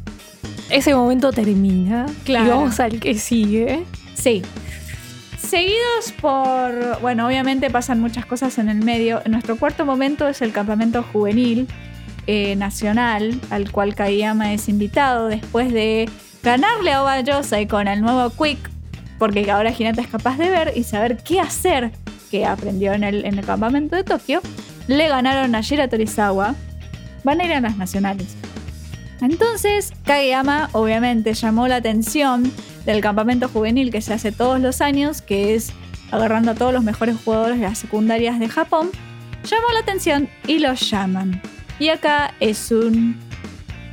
ese 0.69 0.95
momento 0.95 1.33
termina. 1.33 2.07
Claro. 2.25 2.45
Y 2.45 2.49
vamos 2.51 2.79
al 2.81 3.01
que 3.01 3.15
sigue. 3.15 3.85
Sí. 4.15 4.43
Seguidos 5.39 6.13
por. 6.21 7.01
Bueno, 7.01 7.27
obviamente 7.27 7.71
pasan 7.71 8.01
muchas 8.01 8.27
cosas 8.27 8.59
en 8.59 8.69
el 8.69 8.85
medio. 8.85 9.23
Nuestro 9.27 9.57
cuarto 9.57 9.87
momento 9.87 10.29
es 10.29 10.43
el 10.43 10.53
campamento 10.53 11.03
juvenil 11.03 11.69
eh, 12.27 12.57
nacional, 12.57 13.39
al 13.51 13.71
cual 13.71 13.95
Kayama 13.95 14.53
es 14.53 14.69
invitado 14.69 15.29
después 15.29 15.73
de 15.73 16.09
ganarle 16.43 16.93
a 16.93 17.03
Oba 17.03 17.21
Yosai 17.21 17.67
con 17.67 17.89
el 17.89 18.01
nuevo 18.01 18.31
Quick, 18.31 18.71
porque 19.19 19.51
ahora 19.51 19.73
Hinata 19.77 20.03
es 20.03 20.09
capaz 20.09 20.37
de 20.39 20.51
ver 20.51 20.73
y 20.77 20.85
saber 20.85 21.19
qué 21.19 21.41
hacer, 21.41 21.93
que 22.31 22.47
aprendió 22.47 22.93
en 22.93 23.05
el, 23.05 23.25
en 23.25 23.39
el 23.39 23.45
campamento 23.47 23.97
de 23.97 24.05
Tokio. 24.05 24.41
Le 24.87 25.09
ganaron 25.09 25.55
a 25.55 25.61
Shira 25.61 25.89
Torizawa. 25.89 26.55
Van 27.23 27.41
a 27.41 27.45
ir 27.45 27.53
a 27.53 27.61
las 27.61 27.77
nacionales. 27.77 28.37
Entonces, 29.21 29.93
Kageyama 30.05 30.69
obviamente 30.73 31.33
llamó 31.33 31.69
la 31.69 31.77
atención 31.77 32.53
del 32.85 33.01
campamento 33.01 33.49
juvenil 33.49 33.91
que 33.91 34.03
se 34.03 34.13
hace 34.13 34.33
todos 34.33 34.61
los 34.61 34.81
años, 34.81 35.23
que 35.23 35.55
es 35.55 35.73
agarrando 36.11 36.51
a 36.51 36.55
todos 36.55 36.73
los 36.73 36.85
mejores 36.85 37.17
jugadores 37.25 37.59
de 37.59 37.65
las 37.65 37.79
secundarias 37.79 38.39
de 38.39 38.49
Japón. 38.49 38.91
Llamó 39.45 39.73
la 39.73 39.81
atención 39.81 40.29
y 40.47 40.59
los 40.59 40.91
llaman. 40.91 41.41
Y 41.79 41.89
acá 41.89 42.35
es 42.41 42.71
un 42.71 43.19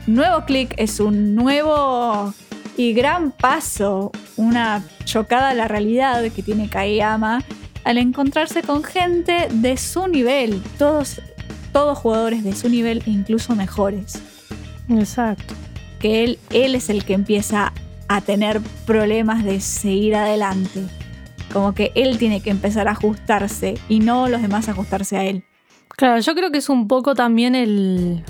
nuevo 0.08 0.46
clic, 0.46 0.74
es 0.78 1.00
un 1.00 1.36
nuevo 1.36 2.34
y 2.78 2.94
gran 2.94 3.32
paso, 3.32 4.12
una 4.38 4.84
chocada 5.06 5.50
a 5.50 5.54
la 5.54 5.68
realidad 5.68 6.24
que 6.32 6.44
tiene 6.44 6.70
Kageyama 6.70 7.44
al 7.84 7.98
encontrarse 7.98 8.62
con 8.62 8.84
gente 8.84 9.48
de 9.52 9.78
su 9.78 10.08
nivel, 10.08 10.62
todos, 10.78 11.22
todos 11.74 11.98
jugadores 11.98 12.44
de 12.44 12.56
su 12.56 12.70
nivel 12.70 13.02
e 13.08 13.10
incluso 13.10 13.56
mejores 13.56 14.22
Exacto. 14.90 15.56
que 16.00 16.24
él, 16.24 16.40
él 16.52 16.76
es 16.76 16.90
el 16.90 17.04
que 17.04 17.14
empieza 17.14 17.74
a 18.08 18.22
tener 18.22 18.62
problemas 18.86 19.44
de 19.44 19.62
seguir 19.62 20.16
adelante. 20.16 20.82
Como 21.54 21.74
que 21.74 21.92
él 21.96 22.18
tiene 22.18 22.42
que 22.42 22.50
empezar 22.50 22.88
a 22.88 22.92
ajustarse 22.92 23.76
y 23.90 24.00
no 24.00 24.28
los 24.28 24.42
demás 24.42 24.70
ajustarse 24.70 25.18
a 25.18 25.26
él. 25.26 25.44
Claro, 25.98 26.20
yo 26.20 26.34
creo 26.36 26.52
que 26.52 26.58
es 26.58 26.70
un 26.70 26.88
poco 26.88 27.14
también 27.16 27.56
el. 27.56 28.24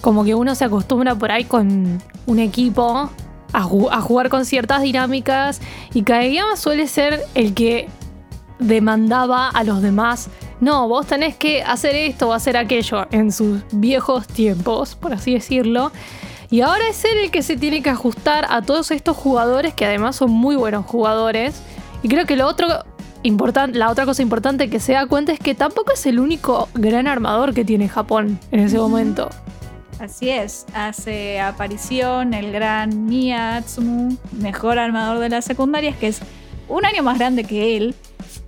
Como 0.00 0.24
que 0.24 0.34
uno 0.34 0.54
se 0.54 0.64
acostumbra 0.64 1.14
por 1.14 1.32
ahí 1.32 1.44
con 1.44 2.02
un 2.26 2.38
equipo 2.38 3.08
a, 3.52 3.62
ju- 3.62 3.88
a 3.90 4.00
jugar 4.02 4.28
con 4.28 4.44
ciertas 4.44 4.82
dinámicas 4.82 5.60
y 5.94 6.02
Kageyama 6.02 6.56
suele 6.56 6.86
ser 6.88 7.22
el 7.34 7.54
que 7.54 7.88
demandaba 8.58 9.48
a 9.48 9.64
los 9.64 9.80
demás. 9.80 10.28
No, 10.60 10.88
vos 10.88 11.06
tenés 11.06 11.36
que 11.36 11.62
hacer 11.62 11.94
esto 11.96 12.28
o 12.28 12.32
hacer 12.34 12.56
aquello 12.56 13.06
en 13.10 13.32
sus 13.32 13.62
viejos 13.72 14.26
tiempos, 14.26 14.94
por 14.94 15.14
así 15.14 15.32
decirlo. 15.34 15.90
Y 16.50 16.60
ahora 16.60 16.86
es 16.88 17.02
él 17.06 17.16
el 17.24 17.30
que 17.30 17.42
se 17.42 17.56
tiene 17.56 17.82
que 17.82 17.90
ajustar 17.90 18.46
a 18.50 18.60
todos 18.60 18.90
estos 18.90 19.16
jugadores 19.16 19.72
que 19.74 19.86
además 19.86 20.16
son 20.16 20.30
muy 20.30 20.54
buenos 20.56 20.84
jugadores. 20.84 21.62
Y 22.02 22.08
creo 22.08 22.26
que 22.26 22.36
lo 22.36 22.46
otro 22.46 22.68
la 23.72 23.90
otra 23.90 24.04
cosa 24.04 24.22
importante 24.22 24.68
que 24.68 24.80
se 24.80 24.92
da 24.92 25.06
cuenta 25.06 25.32
es 25.32 25.38
que 25.38 25.54
tampoco 25.54 25.92
es 25.92 26.04
el 26.06 26.20
único 26.20 26.68
gran 26.74 27.06
armador 27.06 27.54
que 27.54 27.64
tiene 27.64 27.88
Japón 27.88 28.38
en 28.50 28.60
ese 28.60 28.78
momento. 28.78 29.30
Así 29.98 30.28
es, 30.28 30.66
hace 30.74 31.40
aparición 31.40 32.34
el 32.34 32.52
gran 32.52 33.06
Mia 33.06 33.56
Atsumu, 33.56 34.16
mejor 34.32 34.78
armador 34.78 35.20
de 35.20 35.30
las 35.30 35.44
secundarias, 35.44 35.96
que 35.96 36.08
es 36.08 36.20
un 36.68 36.84
año 36.84 37.02
más 37.02 37.18
grande 37.18 37.44
que 37.44 37.76
él. 37.76 37.94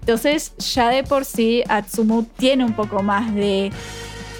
Entonces, 0.00 0.52
ya 0.58 0.90
de 0.90 1.02
por 1.04 1.24
sí, 1.24 1.62
Atsumu 1.68 2.24
tiene 2.36 2.64
un 2.64 2.74
poco 2.74 3.02
más 3.02 3.34
de 3.34 3.72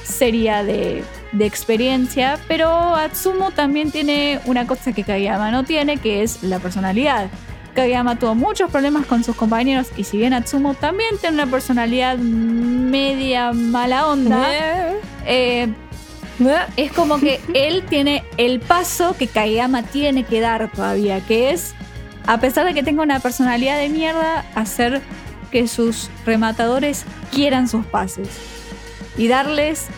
seria 0.04 0.62
de, 0.62 1.02
de 1.32 1.46
experiencia, 1.46 2.38
pero 2.48 2.68
Atsumo 2.94 3.50
también 3.52 3.90
tiene 3.90 4.40
una 4.44 4.66
cosa 4.66 4.92
que 4.92 5.02
Kageyama 5.02 5.50
no 5.50 5.64
tiene, 5.64 5.96
que 5.96 6.22
es 6.22 6.42
la 6.42 6.58
personalidad. 6.58 7.30
Kageyama 7.76 8.18
tuvo 8.18 8.34
muchos 8.34 8.70
problemas 8.70 9.04
con 9.04 9.22
sus 9.22 9.36
compañeros 9.36 9.88
y 9.96 10.04
si 10.04 10.16
bien 10.16 10.32
Atsumo 10.32 10.72
también 10.72 11.18
tiene 11.20 11.34
una 11.34 11.46
personalidad 11.46 12.16
media 12.16 13.52
mala 13.52 14.08
onda, 14.08 14.48
eh, 15.26 15.68
es 16.76 16.92
como 16.92 17.20
que 17.20 17.38
él 17.54 17.84
tiene 17.88 18.24
el 18.38 18.60
paso 18.60 19.14
que 19.16 19.28
Kageyama 19.28 19.82
tiene 19.82 20.24
que 20.24 20.40
dar 20.40 20.72
todavía, 20.72 21.20
que 21.20 21.50
es, 21.50 21.74
a 22.26 22.40
pesar 22.40 22.64
de 22.64 22.72
que 22.72 22.82
tenga 22.82 23.02
una 23.02 23.20
personalidad 23.20 23.78
de 23.78 23.90
mierda, 23.90 24.46
hacer 24.54 25.02
que 25.50 25.68
sus 25.68 26.10
rematadores 26.24 27.04
quieran 27.30 27.68
sus 27.68 27.84
pases 27.84 28.28
y 29.18 29.28
darles 29.28 29.88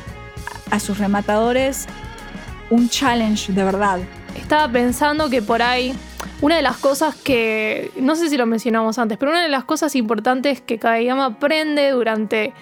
a 0.73 0.81
sus 0.81 0.99
rematadores 0.99 1.87
un 2.71 2.89
challenge 2.89 3.53
de 3.53 3.63
verdad. 3.63 4.01
Estaba 4.35 4.71
pensando 4.71 5.31
que 5.31 5.43
por 5.43 5.63
ahí 5.63 5.95
una 6.41 6.57
de 6.57 6.63
las 6.63 6.77
cosas 6.77 7.17
que, 7.17 7.91
no 7.97 8.15
sé 8.17 8.29
si 8.29 8.37
lo 8.37 8.47
mencionamos 8.47 8.99
antes, 8.99 9.19
pero 9.19 9.33
una 9.33 9.43
de 9.43 9.49
las 9.49 9.65
cosas 9.65 9.95
importantes 9.97 10.61
que 10.61 10.79
Kageyama 10.79 11.27
aprende 11.27 11.91
durante, 11.91 12.53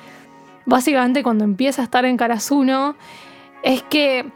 básicamente 0.64 1.22
cuando 1.22 1.44
empieza 1.44 1.82
a 1.82 1.84
estar 1.84 2.04
en 2.04 2.16
Karasuno, 2.16 2.96
es 3.62 3.82
que 3.82 4.26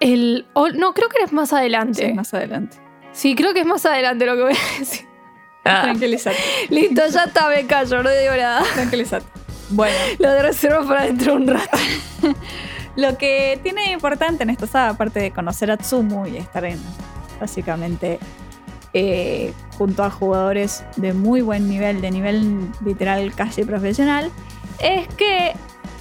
el... 0.00 0.46
no, 0.54 0.94
creo 0.94 1.08
que 1.08 1.22
es 1.24 1.32
más 1.32 1.52
adelante. 1.52 2.08
Sí, 2.08 2.12
más 2.12 2.34
adelante. 2.34 2.76
Sí, 3.12 3.34
creo 3.36 3.54
que 3.54 3.60
es 3.60 3.66
más 3.66 3.86
adelante 3.86 4.26
lo 4.26 4.34
que 4.34 4.42
voy 4.42 4.52
a 4.52 4.78
decir. 4.78 5.06
Tranquilízate. 5.62 6.36
Listo, 6.70 7.02
ya 7.08 7.24
está, 7.24 7.48
me 7.48 7.66
callo, 7.66 8.02
no 8.02 8.10
digo 8.10 8.36
nada. 8.36 8.62
Tranquilízate. 8.74 9.26
Bueno. 9.70 9.96
Lo 10.18 10.30
de 10.30 10.42
reserva 10.42 10.86
para 10.86 11.04
dentro 11.04 11.32
de 11.32 11.38
un 11.38 11.46
rato. 11.48 11.78
Lo 12.96 13.18
que 13.18 13.58
tiene 13.62 13.90
importante 13.90 14.44
en 14.44 14.50
esta 14.50 14.68
saga, 14.68 14.90
aparte 14.90 15.18
de 15.18 15.32
conocer 15.32 15.68
a 15.70 15.76
Tsumu 15.76 16.26
y 16.26 16.36
estar 16.36 16.64
en, 16.64 16.78
básicamente 17.40 18.18
eh, 18.92 19.52
junto 19.76 20.04
a 20.04 20.10
jugadores 20.10 20.84
de 20.96 21.12
muy 21.12 21.40
buen 21.40 21.68
nivel, 21.68 22.00
de 22.00 22.10
nivel 22.10 22.68
literal 22.84 23.34
casi 23.34 23.64
profesional, 23.64 24.30
es 24.80 25.08
que 25.08 25.52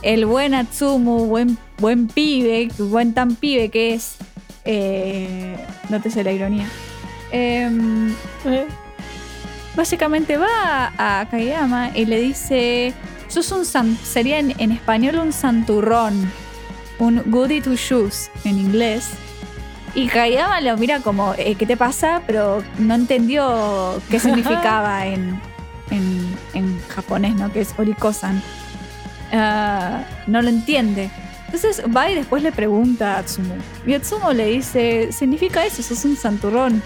el 0.04 0.26
buen 0.26 0.54
Atsumu, 0.54 1.26
buen, 1.26 1.58
buen 1.80 2.08
pibe, 2.08 2.69
buen 2.78 3.13
tan 3.13 3.36
pibe 3.36 3.69
que 3.69 3.93
es, 3.93 4.17
eh, 4.65 5.56
no 5.89 6.02
te 6.02 6.12
sé 6.12 6.24
la 6.24 6.34
ironía, 6.34 6.67
em, 7.32 8.13
básicamente 9.76 10.38
va 10.38 10.93
a 10.98 11.28
Kageyama 11.30 11.91
y 11.96 12.06
le 12.06 12.19
dice, 12.19 12.93
sos 13.28 13.52
un 13.52 13.98
sería 13.98 14.38
en, 14.39 14.72
español 14.72 15.15
un 15.15 15.34
santurrón, 15.34 16.32
un 17.00 17.24
goody 17.26 17.62
to 17.62 17.76
shoes 17.76 18.30
en 18.43 18.60
inglés. 18.60 19.10
Y 19.95 20.08
Kageyama 20.08 20.60
lo 20.62 20.75
mira 20.77 20.99
como, 21.01 21.36
eh, 21.38 21.56
¿qué 21.56 21.65
te 21.65 21.77
pasa? 21.77 22.21
Pero 22.25 22.63
no 22.79 22.95
entendió 22.95 24.01
qué 24.10 24.19
significaba 24.19 25.06
en, 25.06 25.39
en, 25.91 26.79
japonés, 26.89 27.36
¿no? 27.36 27.51
Que 27.51 27.62
es 27.62 27.73
orikosan. 27.77 28.41
Ah, 29.32 30.03
no 30.27 30.41
lo 30.41 30.49
entiende. 30.49 31.12
Entonces 31.45 31.84
va 31.95 32.10
y 32.10 32.15
después 32.15 32.41
le 32.41 32.51
pregunta 32.51 33.15
a 33.15 33.19
Atsumo. 33.19 33.53
Y 33.86 33.93
Atsumo 33.93 34.34
le 34.34 34.47
dice, 34.47 35.12
significa 35.12 35.63
eso, 35.65 35.84
sos 35.84 36.03
un 36.06 36.15
santurrón. 36.15 36.82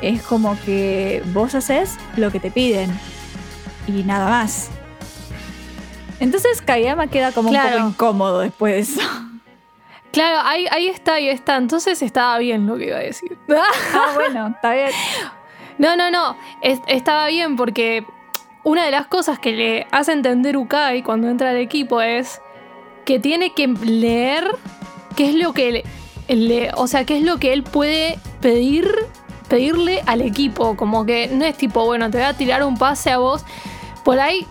Es 0.00 0.22
como 0.22 0.58
que 0.64 1.22
vos 1.34 1.54
haces 1.54 1.96
lo 2.16 2.30
que 2.30 2.40
te 2.40 2.50
piden 2.50 2.90
y 3.86 4.04
nada 4.04 4.28
más. 4.28 4.70
Entonces 6.20 6.62
Kayama 6.62 7.08
queda 7.08 7.32
como 7.32 7.50
un 7.50 7.56
poco 7.56 7.88
incómodo 7.88 8.40
después 8.40 8.74
de 8.74 8.80
eso. 8.80 9.27
Claro, 10.12 10.40
ahí, 10.42 10.66
ahí 10.70 10.88
está, 10.88 11.14
ahí 11.14 11.28
está. 11.28 11.56
Entonces 11.56 12.02
estaba 12.02 12.38
bien 12.38 12.66
lo 12.66 12.76
que 12.76 12.86
iba 12.86 12.96
a 12.96 13.00
decir. 13.00 13.36
Ah, 13.50 14.12
bueno, 14.14 14.48
está 14.48 14.72
bien. 14.72 14.90
No, 15.78 15.96
no, 15.96 16.10
no. 16.10 16.36
estaba 16.62 17.28
bien 17.28 17.56
porque 17.56 18.04
una 18.64 18.84
de 18.84 18.90
las 18.90 19.06
cosas 19.06 19.38
que 19.38 19.52
le 19.52 19.86
hace 19.90 20.12
entender 20.12 20.56
Ukai 20.56 21.02
cuando 21.02 21.28
entra 21.28 21.50
al 21.50 21.56
equipo 21.56 22.00
es 22.00 22.40
que 23.04 23.18
tiene 23.18 23.54
que 23.54 23.68
leer 23.68 24.44
qué 25.16 25.30
es 25.30 25.34
lo 25.34 25.52
que 25.52 25.84
le, 26.28 26.70
o 26.74 26.86
sea, 26.86 27.04
qué 27.04 27.18
es 27.18 27.22
lo 27.22 27.38
que 27.38 27.52
él 27.52 27.62
puede 27.62 28.18
pedir 28.40 28.92
pedirle 29.48 30.02
al 30.04 30.20
equipo, 30.20 30.76
como 30.76 31.06
que 31.06 31.28
no 31.28 31.44
es 31.44 31.56
tipo, 31.56 31.84
bueno, 31.86 32.10
te 32.10 32.18
voy 32.18 32.26
a 32.26 32.34
tirar 32.34 32.62
un 32.64 32.76
pase 32.76 33.10
a 33.10 33.16
vos. 33.16 33.44
Por 34.04 34.20
ahí 34.20 34.46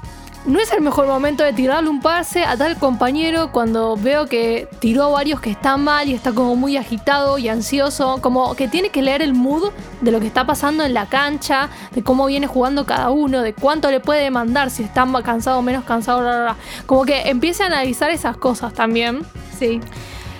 no 0.47 0.61
es 0.61 0.71
el 0.71 0.81
mejor 0.81 1.07
momento 1.07 1.43
de 1.43 1.51
tirarle 1.51 1.89
un 1.89 2.01
pase 2.01 2.45
a 2.45 2.55
tal 2.55 2.77
compañero 2.77 3.51
cuando 3.51 3.97
veo 3.97 4.27
que 4.27 4.69
tiró 4.79 5.11
varios 5.11 5.41
que 5.41 5.51
están 5.51 5.83
mal 5.83 6.07
y 6.07 6.13
está 6.13 6.31
como 6.31 6.55
muy 6.55 6.77
agitado 6.77 7.37
y 7.37 7.49
ansioso, 7.49 8.19
como 8.21 8.55
que 8.55 8.69
tiene 8.69 8.89
que 8.89 9.01
leer 9.01 9.21
el 9.21 9.33
mood 9.33 9.71
de 9.99 10.11
lo 10.11 10.21
que 10.21 10.27
está 10.27 10.47
pasando 10.47 10.85
en 10.85 10.93
la 10.93 11.05
cancha, 11.07 11.69
de 11.91 12.01
cómo 12.01 12.25
viene 12.27 12.47
jugando 12.47 12.85
cada 12.85 13.09
uno, 13.09 13.41
de 13.41 13.53
cuánto 13.53 13.91
le 13.91 13.99
puede 13.99 14.23
demandar, 14.23 14.69
si 14.69 14.83
está 14.83 15.05
cansado 15.21 15.59
o 15.59 15.61
menos 15.61 15.83
cansado, 15.83 16.55
como 16.85 17.03
que 17.03 17.23
empiece 17.29 17.63
a 17.63 17.65
analizar 17.65 18.09
esas 18.09 18.37
cosas 18.37 18.73
también. 18.73 19.25
Sí. 19.59 19.81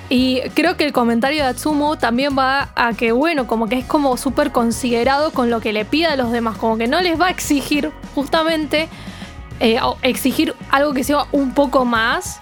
Y 0.10 0.40
creo 0.54 0.78
que 0.78 0.86
el 0.86 0.94
comentario 0.94 1.44
de 1.44 1.50
Atsumo 1.50 1.98
también 1.98 2.38
va 2.38 2.70
a 2.76 2.94
que, 2.94 3.12
bueno, 3.12 3.46
como 3.46 3.68
que 3.68 3.80
es 3.80 3.86
como 3.86 4.16
súper 4.16 4.54
considerado 4.54 5.32
con 5.32 5.50
lo 5.50 5.60
que 5.60 5.74
le 5.74 5.84
pide 5.84 6.06
a 6.06 6.16
los 6.16 6.32
demás, 6.32 6.58
como 6.58 6.78
que 6.78 6.88
no 6.88 7.02
les 7.02 7.20
va 7.20 7.28
a 7.28 7.30
exigir 7.30 7.92
justamente 8.16 8.88
eh, 9.60 9.80
exigir 10.02 10.54
algo 10.70 10.94
que 10.94 11.04
sea 11.04 11.26
un 11.32 11.54
poco 11.54 11.86
más, 11.86 12.40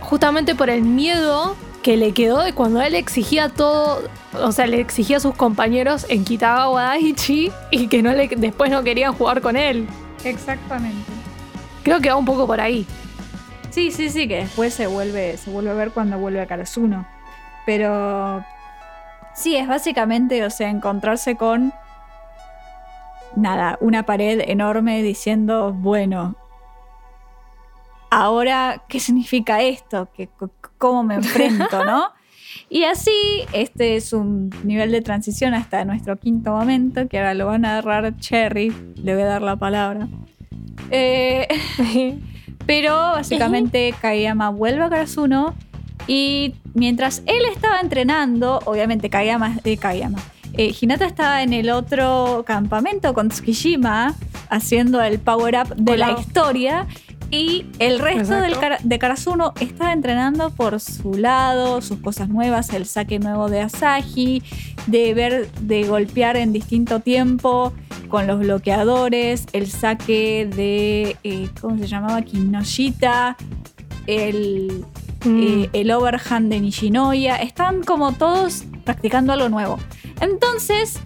justamente 0.00 0.54
por 0.54 0.70
el 0.70 0.82
miedo 0.82 1.56
que 1.82 1.96
le 1.96 2.12
quedó 2.12 2.42
de 2.42 2.52
cuando 2.52 2.80
él 2.80 2.94
exigía 2.94 3.48
todo, 3.48 4.02
o 4.34 4.52
sea, 4.52 4.66
le 4.66 4.80
exigía 4.80 5.16
a 5.16 5.20
sus 5.20 5.34
compañeros 5.34 6.06
en 6.08 6.24
Kitagawa 6.24 6.82
Daichi 6.84 7.50
y 7.70 7.88
que 7.88 8.02
no 8.02 8.12
le, 8.12 8.28
después 8.28 8.70
no 8.70 8.82
querían 8.82 9.12
jugar 9.14 9.40
con 9.40 9.56
él. 9.56 9.88
Exactamente. 10.24 11.10
Creo 11.82 12.00
que 12.00 12.08
va 12.08 12.16
un 12.16 12.24
poco 12.24 12.46
por 12.46 12.60
ahí. 12.60 12.86
Sí, 13.70 13.90
sí, 13.90 14.10
sí, 14.10 14.28
que 14.28 14.36
después 14.36 14.74
se 14.74 14.86
vuelve, 14.86 15.36
se 15.36 15.50
vuelve 15.50 15.70
a 15.70 15.74
ver 15.74 15.90
cuando 15.90 16.18
vuelve 16.18 16.40
a 16.40 16.46
Karasuno. 16.46 17.06
Pero 17.66 18.44
sí, 19.34 19.56
es 19.56 19.66
básicamente, 19.66 20.44
o 20.44 20.50
sea, 20.50 20.68
encontrarse 20.68 21.36
con 21.36 21.72
nada, 23.36 23.78
una 23.80 24.04
pared 24.04 24.40
enorme 24.46 25.02
diciendo, 25.02 25.72
bueno, 25.72 26.36
ahora, 28.10 28.84
¿qué 28.88 29.00
significa 29.00 29.62
esto? 29.62 30.08
¿Qué, 30.14 30.28
¿Cómo 30.78 31.02
me 31.02 31.14
enfrento, 31.14 31.84
no? 31.84 32.10
Y 32.68 32.84
así, 32.84 33.10
este 33.52 33.96
es 33.96 34.12
un 34.12 34.50
nivel 34.64 34.92
de 34.92 35.00
transición 35.00 35.54
hasta 35.54 35.84
nuestro 35.84 36.18
quinto 36.18 36.52
momento, 36.52 37.08
que 37.08 37.18
ahora 37.18 37.34
lo 37.34 37.46
van 37.46 37.64
a 37.64 37.78
agarrar 37.78 38.16
Cherry, 38.18 38.72
le 38.96 39.14
voy 39.14 39.22
a 39.22 39.26
dar 39.26 39.42
la 39.42 39.56
palabra. 39.56 40.08
Eh, 40.90 41.48
pero 42.66 42.94
básicamente 42.94 43.94
Kayama 44.00 44.50
vuelve 44.50 44.84
a 44.84 44.90
Karasuno 44.90 45.54
y 46.06 46.54
mientras 46.74 47.22
él 47.26 47.42
estaba 47.52 47.80
entrenando, 47.80 48.60
obviamente 48.64 49.10
Kayama, 49.10 49.56
de 49.62 49.76
Kayama, 49.76 50.18
eh, 50.54 50.74
Hinata 50.78 51.06
estaba 51.06 51.42
en 51.42 51.52
el 51.52 51.70
otro 51.70 52.44
campamento 52.46 53.14
con 53.14 53.28
Tsukishima 53.28 54.14
haciendo 54.48 55.00
el 55.00 55.18
power-up 55.18 55.74
de 55.76 55.96
la 55.96 56.12
historia 56.12 56.86
y 57.32 57.64
el 57.78 57.98
resto 57.98 58.34
del 58.34 58.54
de 58.82 58.98
Karasuno 58.98 59.54
estaba 59.58 59.94
entrenando 59.94 60.50
por 60.50 60.78
su 60.80 61.14
lado, 61.14 61.80
sus 61.80 61.98
cosas 62.00 62.28
nuevas, 62.28 62.74
el 62.74 62.84
saque 62.84 63.18
nuevo 63.18 63.48
de 63.48 63.62
Asahi, 63.62 64.42
de 64.86 65.14
ver, 65.14 65.50
de 65.62 65.84
golpear 65.84 66.36
en 66.36 66.52
distinto 66.52 67.00
tiempo 67.00 67.72
con 68.08 68.26
los 68.26 68.40
bloqueadores, 68.40 69.46
el 69.54 69.66
saque 69.66 70.46
de, 70.54 71.16
eh, 71.24 71.48
¿cómo 71.58 71.78
se 71.78 71.86
llamaba? 71.86 72.20
Kinoshita, 72.20 73.38
el, 74.06 74.84
mm. 75.24 75.42
eh, 75.42 75.70
el 75.72 75.90
overhand 75.90 76.50
de 76.50 76.60
Nishinoya. 76.60 77.36
Están 77.36 77.82
como 77.82 78.12
todos 78.12 78.64
practicando 78.84 79.32
algo 79.32 79.48
nuevo. 79.48 79.78
Entonces, 80.20 81.00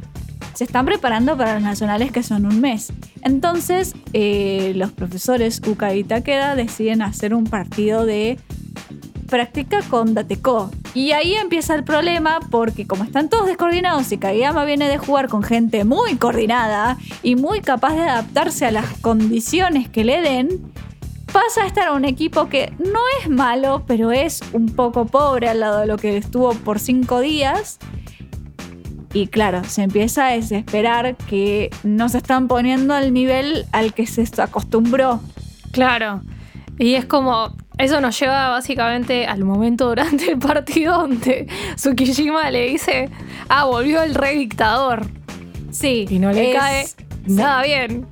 se 0.55 0.65
están 0.65 0.87
preparando 0.87 1.37
para 1.37 1.55
los 1.55 1.63
nacionales 1.63 2.13
que 2.13 2.23
son 2.23 2.47
un 2.47 2.61
mes. 2.61 2.93
Entonces, 3.23 3.95
eh, 4.13 4.73
los 4.77 4.91
profesores 4.93 5.61
Uka 5.67 5.95
y 5.95 6.05
Takeda 6.05 6.57
deciden 6.57 7.03
hacer 7.03 7.35
un 7.35 7.45
partido 7.45 8.07
de 8.07 8.39
práctica 9.27 9.81
con 9.91 10.15
Dateco. 10.15 10.71
Y 10.95 11.13
ahí 11.13 11.35
empieza 11.35 11.75
el 11.75 11.85
problema 11.85 12.41
porque 12.51 12.87
como 12.87 13.05
están 13.05 13.29
todos 13.29 13.47
descoordinados 13.47 14.11
y 14.13 14.19
Kageyama 14.19 14.65
viene 14.65 14.89
de 14.89 14.99
jugar 14.99 15.29
con 15.29 15.43
gente 15.43 15.85
muy 15.85 16.17
coordinada 16.17 16.97
y 17.23 17.37
muy 17.37 17.61
capaz 17.61 17.95
de 17.95 18.03
adaptarse 18.03 18.65
a 18.65 18.71
las 18.71 18.87
condiciones 19.01 19.89
que 19.89 20.05
le 20.05 20.23
den, 20.23 20.73
pasa 21.33 21.63
a 21.65 21.67
estar 21.67 21.89
a 21.89 21.93
un 21.93 22.05
equipo 22.05 22.49
que 22.49 22.73
no 22.79 23.01
es 23.21 23.29
malo, 23.29 23.85
pero 23.87 24.13
es 24.13 24.41
un 24.53 24.67
poco 24.75 25.07
pobre 25.07 25.49
al 25.49 25.61
lado 25.61 25.81
de 25.81 25.87
lo 25.87 25.97
que 25.99 26.17
estuvo 26.17 26.53
por 26.55 26.79
cinco 26.79 27.21
días 27.21 27.79
y 29.13 29.29
claro, 29.29 29.65
se 29.65 29.83
empieza 29.83 30.27
a 30.27 30.31
desesperar 30.33 31.17
que 31.17 31.71
no 31.83 32.09
se 32.09 32.19
están 32.19 32.49
poniendo 32.49 32.93
al 32.95 33.13
nivel 33.15 33.65
al 33.73 33.95
que 33.95 34.07
se 34.07 34.25
acostumbró. 34.43 35.21
Claro. 35.73 36.21
Y 36.79 36.95
es 36.95 37.07
como, 37.07 37.55
Eso 37.79 38.01
nos 38.01 38.19
lleva 38.19 38.49
básicamente 38.49 39.27
al 39.27 39.45
momento 39.45 39.89
durante 39.89 40.31
el 40.33 40.39
partido 40.39 40.99
donde 41.01 41.47
Tsukishima 41.77 42.51
le 42.51 42.69
dice, 42.71 43.11
ah, 43.49 43.65
volvió 43.67 44.03
el 44.03 44.15
rey 44.15 44.39
dictador. 44.39 45.07
Sí. 45.71 46.07
Y 46.09 46.19
no 46.19 46.33
le 46.33 46.53
es- 46.53 46.59
cae 46.59 46.87
nada 47.27 47.63
bien. 47.63 48.07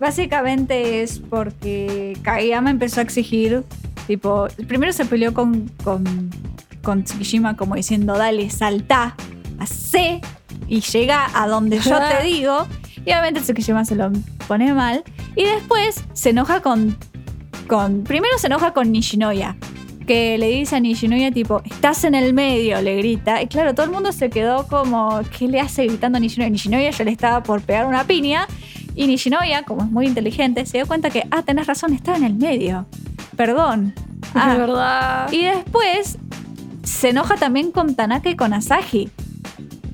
Básicamente 0.00 1.02
es 1.02 1.18
porque 1.18 2.18
Kageyama 2.22 2.70
empezó 2.70 3.00
a 3.00 3.02
exigir, 3.02 3.64
tipo, 4.06 4.48
primero 4.66 4.92
se 4.92 5.04
peleó 5.04 5.32
con, 5.32 5.70
con, 5.82 6.30
con 6.82 7.04
Tsukishima 7.04 7.56
como 7.56 7.74
diciendo, 7.76 8.16
dale, 8.16 8.50
saltá, 8.50 9.16
hacé 9.58 10.20
y 10.68 10.80
llega 10.80 11.30
a 11.34 11.46
donde 11.46 11.78
yo 11.78 11.98
te 11.98 12.24
digo. 12.24 12.66
Y 13.04 13.10
obviamente 13.10 13.40
Tsukishima 13.40 13.84
se 13.84 13.94
lo 13.96 14.10
pone 14.48 14.72
mal. 14.72 15.04
Y 15.36 15.44
después 15.44 16.04
se 16.12 16.30
enoja 16.30 16.60
con, 16.60 16.96
con... 17.66 18.02
Primero 18.04 18.38
se 18.38 18.46
enoja 18.46 18.72
con 18.72 18.92
Nishinoya. 18.92 19.56
Que 20.06 20.36
le 20.36 20.48
dice 20.48 20.76
a 20.76 20.80
Nishinoya 20.80 21.30
tipo, 21.30 21.62
estás 21.64 22.04
en 22.04 22.14
el 22.14 22.34
medio, 22.34 22.80
le 22.82 22.96
grita. 22.96 23.42
Y 23.42 23.46
claro, 23.46 23.74
todo 23.74 23.86
el 23.86 23.92
mundo 23.92 24.12
se 24.12 24.30
quedó 24.30 24.66
como, 24.66 25.20
¿qué 25.36 25.48
le 25.48 25.60
hace 25.60 25.86
gritando 25.86 26.16
a 26.18 26.20
Nishinoya? 26.20 26.50
Nishinoya 26.50 26.90
ya 26.90 27.04
le 27.04 27.10
estaba 27.10 27.42
por 27.42 27.62
pegar 27.62 27.86
una 27.86 28.04
piña. 28.04 28.46
Y 28.94 29.06
Nishinoya, 29.06 29.64
como 29.64 29.82
es 29.82 29.90
muy 29.90 30.06
inteligente, 30.06 30.64
se 30.66 30.78
dio 30.78 30.86
cuenta 30.86 31.10
que, 31.10 31.26
ah, 31.30 31.42
tenés 31.42 31.66
razón, 31.66 31.92
estaba 31.92 32.16
en 32.16 32.24
el 32.24 32.34
medio. 32.34 32.86
Perdón. 33.36 33.94
Ah, 34.36 34.54
de 34.54 34.58
verdad. 34.58 35.32
y 35.32 35.44
después 35.44 36.18
se 36.82 37.10
enoja 37.10 37.36
también 37.36 37.70
con 37.70 37.94
Tanaka 37.94 38.30
y 38.30 38.34
con 38.34 38.52
Asahi. 38.52 39.10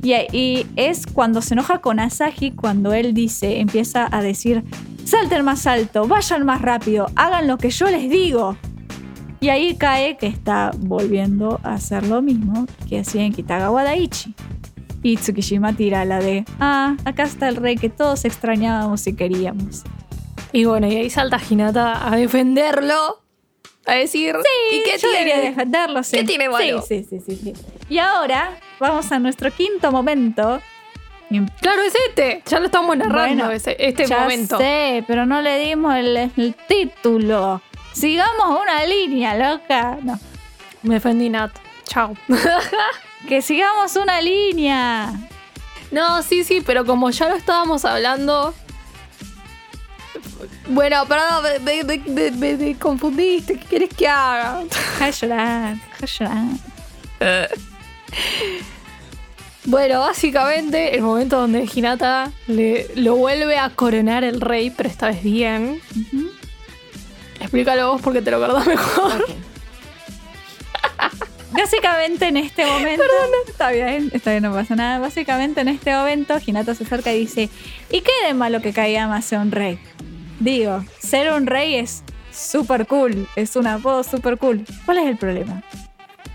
Y, 0.03 0.13
y 0.33 0.67
es 0.77 1.05
cuando 1.05 1.43
se 1.43 1.53
enoja 1.53 1.81
con 1.81 2.01
Asahi 2.01 2.53
cuando 2.53 2.95
él 2.95 3.13
dice, 3.13 3.61
empieza 3.61 4.09
a 4.11 4.23
decir, 4.23 4.65
salten 5.05 5.45
más 5.45 5.67
alto, 5.67 6.07
vayan 6.07 6.47
más 6.47 6.63
rápido, 6.63 7.09
hagan 7.17 7.49
lo 7.49 7.59
que 7.59 7.69
yo 7.69 7.91
les 7.91 8.09
digo. 8.09 8.57
Y 9.41 9.49
ahí 9.49 9.75
cae 9.75 10.17
que 10.17 10.27
está 10.27 10.71
volviendo 10.79 11.61
a 11.63 11.75
hacer 11.75 12.07
lo 12.07 12.23
mismo 12.23 12.67
que 12.89 13.01
hacía 13.01 13.25
en 13.25 13.33
Kitagawa 13.33 13.85
Daichi. 13.85 14.35
Y 15.03 15.17
Tsukishima 15.17 15.73
tira 15.73 16.05
la 16.05 16.19
de, 16.21 16.45
ah, 16.61 16.97
acá 17.05 17.23
está 17.23 17.49
el 17.49 17.57
rey 17.57 17.77
que 17.77 17.89
todos 17.89 18.25
extrañábamos 18.25 19.07
y 19.07 19.15
queríamos. 19.15 19.83
Y 20.53 20.65
bueno, 20.67 20.87
y 20.89 20.97
ahí 20.97 21.11
salta 21.11 21.41
Hinata 21.49 22.07
a 22.07 22.17
defenderlo. 22.17 23.21
A 23.87 23.95
decir, 23.95 24.37
¿y 24.73 24.83
qué 24.83 24.99
yo 24.99 25.11
debería 25.11 25.35
tiene? 25.37 25.49
defenderlo, 25.51 26.03
sí. 26.03 26.19
¿Qué 26.19 26.25
tiene 26.25 26.49
malo? 26.51 26.83
Sí, 26.83 27.03
sí, 27.09 27.21
sí, 27.25 27.37
sí, 27.37 27.55
sí. 27.55 27.67
Y 27.89 27.99
ahora 27.99 28.59
vamos 28.79 29.11
a 29.11 29.19
nuestro 29.19 29.51
quinto 29.51 29.91
momento. 29.91 30.61
Y- 31.31 31.41
Claro, 31.63 31.81
es 31.83 31.95
este. 32.09 32.43
Ya 32.47 32.59
lo 32.61 32.67
estamos 32.67 32.95
narrando, 32.97 33.45
Bueno, 33.45 33.51
ese- 33.53 33.77
este 33.79 34.05
ya 34.07 34.21
momento. 34.21 34.59
sé, 34.59 35.03
pero 35.07 35.25
no 35.25 35.41
le 35.41 35.59
dimos 35.65 35.95
el, 35.97 36.15
el 36.37 36.55
título. 36.69 37.63
Sigamos 37.93 38.61
una 38.61 38.85
línea, 38.85 39.35
loca. 39.37 39.97
No, 40.03 40.19
Me 40.83 40.95
defendí, 40.95 41.31
Nat. 41.31 41.53
Chao. 41.85 42.15
que 43.29 43.43
sigamos 43.43 43.97
una 43.97 44.21
línea. 44.21 45.13
no, 45.91 46.23
sí, 46.23 46.45
sí, 46.45 46.63
pero 46.65 46.85
como 46.85 47.11
ya 47.11 47.29
lo 47.29 47.37
estábamos 47.37 47.85
hablando. 47.85 48.55
Bueno, 50.69 51.05
perdón, 51.07 51.45
me, 51.65 51.83
me- 51.85 51.99
me- 51.99 52.31
me- 52.31 52.57
me 52.57 52.75
confundiste. 52.79 53.59
¿Qué 53.59 53.67
quieres 53.67 53.89
que 53.97 54.07
haga? 54.09 54.63
Deja 54.65 55.07
de 55.07 55.13
llorar, 55.13 55.75
deja 55.77 55.99
de 56.01 56.07
llorar. 56.07 57.51
Bueno, 59.65 60.01
básicamente 60.01 60.95
el 60.95 61.03
momento 61.03 61.39
donde 61.41 61.69
Hinata 61.73 62.33
le, 62.47 62.89
lo 62.97 63.15
vuelve 63.17 63.59
a 63.59 63.69
coronar 63.71 64.25
el 64.25 64.41
rey, 64.41 64.71
pero 64.71 64.89
esta 64.89 65.09
vez 65.09 65.23
bien. 65.23 65.81
Ujú. 65.91 66.31
Explícalo 67.41 67.93
vos 67.93 68.01
porque 68.03 68.23
te 68.23 68.31
lo 68.31 68.43
acordás 68.43 68.67
mejor. 68.67 69.27
Básicamente 71.61 72.29
en 72.29 72.39
este 72.39 72.65
momento. 72.65 73.05
Está 73.47 73.71
bien, 73.71 74.11
está 74.15 74.31
bien, 74.31 74.45
no 74.45 74.53
pasa 74.53 74.75
nada. 74.77 74.99
Básicamente 74.99 75.61
en 75.61 75.69
este 75.69 75.95
momento, 75.95 76.39
Hinata 76.45 76.75
se 76.75 76.85
acerca 76.85 77.13
y 77.13 77.21
dice: 77.21 77.51
¿Y 77.91 78.01
qué 78.01 78.13
de 78.27 78.33
malo 78.33 78.63
que 78.63 78.73
Kageyama 78.73 79.21
sea 79.21 79.41
un 79.41 79.53
rey? 79.53 79.79
Digo, 80.39 80.83
ser 80.99 81.31
un 81.35 81.47
rey 81.47 81.75
es 81.75 82.03
súper 82.33 82.87
cool, 82.87 83.29
es 83.37 83.57
un 83.57 83.67
apodo 83.67 84.03
súper 84.05 84.39
cool. 84.39 84.65
¿Cuál 84.87 84.99
es 84.99 85.07
el 85.07 85.19
problema? 85.19 85.63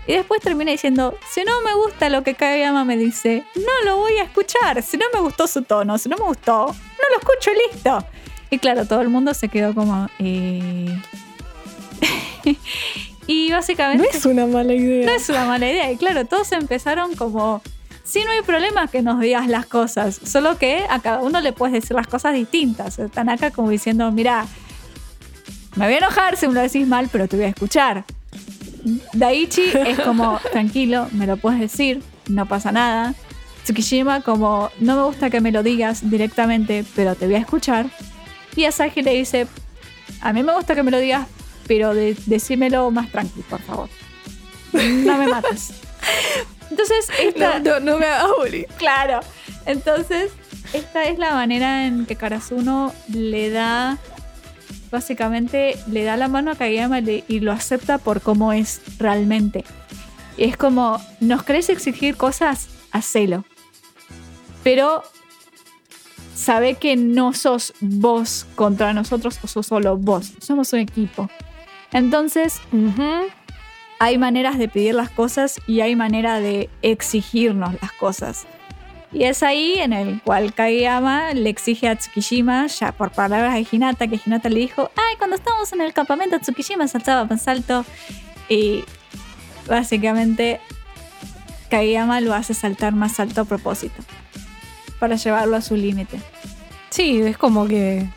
Y 0.06 0.12
después 0.12 0.40
termina 0.40 0.70
diciendo: 0.70 1.18
Si 1.28 1.42
no 1.42 1.60
me 1.62 1.74
gusta 1.74 2.08
lo 2.08 2.22
que 2.22 2.34
Kageyama 2.34 2.84
me 2.84 2.96
dice, 2.96 3.42
no 3.56 3.84
lo 3.84 3.96
voy 3.96 4.18
a 4.18 4.22
escuchar. 4.22 4.80
Si 4.80 4.96
no 4.96 5.06
me 5.12 5.18
gustó 5.20 5.48
su 5.48 5.62
tono, 5.62 5.98
si 5.98 6.08
no 6.08 6.16
me 6.18 6.24
gustó, 6.24 6.66
no 6.66 7.08
lo 7.10 7.18
escucho 7.18 7.50
y 7.50 7.74
listo. 7.74 8.06
Y 8.50 8.58
claro, 8.58 8.86
todo 8.86 9.00
el 9.00 9.08
mundo 9.08 9.34
se 9.34 9.48
quedó 9.48 9.74
como. 9.74 10.08
Eh... 10.20 10.96
y 13.26 13.50
básicamente. 13.50 14.04
No 14.04 14.18
es 14.18 14.26
una 14.26 14.46
mala 14.46 14.74
idea. 14.74 15.06
No 15.06 15.12
es 15.12 15.28
una 15.28 15.44
mala 15.44 15.70
idea. 15.70 15.90
Y 15.90 15.96
claro, 15.96 16.24
todos 16.24 16.50
empezaron 16.52 17.14
como. 17.14 17.62
Sí, 18.04 18.22
no 18.24 18.30
hay 18.30 18.42
problema 18.42 18.86
que 18.86 19.02
nos 19.02 19.18
digas 19.18 19.48
las 19.48 19.66
cosas, 19.66 20.20
solo 20.22 20.58
que 20.58 20.84
a 20.88 21.00
cada 21.00 21.22
uno 21.22 21.40
le 21.40 21.52
puedes 21.52 21.72
decir 21.72 21.96
las 21.96 22.06
cosas 22.06 22.34
distintas. 22.34 23.00
Están 23.00 23.28
acá 23.28 23.50
como 23.50 23.68
diciendo, 23.68 24.12
mira, 24.12 24.46
me 25.74 25.86
voy 25.86 25.94
a 25.94 25.98
enojar 25.98 26.36
si 26.36 26.46
me 26.46 26.54
lo 26.54 26.60
decís 26.60 26.86
mal, 26.86 27.08
pero 27.10 27.26
te 27.26 27.36
voy 27.36 27.46
a 27.46 27.48
escuchar. 27.48 28.04
Daichi 29.12 29.72
es 29.74 29.98
como, 29.98 30.38
tranquilo, 30.52 31.08
me 31.10 31.26
lo 31.26 31.36
puedes 31.36 31.58
decir, 31.58 32.00
no 32.28 32.46
pasa 32.46 32.70
nada. 32.70 33.14
Tsukishima 33.64 34.20
como, 34.20 34.70
no 34.78 34.94
me 34.94 35.02
gusta 35.02 35.28
que 35.28 35.40
me 35.40 35.50
lo 35.50 35.64
digas 35.64 36.08
directamente, 36.08 36.84
pero 36.94 37.16
te 37.16 37.26
voy 37.26 37.34
a 37.34 37.38
escuchar. 37.38 37.86
Y 38.54 38.66
Asahi 38.66 39.02
le 39.02 39.14
dice, 39.14 39.48
a 40.20 40.32
mí 40.32 40.44
me 40.44 40.54
gusta 40.54 40.76
que 40.76 40.84
me 40.84 40.92
lo 40.92 40.98
digas, 40.98 41.26
pero 41.66 41.94
de- 41.94 42.16
decímelo 42.26 42.90
más 42.90 43.10
tranquilo, 43.10 43.44
por 43.48 43.60
favor. 43.62 43.88
No 44.72 45.16
me 45.18 45.26
mates. 45.28 45.72
Entonces, 46.70 47.08
esta, 47.22 47.58
No, 47.60 47.78
no, 47.78 47.92
no 47.92 47.98
me 47.98 48.06
hagas 48.06 48.30
bullying. 48.38 48.64
claro. 48.78 49.20
Entonces, 49.64 50.32
esta 50.72 51.04
es 51.04 51.18
la 51.18 51.32
manera 51.34 51.86
en 51.86 52.06
que 52.06 52.16
Karasuno 52.16 52.92
le 53.12 53.50
da, 53.50 53.98
básicamente, 54.90 55.76
le 55.90 56.04
da 56.04 56.16
la 56.16 56.28
mano 56.28 56.50
a 56.52 56.54
Kageyama 56.56 57.00
y 57.00 57.40
lo 57.40 57.52
acepta 57.52 57.98
por 57.98 58.20
cómo 58.20 58.52
es 58.52 58.80
realmente. 58.98 59.64
Y 60.36 60.44
es 60.44 60.56
como, 60.56 61.00
nos 61.20 61.42
querés 61.44 61.68
exigir 61.68 62.16
cosas, 62.16 62.68
hacelo. 62.92 63.44
Pero 64.62 65.02
sabe 66.34 66.74
que 66.74 66.96
no 66.96 67.32
sos 67.32 67.72
vos 67.80 68.46
contra 68.54 68.92
nosotros 68.92 69.38
o 69.42 69.46
sos 69.48 69.66
solo 69.66 69.96
vos. 69.96 70.32
Somos 70.40 70.72
un 70.72 70.80
equipo. 70.80 71.30
Entonces, 71.92 72.60
hay 73.98 74.18
maneras 74.18 74.58
de 74.58 74.68
pedir 74.68 74.94
las 74.94 75.10
cosas 75.10 75.60
y 75.66 75.80
hay 75.80 75.96
manera 75.96 76.40
de 76.40 76.68
exigirnos 76.82 77.74
las 77.80 77.92
cosas. 77.92 78.46
Y 79.12 79.22
es 79.24 79.42
ahí 79.42 79.74
en 79.78 79.92
el 79.92 80.20
cual 80.20 80.52
Kageyama 80.52 81.32
le 81.32 81.48
exige 81.48 81.88
a 81.88 81.96
Tsukishima, 81.96 82.66
ya 82.66 82.92
por 82.92 83.12
palabras 83.12 83.54
de 83.54 83.66
Hinata, 83.70 84.08
que 84.08 84.20
Hinata 84.24 84.48
le 84.48 84.60
dijo, 84.60 84.90
ay, 84.96 85.16
cuando 85.16 85.36
estábamos 85.36 85.72
en 85.72 85.80
el 85.80 85.92
campamento 85.94 86.38
Tsukishima 86.38 86.86
saltaba 86.88 87.24
más 87.24 87.46
alto. 87.48 87.84
Y 88.48 88.84
básicamente 89.66 90.60
Kageyama 91.70 92.20
lo 92.20 92.34
hace 92.34 92.52
saltar 92.52 92.94
más 92.94 93.18
alto 93.18 93.42
a 93.42 93.44
propósito, 93.44 94.02
para 94.98 95.16
llevarlo 95.16 95.56
a 95.56 95.60
su 95.62 95.76
límite. 95.76 96.20
Sí, 96.90 97.20
es 97.22 97.38
como 97.38 97.66
que. 97.66 98.08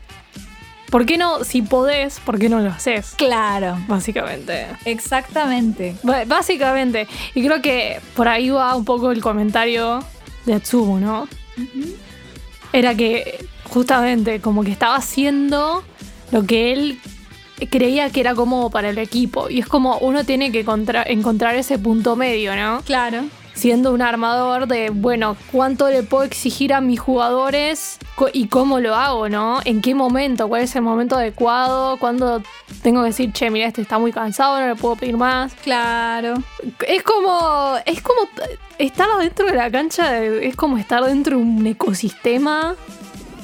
¿Por 0.90 1.06
qué 1.06 1.18
no? 1.18 1.44
Si 1.44 1.62
podés, 1.62 2.20
¿por 2.20 2.40
qué 2.40 2.50
no 2.50 2.60
lo 2.60 2.70
haces? 2.72 3.14
Claro, 3.18 3.78
Básicamente. 3.88 4.66
exactamente. 4.86 5.96
B- 6.04 6.26
Básicamente. 6.26 7.08
Y 7.36 7.46
creo 7.46 7.62
que 7.62 8.00
por 8.16 8.28
ahí 8.28 8.50
va 8.50 8.76
un 8.76 8.86
poco 8.86 9.12
el 9.12 9.22
comentario 9.22 10.04
de 10.46 10.54
Atsumo, 10.56 11.00
¿no? 11.00 11.28
Era 12.74 12.96
que 12.96 13.46
justamente 13.70 14.40
como 14.42 14.64
que 14.64 14.72
estaba 14.72 14.96
haciendo 14.96 15.84
lo 16.32 16.44
que 16.46 16.72
él 16.72 17.00
creía 17.70 18.10
que 18.10 18.22
era 18.22 18.36
cómodo 18.36 18.70
para 18.70 18.90
el 18.90 18.98
equipo. 18.98 19.50
Y 19.50 19.60
es 19.60 19.68
como 19.68 19.98
uno 20.00 20.24
tiene 20.24 20.52
que 20.52 20.64
contra- 20.64 21.04
encontrar 21.04 21.56
ese 21.56 21.78
punto 21.78 22.16
medio, 22.16 22.56
¿no? 22.56 22.82
Claro. 22.82 23.24
Siendo 23.60 23.92
un 23.94 24.02
armador 24.02 24.68
de, 24.68 24.90
bueno, 24.90 25.36
¿cuánto 25.52 25.90
le 25.90 26.02
puedo 26.04 26.24
exigir 26.24 26.74
a 26.74 26.80
mis 26.80 26.98
jugadores 27.00 27.98
y 28.32 28.48
cómo 28.48 28.80
lo 28.80 28.96
hago, 28.96 29.28
¿no? 29.28 29.60
¿En 29.66 29.82
qué 29.82 29.94
momento? 29.94 30.48
¿Cuál 30.48 30.62
es 30.62 30.74
el 30.78 30.82
momento 30.82 31.18
adecuado? 31.18 31.98
¿Cuándo 31.98 32.42
tengo 32.82 33.02
que 33.02 33.08
decir, 33.08 33.34
che, 33.34 33.50
mira, 33.52 33.68
este 33.68 33.82
está 33.82 33.98
muy 33.98 34.14
cansado, 34.14 34.60
no 34.62 34.68
le 34.68 34.76
puedo 34.76 34.96
pedir 34.96 35.18
más? 35.18 35.54
Claro. 35.56 36.36
Es 36.88 37.04
como, 37.04 37.76
es 37.86 38.02
como 38.02 38.22
estar 38.78 39.08
dentro 39.20 39.46
de 39.48 39.56
la 39.56 39.70
cancha, 39.70 40.10
de- 40.10 40.48
es 40.48 40.56
como 40.56 40.78
estar 40.78 41.04
dentro 41.04 41.36
de 41.38 41.44
un 41.44 41.68
ecosistema 41.68 42.76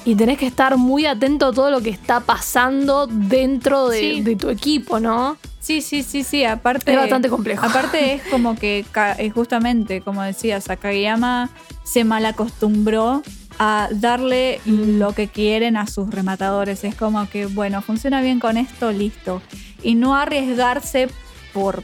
y 0.06 0.16
tenés 0.16 0.38
que 0.38 0.46
estar 0.46 0.78
muy 0.78 1.06
atento 1.06 1.48
a 1.48 1.52
todo 1.52 1.70
lo 1.72 1.82
que 1.82 1.90
está 1.90 2.20
pasando 2.20 3.08
dentro 3.08 3.90
de, 3.90 4.00
Sí. 4.00 4.22
de 4.22 4.36
tu 4.36 4.50
equipo, 4.50 5.00
¿no? 5.00 5.38
Sí, 5.60 5.82
sí, 5.82 6.04
sí, 6.04 6.24
sí. 6.24 6.46
Aparte. 6.46 6.92
Es 6.94 6.98
bastante 6.98 7.28
complejo. 7.28 7.66
Aparte 7.66 8.14
es 8.16 8.22
como 8.30 8.56
que 8.56 8.86
justamente, 9.34 10.02
como 10.02 10.22
decías, 10.22 10.70
a 10.70 10.78
Kageyama 10.78 11.50
se 11.84 12.04
mal 12.04 12.26
acostumbró 12.26 13.24
a 13.58 13.88
darle 13.92 14.60
lo 14.66 15.14
que 15.14 15.28
quieren 15.28 15.76
a 15.78 15.88
sus 15.88 16.12
rematadores. 16.12 16.84
Es 16.84 16.94
como 16.94 17.28
que, 17.30 17.48
bueno, 17.48 17.82
funciona 17.82 18.22
bien 18.22 18.40
con 18.40 18.58
esto, 18.58 18.92
listo. 18.92 19.42
Y 19.82 19.96
no 19.96 20.16
arriesgarse 20.16 21.08
por 21.54 21.84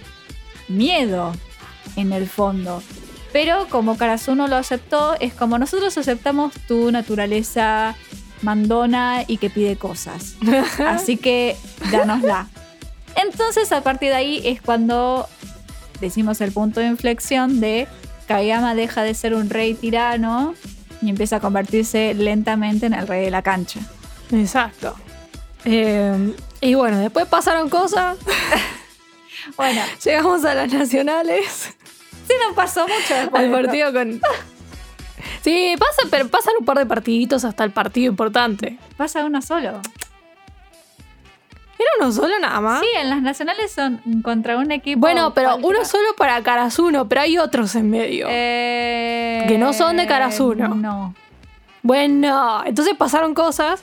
miedo, 0.67 1.31
en 1.95 2.13
el 2.13 2.27
fondo. 2.27 2.83
Pero 3.31 3.67
como 3.69 3.97
Karasuno 3.97 4.47
lo 4.47 4.57
aceptó, 4.57 5.15
es 5.19 5.33
como 5.33 5.57
nosotros 5.57 5.97
aceptamos 5.97 6.53
tu 6.67 6.91
naturaleza 6.91 7.95
mandona 8.41 9.23
y 9.27 9.37
que 9.37 9.49
pide 9.49 9.77
cosas. 9.77 10.35
Así 10.85 11.17
que 11.17 11.55
dánosla. 11.91 12.47
Entonces, 13.15 13.71
a 13.71 13.81
partir 13.81 14.09
de 14.09 14.15
ahí 14.15 14.41
es 14.43 14.61
cuando 14.61 15.27
decimos 15.99 16.41
el 16.41 16.51
punto 16.51 16.79
de 16.79 16.87
inflexión 16.87 17.59
de 17.59 17.87
Kageyama 18.27 18.75
deja 18.75 19.03
de 19.03 19.13
ser 19.13 19.33
un 19.33 19.49
rey 19.49 19.73
tirano 19.75 20.55
y 21.01 21.09
empieza 21.09 21.37
a 21.37 21.39
convertirse 21.39 22.13
lentamente 22.13 22.85
en 22.85 22.93
el 22.93 23.07
rey 23.07 23.25
de 23.25 23.31
la 23.31 23.41
cancha. 23.41 23.79
Exacto. 24.31 24.95
Eh, 25.65 26.33
y 26.61 26.73
bueno, 26.73 26.99
después 26.99 27.27
pasaron 27.27 27.69
cosas. 27.69 28.17
Bueno, 29.57 29.81
Llegamos 30.03 30.45
a 30.45 30.53
las 30.53 30.71
nacionales. 30.71 31.75
Sí 32.31 32.37
nos 32.47 32.55
pasó 32.55 32.81
mucho 32.87 33.13
después. 33.15 33.43
Al 33.43 33.51
partido 33.51 33.93
con. 33.93 34.21
Sí, 35.43 35.75
pasa, 35.79 36.07
pero 36.11 36.27
pasan 36.27 36.53
un 36.59 36.65
par 36.65 36.77
de 36.77 36.85
partiditos 36.85 37.43
hasta 37.45 37.63
el 37.63 37.71
partido 37.71 38.11
importante. 38.11 38.77
Pasa 38.95 39.25
uno 39.25 39.41
solo. 39.41 39.69
¿Era 41.79 41.89
uno 41.99 42.11
solo 42.11 42.37
nada 42.39 42.61
más? 42.61 42.79
Sí, 42.81 42.87
en 42.99 43.09
las 43.09 43.23
nacionales 43.23 43.71
son 43.71 43.99
contra 44.21 44.57
un 44.57 44.71
equipo. 44.71 44.99
Bueno, 44.99 45.33
pero 45.33 45.49
cualquiera. 45.49 45.77
uno 45.79 45.85
solo 45.85 46.09
para 46.15 46.43
Karasuno, 46.43 47.07
pero 47.09 47.21
hay 47.21 47.39
otros 47.39 47.73
en 47.75 47.89
medio. 47.89 48.27
Eh, 48.29 49.45
Que 49.47 49.57
no 49.57 49.73
son 49.73 49.97
de 49.97 50.05
Karasuno. 50.05 50.75
No. 50.75 51.15
Bueno, 51.81 52.61
entonces 52.65 52.93
pasaron 52.95 53.33
cosas 53.33 53.81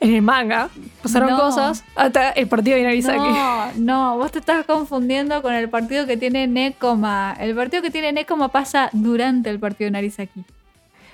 en 0.00 0.14
el 0.14 0.22
manga. 0.22 0.68
Pasaron 1.02 1.30
No. 1.30 1.38
cosas 1.38 1.84
hasta 1.94 2.30
el 2.30 2.48
partido 2.48 2.76
de 2.76 2.82
Inarizaki. 2.82 3.18
No, 3.18 3.72
no, 3.76 4.16
vos 4.18 4.32
te 4.32 4.38
estás 4.40 4.64
confundiendo 4.66 5.42
con 5.42 5.52
el 5.54 5.68
partido 5.68 6.06
que 6.06 6.16
tiene 6.16 6.46
Nekoma. 6.46 7.36
El 7.38 7.54
partido 7.54 7.82
que 7.82 7.90
tiene 7.90 8.12
Nekoma 8.12 8.48
pasa 8.48 8.88
durante 8.92 9.50
el 9.50 9.58
partido 9.60 9.86
de 9.86 9.92
Narizaki. 9.92 10.44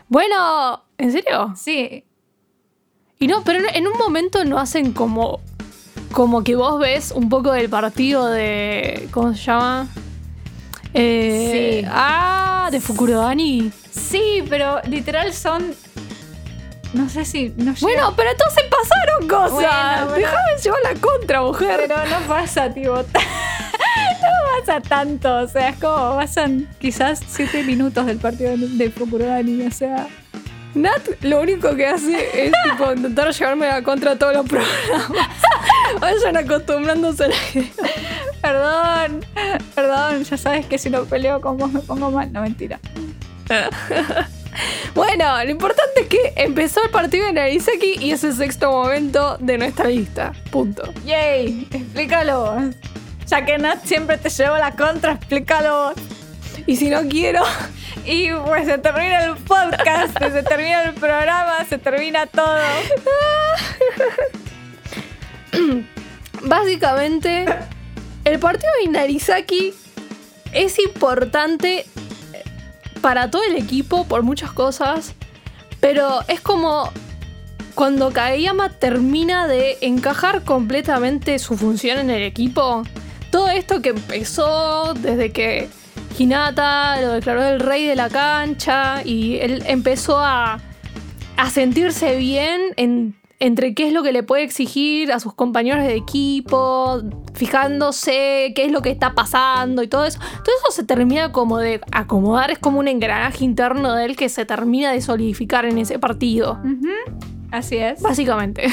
Bueno, 0.09 0.83
¿en 0.99 1.13
serio? 1.13 1.53
Sí, 1.57 2.05
Y 3.19 3.27
no, 3.29 3.43
pero 3.45 3.59
en 3.75 3.87
un 3.89 3.99
momento 3.99 4.45
no 4.45 4.59
hacen 4.59 4.93
como. 4.93 5.41
Como 6.13 6.45
que 6.45 6.55
vos 6.55 6.79
ves 6.79 7.13
un 7.13 7.29
poco 7.29 7.51
del 7.53 7.69
partido 7.69 8.29
de. 8.29 9.09
¿Cómo 9.11 9.35
se 9.35 9.43
llama? 9.45 9.89
Eh, 10.95 11.81
Sí. 11.83 11.89
Ah, 11.91 12.69
de 12.71 12.81
Fukurodani. 12.81 13.71
sí, 13.91 14.43
pero 14.49 14.81
literal 14.89 15.33
son. 15.33 15.75
No 16.97 17.11
sé 17.11 17.27
si. 17.27 17.53
No 17.57 17.75
Bueno, 17.81 18.15
pero 18.17 18.31
entonces 18.31 18.65
pasaron 18.71 19.29
cosas. 19.29 20.07
Bueno, 20.07 20.13
Déjame 20.13 20.57
llevar 20.63 20.81
la 20.83 20.95
contra, 20.95 21.43
mujer. 21.43 21.85
pero 21.87 21.97
no 22.07 22.27
pasa, 22.27 22.73
tipo. 22.73 22.97
no 22.97 24.61
pasa 24.67 24.81
tanto. 24.81 25.41
O 25.41 25.47
sea, 25.47 25.69
es 25.69 25.77
como 25.77 26.17
pasan 26.17 26.67
quizás 26.79 27.21
siete 27.29 27.63
minutos 27.65 28.07
del 28.07 28.17
partido 28.17 28.55
de, 28.57 28.91
Fukurodani. 28.91 29.67
O 29.67 29.71
sea. 29.71 30.09
Nat 30.75 31.07
lo 31.23 31.41
único 31.41 31.75
que 31.75 31.87
hace 31.87 32.47
es 32.47 32.53
tipo 32.65 32.93
intentar 32.93 33.31
llevarme 33.33 33.67
la 33.67 33.83
contra 33.83 34.13
a 34.13 34.17
todos 34.17 34.35
los 34.35 34.47
programas. 34.47 35.11
Vayan 36.01 36.37
acostumbrándose 36.37 37.25
a 37.25 37.29
la. 37.29 37.37
Perdón, 38.41 39.25
perdón, 39.75 40.25
ya 40.25 40.37
sabes 40.37 40.67
que 40.67 40.79
si 40.79 40.89
no 40.89 41.05
peleo 41.05 41.41
con 41.43 41.59
vos 41.59 41.73
me 41.73 41.81
pongo 41.81 42.11
mal. 42.11 42.33
No, 42.33 42.41
mentira. 42.41 42.79
Bueno, 44.95 45.45
lo 45.45 45.51
importante 45.51 46.03
es 46.03 46.07
que 46.09 46.33
empezó 46.37 46.83
el 46.83 46.91
partido 46.91 47.27
de 47.27 47.33
Narisaki 47.33 47.99
y 48.01 48.13
es 48.13 48.25
el 48.25 48.35
sexto 48.35 48.71
momento 48.71 49.37
de 49.39 49.59
nuestra 49.59 49.89
lista. 49.89 50.33
Punto. 50.51 50.93
Yay, 51.05 51.69
explícalo. 51.71 52.71
Ya 53.27 53.45
que 53.45 53.59
Nat 53.59 53.85
siempre 53.85 54.19
te 54.19 54.31
llevo 54.31 54.57
la 54.57 54.73
contra, 54.73 55.13
explícalo. 55.13 55.93
Y 56.67 56.77
si 56.77 56.89
no 56.89 57.03
quiero, 57.09 57.43
Y 58.07 58.31
pues 58.33 58.67
se 58.67 58.79
termina 58.79 59.25
el 59.25 59.37
podcast, 59.37 60.17
se 60.19 60.43
termina 60.45 60.85
el 60.85 60.95
programa, 60.95 61.65
se 61.69 61.77
termina 61.77 62.27
todo. 62.27 62.57
básicamente, 66.43 67.47
el 68.25 68.39
partido 68.39 68.71
de 68.85 68.91
Narisaki 68.93 69.75
es 70.53 70.79
importante 70.79 71.87
para 73.07 73.31
todo 73.31 73.45
el 73.45 73.55
equipo 73.55 74.03
por 74.07 74.25
muchas 74.25 74.51
cosas, 74.51 75.15
pero 75.79 76.23
es 76.27 76.41
como 76.41 76.91
cuando 77.77 78.11
Kageyama 78.13 78.69
termina 78.69 79.47
de 79.47 79.79
encajar 79.81 80.43
completamente 80.43 81.39
su 81.39 81.57
función 81.57 81.99
en 81.99 82.11
el 82.11 82.25
equipo, 82.25 82.83
todo 83.31 83.49
esto 83.49 83.81
que 83.81 83.91
empezó 83.91 84.93
desde 84.95 85.31
que 85.31 85.69
Hinata 86.19 87.01
lo 87.01 87.13
declaró 87.13 87.45
el 87.45 87.61
rey 87.61 87.87
de 87.87 87.95
la 87.95 88.09
cancha 88.09 89.03
y 89.05 89.37
él 89.37 89.63
empezó 89.69 90.19
a, 90.19 90.59
a 91.37 91.51
sentirse 91.51 92.17
bien 92.17 92.61
en- 92.75 93.15
entre 93.39 93.75
qué 93.75 93.89
es 93.89 93.93
lo 93.93 94.03
que 94.03 94.13
le 94.13 94.23
puede 94.23 94.43
exigir 94.43 95.13
a 95.13 95.21
sus 95.21 95.35
compañeros 95.35 95.85
de 95.85 95.95
equipo, 95.95 97.03
fijándose 97.35 98.53
qué 98.55 98.65
es 98.65 98.73
lo 98.73 98.81
que 98.81 98.91
está 98.91 99.15
pasando 99.15 99.83
y 99.83 99.89
todo 99.89 100.07
eso. 100.07 100.19
Todo 100.19 100.55
eso 100.65 100.71
se 100.71 100.85
termina 100.85 101.33
como 101.33 101.59
de 101.59 101.81
acomodar, 101.93 102.51
es 102.51 102.59
como 102.59 102.79
un 102.79 102.89
engranaje 102.89 103.45
interno 103.45 103.95
de 103.95 104.07
él 104.07 104.17
que 104.17 104.29
se 104.29 104.47
termina 104.47 104.93
de 104.93 105.01
solidificar 105.01 105.67
en 105.67 105.79
ese 105.79 105.99
partido. 105.99 106.59
Así 107.51 107.77
es, 107.77 108.01
Básicamente. 108.01 108.69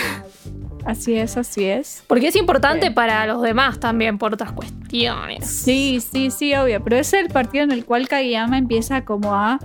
así 0.85 1.15
es, 1.15 1.35
así 1.35 1.65
es. 1.65 2.03
Porque 2.07 2.27
es 2.27 2.35
importante 2.35 2.89
para 2.91 3.25
los 3.27 3.41
demás 3.41 3.79
también 3.79 4.17
por 4.17 4.33
otras 4.33 4.53
cuestiones. 4.53 5.45
Sí, 5.45 5.99
sí, 5.99 6.31
sí, 6.31 6.55
obvio. 6.55 6.81
Pero 6.83 6.97
es 6.97 7.11
el 7.13 7.27
partido 7.27 7.65
en 7.65 7.71
el 7.71 7.83
cual 7.85 8.07
Kageyama 8.07 8.57
empieza 8.57 9.03
como 9.03 9.33
a. 9.33 9.59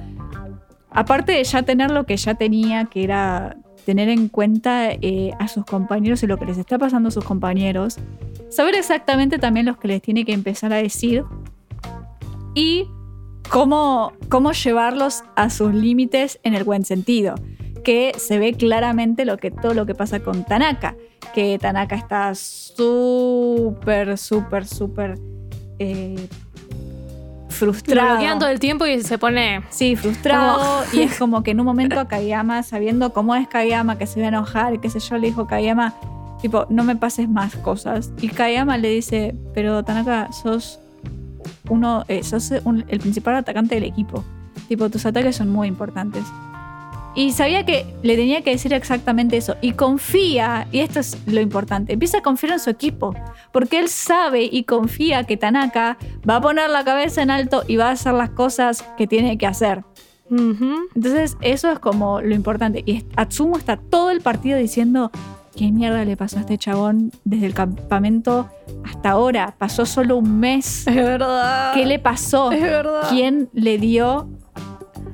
Aparte 0.90 1.32
de 1.32 1.44
ya 1.44 1.62
tener 1.62 1.90
lo 1.90 2.04
que 2.04 2.16
ya 2.16 2.34
tenía, 2.34 2.86
que 2.86 3.04
era 3.04 3.56
tener 3.88 4.10
en 4.10 4.28
cuenta 4.28 4.90
eh, 4.90 5.30
a 5.38 5.48
sus 5.48 5.64
compañeros 5.64 6.22
y 6.22 6.26
lo 6.26 6.36
que 6.36 6.44
les 6.44 6.58
está 6.58 6.76
pasando 6.76 7.08
a 7.08 7.10
sus 7.10 7.24
compañeros, 7.24 7.96
saber 8.50 8.74
exactamente 8.74 9.38
también 9.38 9.64
los 9.64 9.78
que 9.78 9.88
les 9.88 10.02
tiene 10.02 10.26
que 10.26 10.34
empezar 10.34 10.74
a 10.74 10.76
decir 10.76 11.24
y 12.54 12.86
cómo, 13.48 14.12
cómo 14.28 14.52
llevarlos 14.52 15.24
a 15.36 15.48
sus 15.48 15.72
límites 15.72 16.38
en 16.42 16.52
el 16.52 16.64
buen 16.64 16.84
sentido. 16.84 17.36
Que 17.82 18.12
se 18.18 18.38
ve 18.38 18.52
claramente 18.52 19.24
lo 19.24 19.38
que, 19.38 19.50
todo 19.50 19.72
lo 19.72 19.86
que 19.86 19.94
pasa 19.94 20.20
con 20.20 20.44
Tanaka. 20.44 20.94
Que 21.32 21.58
Tanaka 21.58 21.96
está 21.96 22.34
súper, 22.34 24.18
súper, 24.18 24.66
súper 24.66 25.14
eh, 25.78 26.28
frustrado. 27.58 28.10
bloquean 28.16 28.38
todo 28.38 28.48
el 28.48 28.58
tiempo 28.60 28.86
y 28.86 29.02
se 29.02 29.18
pone. 29.18 29.62
Sí, 29.70 29.96
frustrado. 29.96 30.82
Y 30.92 31.00
es 31.02 31.18
como 31.18 31.42
que 31.42 31.50
en 31.50 31.60
un 31.60 31.66
momento 31.66 31.98
a 32.00 32.08
Kageyama, 32.08 32.62
sabiendo 32.62 33.12
cómo 33.12 33.34
es 33.34 33.46
Kageyama, 33.48 33.98
que 33.98 34.06
se 34.06 34.20
va 34.20 34.26
a 34.26 34.28
enojar 34.30 34.80
qué 34.80 34.88
sé 34.90 35.00
yo, 35.00 35.18
le 35.18 35.28
dijo 35.28 35.46
Kageyama, 35.46 35.94
tipo, 36.40 36.66
no 36.70 36.84
me 36.84 36.96
pases 36.96 37.28
más 37.28 37.54
cosas. 37.56 38.10
Y 38.20 38.28
Kageyama 38.28 38.78
le 38.78 38.88
dice, 38.90 39.34
pero 39.54 39.82
Tanaka, 39.84 40.30
sos 40.32 40.78
uno, 41.68 42.04
eh, 42.08 42.22
sos 42.22 42.52
un- 42.64 42.84
el 42.88 43.00
principal 43.00 43.34
atacante 43.36 43.74
del 43.74 43.84
equipo. 43.84 44.24
Tipo, 44.68 44.88
tus 44.90 45.04
ataques 45.06 45.36
son 45.36 45.48
muy 45.50 45.68
importantes. 45.68 46.24
Y 47.18 47.32
sabía 47.32 47.66
que 47.66 47.84
le 48.04 48.14
tenía 48.14 48.42
que 48.42 48.50
decir 48.50 48.72
exactamente 48.72 49.36
eso. 49.36 49.56
Y 49.60 49.72
confía, 49.72 50.68
y 50.70 50.78
esto 50.78 51.00
es 51.00 51.18
lo 51.26 51.40
importante, 51.40 51.94
empieza 51.94 52.18
a 52.18 52.22
confiar 52.22 52.52
en 52.52 52.60
su 52.60 52.70
equipo. 52.70 53.12
Porque 53.50 53.80
él 53.80 53.88
sabe 53.88 54.44
y 54.44 54.62
confía 54.62 55.24
que 55.24 55.36
Tanaka 55.36 55.98
va 56.28 56.36
a 56.36 56.40
poner 56.40 56.70
la 56.70 56.84
cabeza 56.84 57.20
en 57.20 57.32
alto 57.32 57.64
y 57.66 57.74
va 57.74 57.88
a 57.88 57.90
hacer 57.90 58.14
las 58.14 58.30
cosas 58.30 58.84
que 58.96 59.08
tiene 59.08 59.36
que 59.36 59.48
hacer. 59.48 59.82
Entonces, 60.30 61.36
eso 61.40 61.72
es 61.72 61.80
como 61.80 62.20
lo 62.20 62.36
importante. 62.36 62.84
Y 62.86 63.04
Atsumo 63.16 63.56
está 63.56 63.78
todo 63.78 64.10
el 64.10 64.20
partido 64.20 64.56
diciendo: 64.56 65.10
¿Qué 65.56 65.72
mierda 65.72 66.04
le 66.04 66.16
pasó 66.16 66.36
a 66.36 66.42
este 66.42 66.56
chabón 66.56 67.10
desde 67.24 67.46
el 67.46 67.54
campamento 67.54 68.48
hasta 68.84 69.10
ahora? 69.10 69.56
Pasó 69.58 69.86
solo 69.86 70.18
un 70.18 70.38
mes. 70.38 70.86
Es 70.86 70.94
verdad. 70.94 71.74
¿Qué 71.74 71.84
le 71.84 71.98
pasó? 71.98 72.52
Es 72.52 72.62
verdad. 72.62 73.08
¿Quién 73.08 73.48
le 73.54 73.78
dio 73.78 74.28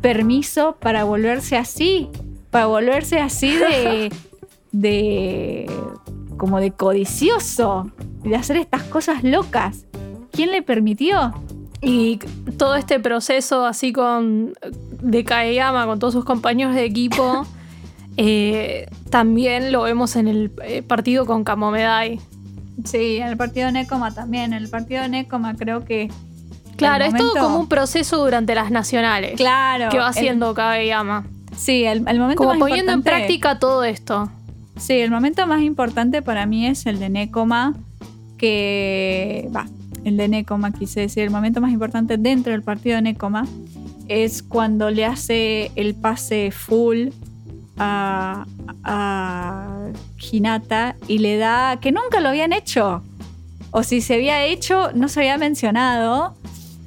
permiso 0.05 0.77
para 0.81 1.05
volverse 1.05 1.57
así? 1.57 2.11
Para 2.51 2.67
volverse 2.67 3.21
así 3.21 3.57
de. 3.57 4.13
de. 4.73 5.71
como 6.37 6.61
de 6.61 6.73
codicioso. 6.73 7.91
De 8.23 8.37
hacer 8.37 8.59
estas 8.59 8.83
cosas 8.83 9.25
locas. 9.25 9.87
¿Quién 10.31 10.51
le 10.51 10.61
permitió? 10.61 11.33
Y 11.81 12.19
todo 12.59 12.77
este 12.77 13.01
proceso 13.01 13.65
así 13.65 13.95
con 13.95 14.53
de 15.01 15.25
Kaeyama, 15.25 15.87
con 15.87 15.99
todos 15.99 16.13
sus 16.13 16.27
compañeros 16.27 16.75
de 16.75 16.85
equipo, 16.85 17.47
eh, 18.19 18.87
también 19.09 19.73
lo 19.73 19.83
vemos 19.85 20.17
en 20.17 20.29
el 20.29 20.53
eh, 20.65 20.83
partido 20.83 21.25
con 21.25 21.45
Kamomedai. 21.45 22.21
Sí, 22.85 23.17
en 23.17 23.29
el 23.29 23.39
partido 23.39 23.69
de 23.69 23.73
Nekoma 23.73 24.13
también. 24.13 24.53
En 24.53 24.63
el 24.63 24.69
partido 24.69 25.01
de 25.01 25.09
Nekoma 25.09 25.55
creo 25.57 25.87
que. 25.87 26.11
Claro, 26.85 27.05
el 27.05 27.11
es 27.15 27.17
todo 27.17 27.35
como 27.35 27.59
un 27.61 27.69
proceso 27.69 28.17
durante 28.23 28.55
las 28.55 28.71
nacionales 28.71 29.33
Claro. 29.37 29.89
que 29.91 29.99
va 29.99 30.05
el- 30.05 30.11
haciendo 30.11 30.55
Kageyama. 30.55 31.27
Sí, 31.57 31.85
el, 31.85 32.05
el 32.09 32.19
momento 32.19 32.39
Como 32.39 32.51
más 32.51 32.59
poniendo 32.59 32.93
en 32.93 33.03
práctica 33.03 33.59
todo 33.59 33.85
esto. 33.85 34.29
Sí, 34.77 34.95
el 34.95 35.11
momento 35.11 35.47
más 35.47 35.63
importante 35.63 36.21
para 36.23 36.47
mí 36.47 36.67
es 36.67 36.85
el 36.87 36.99
de 36.99 37.09
Nekoma, 37.09 37.75
que 38.39 39.49
va, 39.55 39.67
el 40.05 40.17
de 40.17 40.29
Nekoma 40.29 40.73
quise 40.73 41.01
decir, 41.01 41.23
el 41.23 41.31
momento 41.31 41.61
más 41.61 41.73
importante 41.73 42.17
dentro 42.19 42.53
del 42.53 42.63
partido 42.63 42.97
de 42.97 43.03
Nekoma 43.03 43.47
es 44.09 44.43
cuando 44.43 44.91
le 44.91 45.05
hace 45.07 45.71
el 45.77 45.95
pase 45.95 46.51
full 46.51 47.09
a, 47.79 48.45
a 48.83 49.79
Hinata 50.31 50.97
y 51.09 51.19
le 51.19 51.37
da, 51.39 51.79
que 51.81 51.93
nunca 51.93 52.21
lo 52.21 52.29
habían 52.31 52.53
hecho, 52.53 53.03
o 53.71 53.83
si 53.83 54.01
se 54.01 54.15
había 54.15 54.45
hecho, 54.45 54.91
no 54.95 55.09
se 55.09 55.21
había 55.21 55.39
mencionado, 55.39 56.35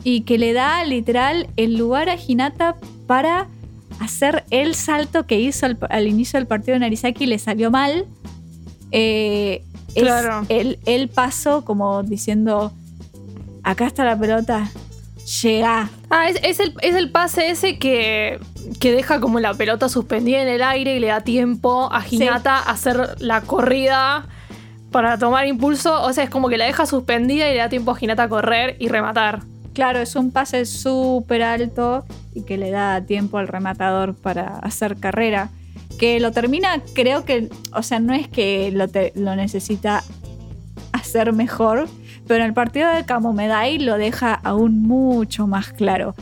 y 0.10 0.22
que 0.22 0.38
le 0.38 0.53
da 0.53 0.86
literal 0.86 1.49
el 1.58 1.76
lugar 1.76 2.08
a 2.08 2.16
Hinata 2.16 2.78
para 3.08 3.47
hacer 3.99 4.45
el 4.51 4.74
salto 4.74 5.26
que 5.26 5.38
hizo 5.38 5.66
al, 5.66 5.78
al 5.89 6.08
inicio 6.08 6.39
del 6.39 6.47
partido 6.47 6.76
de 6.76 6.80
Narisaki 6.80 7.26
y 7.26 7.28
le 7.28 7.39
salió 7.39 7.72
mal. 7.72 8.05
Eh, 8.93 9.64
es 9.95 10.03
Claro. 10.03 10.45
el, 10.47 10.80
el 10.86 11.10
paso 11.10 11.66
como 11.66 12.03
diciendo, 12.03 12.72
acá 13.64 13.86
está 13.86 14.05
la 14.05 14.18
pelota, 14.18 14.72
llega. 15.41 15.89
Ah, 16.10 16.30
es, 16.30 16.39
es 16.41 16.62
el, 16.62 16.74
es 16.82 16.95
el 16.95 17.12
pase 17.12 17.49
ese 17.49 17.78
que, 17.78 18.39
que 18.80 18.93
deja 18.93 19.20
como 19.20 19.41
la 19.41 19.55
pelota 19.55 19.89
suspendida 19.89 20.41
en 20.41 20.47
el 20.47 20.62
aire 20.62 20.95
y 20.95 20.99
le 21.01 21.08
da 21.08 21.20
tiempo 21.20 21.89
a 21.91 22.01
Hinata 22.10 22.55
a 22.55 22.72
hacer 22.72 23.18
la 23.20 23.41
corrida 23.41 24.26
para 24.89 25.18
tomar 25.18 25.47
impulso. 25.47 26.01
O 26.03 26.14
sea, 26.14 26.24
es 26.24 26.30
como 26.30 26.47
que 26.47 26.58
la 26.58 26.64
deja 26.64 26.86
suspendida 26.86 27.49
y 27.49 27.55
le 27.55 27.58
da 27.60 27.68
tiempo 27.68 27.91
a 27.91 27.97
Hinata 27.99 28.24
a 28.24 28.30
correr 28.30 28.78
y 28.80 28.88
rematar. 28.88 29.41
Claro, 29.78 29.99
es 29.99 30.15
un 30.15 30.32
pase 30.32 30.65
súper 30.65 31.43
alto 31.43 32.03
y 32.34 32.41
que 32.41 32.57
le 32.57 32.71
da 32.71 32.99
tiempo 33.01 33.38
al 33.38 33.47
rematador 33.47 34.15
para 34.15 34.57
hacer 34.57 34.97
carrera. 34.97 35.51
Que 35.99 36.19
lo 36.19 36.32
termina, 36.32 36.82
creo 36.95 37.25
que, 37.25 37.47
o 37.75 37.84
sea, 37.84 37.99
no 37.99 38.11
es 38.15 38.28
que 38.28 38.71
lo, 38.71 38.88
te- 38.88 39.13
lo 39.15 39.36
necesita 39.36 40.03
hacer 40.93 41.32
mejor, 41.32 41.88
pero 42.25 42.39
en 42.43 42.47
el 42.47 42.53
partido 42.55 42.89
de 42.91 43.05
Kamomedai 43.05 43.78
lo 43.78 43.99
deja 43.99 44.34
aún 44.34 44.82
mucho 44.82 45.45
más 45.45 45.67
claro. 45.73 46.15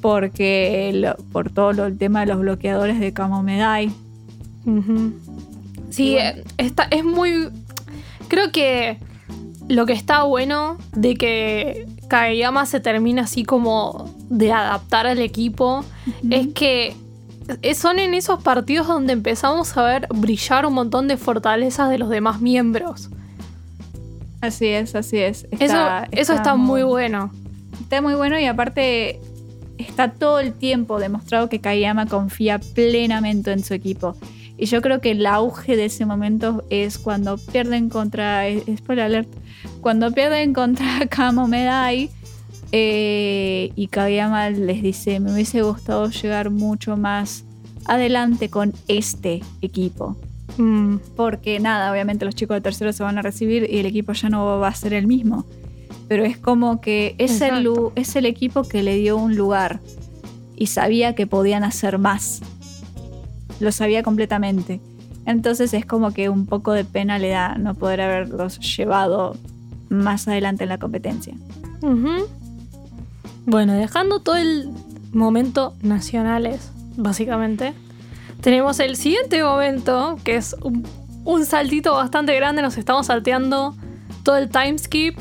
Porque 0.00 0.92
lo- 0.94 1.16
por 1.32 1.50
todo 1.50 1.74
lo- 1.74 1.84
el 1.84 1.98
tema 1.98 2.20
de 2.20 2.26
los 2.28 2.38
bloqueadores 2.40 2.98
de 2.98 3.12
Kamomedai. 3.12 3.92
Ujú. 4.64 5.12
Sí, 5.90 6.12
bueno. 6.12 6.40
eh, 6.40 6.44
está, 6.56 6.84
es 6.90 7.04
muy. 7.04 7.50
Creo 8.28 8.50
que 8.52 8.96
lo 9.68 9.84
que 9.84 9.92
está 9.92 10.22
bueno 10.22 10.78
de 10.96 11.14
que 11.14 11.86
Kageyama 12.12 12.66
se 12.66 12.78
termina 12.78 13.22
así 13.22 13.42
como 13.42 14.10
de 14.28 14.52
adaptar 14.52 15.06
al 15.06 15.18
equipo 15.18 15.82
es 16.30 16.48
que 16.48 16.94
eh, 17.62 17.74
son 17.74 17.98
en 17.98 18.12
esos 18.12 18.42
partidos 18.42 18.86
donde 18.86 19.14
empezamos 19.14 19.74
a 19.78 19.82
ver 19.82 20.06
brillar 20.14 20.66
un 20.66 20.74
montón 20.74 21.08
de 21.08 21.16
fortalezas 21.16 21.88
de 21.88 21.96
los 21.96 22.10
demás 22.10 22.40
miembros. 22.42 23.08
Así 24.42 24.66
es, 24.66 24.94
así 24.94 25.18
es. 25.18 25.44
Eso 25.52 25.64
Está- 25.64 26.08
eso 26.10 26.34
está 26.34 26.54
muy 26.54 26.82
bueno. 26.82 27.30
Está 27.80 28.02
muy 28.02 28.14
bueno 28.14 28.38
y 28.38 28.44
aparte 28.44 29.18
está 29.78 30.10
todo 30.10 30.38
el 30.40 30.52
tiempo 30.52 30.98
demostrado 30.98 31.48
que 31.48 31.60
Kayama 31.60 32.06
confía 32.06 32.58
plenamente 32.58 33.52
en 33.52 33.64
su 33.64 33.72
equipo. 33.72 34.16
Y 34.58 34.66
yo 34.66 34.82
creo 34.82 35.00
que 35.00 35.12
el 35.12 35.24
auge 35.26 35.76
de 35.76 35.86
ese 35.86 36.04
momento 36.04 36.62
es 36.70 36.98
cuando 36.98 37.38
pierden 37.38 37.88
contra. 37.88 38.42
Spoiler 38.76 39.04
alert. 39.06 39.28
Cuando 39.82 40.10
pierden 40.12 40.54
contra 40.54 41.06
Kamomedai. 41.10 42.08
eh, 42.70 43.70
y 43.76 43.88
Kageyama 43.88 44.48
les 44.50 44.82
dice: 44.82 45.20
Me 45.20 45.32
hubiese 45.32 45.60
gustado 45.62 46.08
llegar 46.08 46.48
mucho 46.50 46.96
más 46.96 47.44
adelante 47.84 48.48
con 48.48 48.72
este 48.88 49.42
equipo. 49.60 50.16
Mm, 50.56 50.96
Porque 51.16 51.58
nada, 51.60 51.90
obviamente 51.92 52.24
los 52.24 52.34
chicos 52.34 52.54
de 52.56 52.60
tercero 52.60 52.92
se 52.92 53.02
van 53.02 53.18
a 53.18 53.22
recibir 53.22 53.68
y 53.70 53.78
el 53.78 53.86
equipo 53.86 54.12
ya 54.12 54.28
no 54.28 54.58
va 54.58 54.68
a 54.68 54.74
ser 54.74 54.94
el 54.94 55.06
mismo. 55.06 55.44
Pero 56.08 56.24
es 56.24 56.36
como 56.38 56.80
que 56.80 57.14
es 57.18 57.40
el, 57.40 57.68
es 57.94 58.16
el 58.16 58.26
equipo 58.26 58.62
que 58.64 58.82
le 58.82 58.96
dio 58.96 59.16
un 59.16 59.34
lugar 59.34 59.80
y 60.56 60.66
sabía 60.66 61.14
que 61.14 61.26
podían 61.26 61.64
hacer 61.64 61.98
más. 61.98 62.40
Lo 63.60 63.72
sabía 63.72 64.02
completamente. 64.02 64.80
Entonces 65.24 65.72
es 65.72 65.86
como 65.86 66.12
que 66.12 66.28
un 66.28 66.46
poco 66.46 66.72
de 66.72 66.84
pena 66.84 67.18
le 67.18 67.30
da 67.30 67.56
no 67.56 67.74
poder 67.74 68.00
haberlos 68.02 68.58
llevado 68.76 69.36
más 69.92 70.26
adelante 70.26 70.64
en 70.64 70.70
la 70.70 70.78
competencia. 70.78 71.34
Bueno, 73.44 73.74
dejando 73.74 74.20
todo 74.20 74.36
el 74.36 74.70
momento 75.12 75.74
nacionales, 75.82 76.70
básicamente, 76.96 77.74
tenemos 78.40 78.80
el 78.80 78.96
siguiente 78.96 79.42
momento, 79.42 80.16
que 80.24 80.36
es 80.36 80.56
un, 80.62 81.44
saltito 81.44 81.94
bastante 81.94 82.34
grande. 82.34 82.62
Nos 82.62 82.78
estamos 82.78 83.06
salteando 83.06 83.76
todo 84.22 84.36
el 84.36 84.48
time 84.48 84.78
skip 84.78 85.18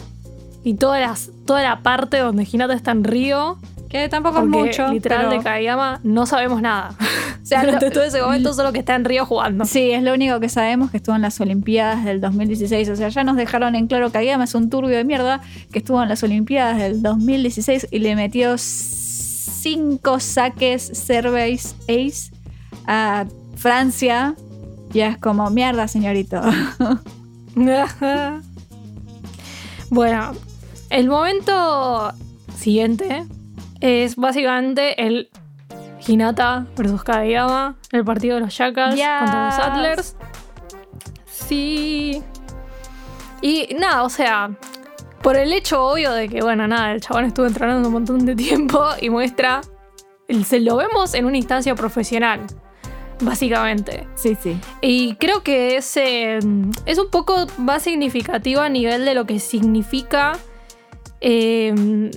y 0.63 0.75
todas 0.75 1.01
las, 1.01 1.31
toda 1.45 1.61
la 1.61 1.81
parte 1.81 2.19
donde 2.19 2.47
Hinata 2.51 2.73
está 2.73 2.91
en 2.91 3.03
Río. 3.03 3.57
Que 3.91 4.07
tampoco 4.09 4.39
Porque 4.39 4.69
es 4.71 4.79
mucho. 4.79 4.91
literal 4.93 5.25
pero- 5.27 5.37
de 5.37 5.43
Kageyama 5.43 5.99
no 6.03 6.25
sabemos 6.25 6.61
nada. 6.61 6.95
O 7.41 7.45
sea, 7.51 7.61
Durante 7.63 7.87
lo- 7.87 7.91
todo 7.91 8.03
ese 8.03 8.21
momento 8.21 8.53
solo 8.53 8.71
que 8.71 8.79
está 8.79 8.93
en 8.95 9.03
Río 9.03 9.25
jugando. 9.25 9.65
Sí, 9.65 9.91
es 9.91 10.03
lo 10.03 10.13
único 10.13 10.39
que 10.39 10.47
sabemos 10.47 10.91
que 10.91 10.97
estuvo 10.97 11.15
en 11.15 11.23
las 11.23 11.41
Olimpiadas 11.41 12.05
del 12.05 12.21
2016. 12.21 12.87
O 12.89 12.95
sea, 12.95 13.09
ya 13.09 13.23
nos 13.23 13.35
dejaron 13.35 13.75
en 13.75 13.87
claro 13.87 14.07
que 14.07 14.13
Kageyama 14.13 14.43
es 14.43 14.53
un 14.53 14.69
turbio 14.69 14.95
de 14.95 15.03
mierda 15.03 15.41
que 15.73 15.79
estuvo 15.79 16.01
en 16.03 16.07
las 16.07 16.21
Olimpiadas 16.23 16.77
del 16.77 17.01
2016 17.01 17.87
y 17.91 17.99
le 17.99 18.15
metió 18.15 18.55
cinco 18.59 20.19
saques 20.19 20.83
serveis 20.93 21.75
ace 21.89 22.31
a 22.85 23.25
Francia. 23.55 24.35
Ya 24.91 25.07
es 25.07 25.17
como 25.17 25.49
mierda, 25.49 25.87
señorito. 25.87 26.41
bueno, 29.89 30.31
el 30.89 31.07
momento 31.09 32.13
siguiente 32.55 33.25
es 33.81 34.15
básicamente 34.15 35.05
el 35.05 35.29
Hinata 36.07 36.65
versus 36.77 37.03
Kageyama, 37.03 37.75
el 37.91 38.03
partido 38.05 38.35
de 38.35 38.41
los 38.41 38.57
Yes. 38.57 38.67
contra 38.73 39.45
los 39.47 39.59
Athlers. 39.59 40.15
Sí. 41.25 42.23
Y 43.41 43.75
nada, 43.79 44.03
o 44.03 44.09
sea, 44.09 44.51
por 45.21 45.35
el 45.35 45.51
hecho 45.53 45.83
obvio 45.83 46.11
de 46.13 46.29
que, 46.29 46.41
bueno, 46.41 46.67
nada, 46.67 46.91
el 46.93 47.01
chabón 47.01 47.25
estuvo 47.25 47.45
entrenando 47.45 47.87
un 47.87 47.93
montón 47.93 48.25
de 48.25 48.35
tiempo 48.35 48.83
y 49.01 49.09
muestra. 49.09 49.61
Se 50.45 50.59
lo 50.59 50.77
vemos 50.77 51.13
en 51.13 51.25
una 51.25 51.37
instancia 51.37 51.75
profesional, 51.75 52.41
básicamente. 53.19 54.07
sí, 54.15 54.37
sí. 54.41 54.57
Y 54.81 55.15
creo 55.15 55.43
que 55.43 55.75
es, 55.77 55.97
eh, 55.97 56.39
es 56.85 56.97
un 56.99 57.09
poco 57.09 57.47
más 57.57 57.83
significativo 57.83 58.61
a 58.61 58.69
nivel 58.69 59.03
de 59.05 59.13
lo 59.13 59.25
que 59.25 59.39
significa 59.39 60.33
eh, 61.19 62.11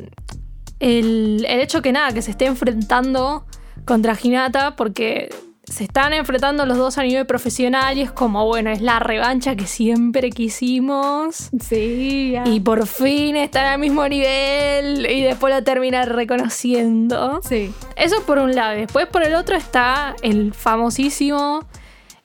el, 0.80 1.44
el 1.48 1.60
hecho 1.60 1.82
que 1.82 1.92
nada, 1.92 2.12
que 2.12 2.22
se 2.22 2.30
esté 2.30 2.46
enfrentando 2.46 3.44
contra 3.84 4.16
Hinata, 4.20 4.76
porque 4.76 5.28
se 5.66 5.84
están 5.84 6.12
enfrentando 6.12 6.66
los 6.66 6.76
dos 6.76 6.98
a 6.98 7.02
nivel 7.02 7.24
profesional 7.24 7.96
y 7.96 8.02
es 8.02 8.12
como, 8.12 8.44
bueno, 8.46 8.68
es 8.70 8.82
la 8.82 8.98
revancha 8.98 9.56
que 9.56 9.66
siempre 9.66 10.28
quisimos. 10.30 11.48
Sí, 11.58 12.32
ya. 12.32 12.44
Y 12.46 12.60
por 12.60 12.86
fin 12.86 13.34
están 13.36 13.64
al 13.66 13.78
mismo 13.78 14.06
nivel 14.06 15.06
y 15.10 15.22
después 15.22 15.54
lo 15.54 15.64
terminan 15.64 16.08
reconociendo. 16.10 17.40
sí. 17.42 17.72
Eso 17.96 18.16
por 18.26 18.38
un 18.38 18.54
lado. 18.54 18.76
Después 18.76 19.06
por 19.06 19.22
el 19.22 19.34
otro 19.34 19.56
está 19.56 20.14
el 20.22 20.52
famosísimo 20.52 21.64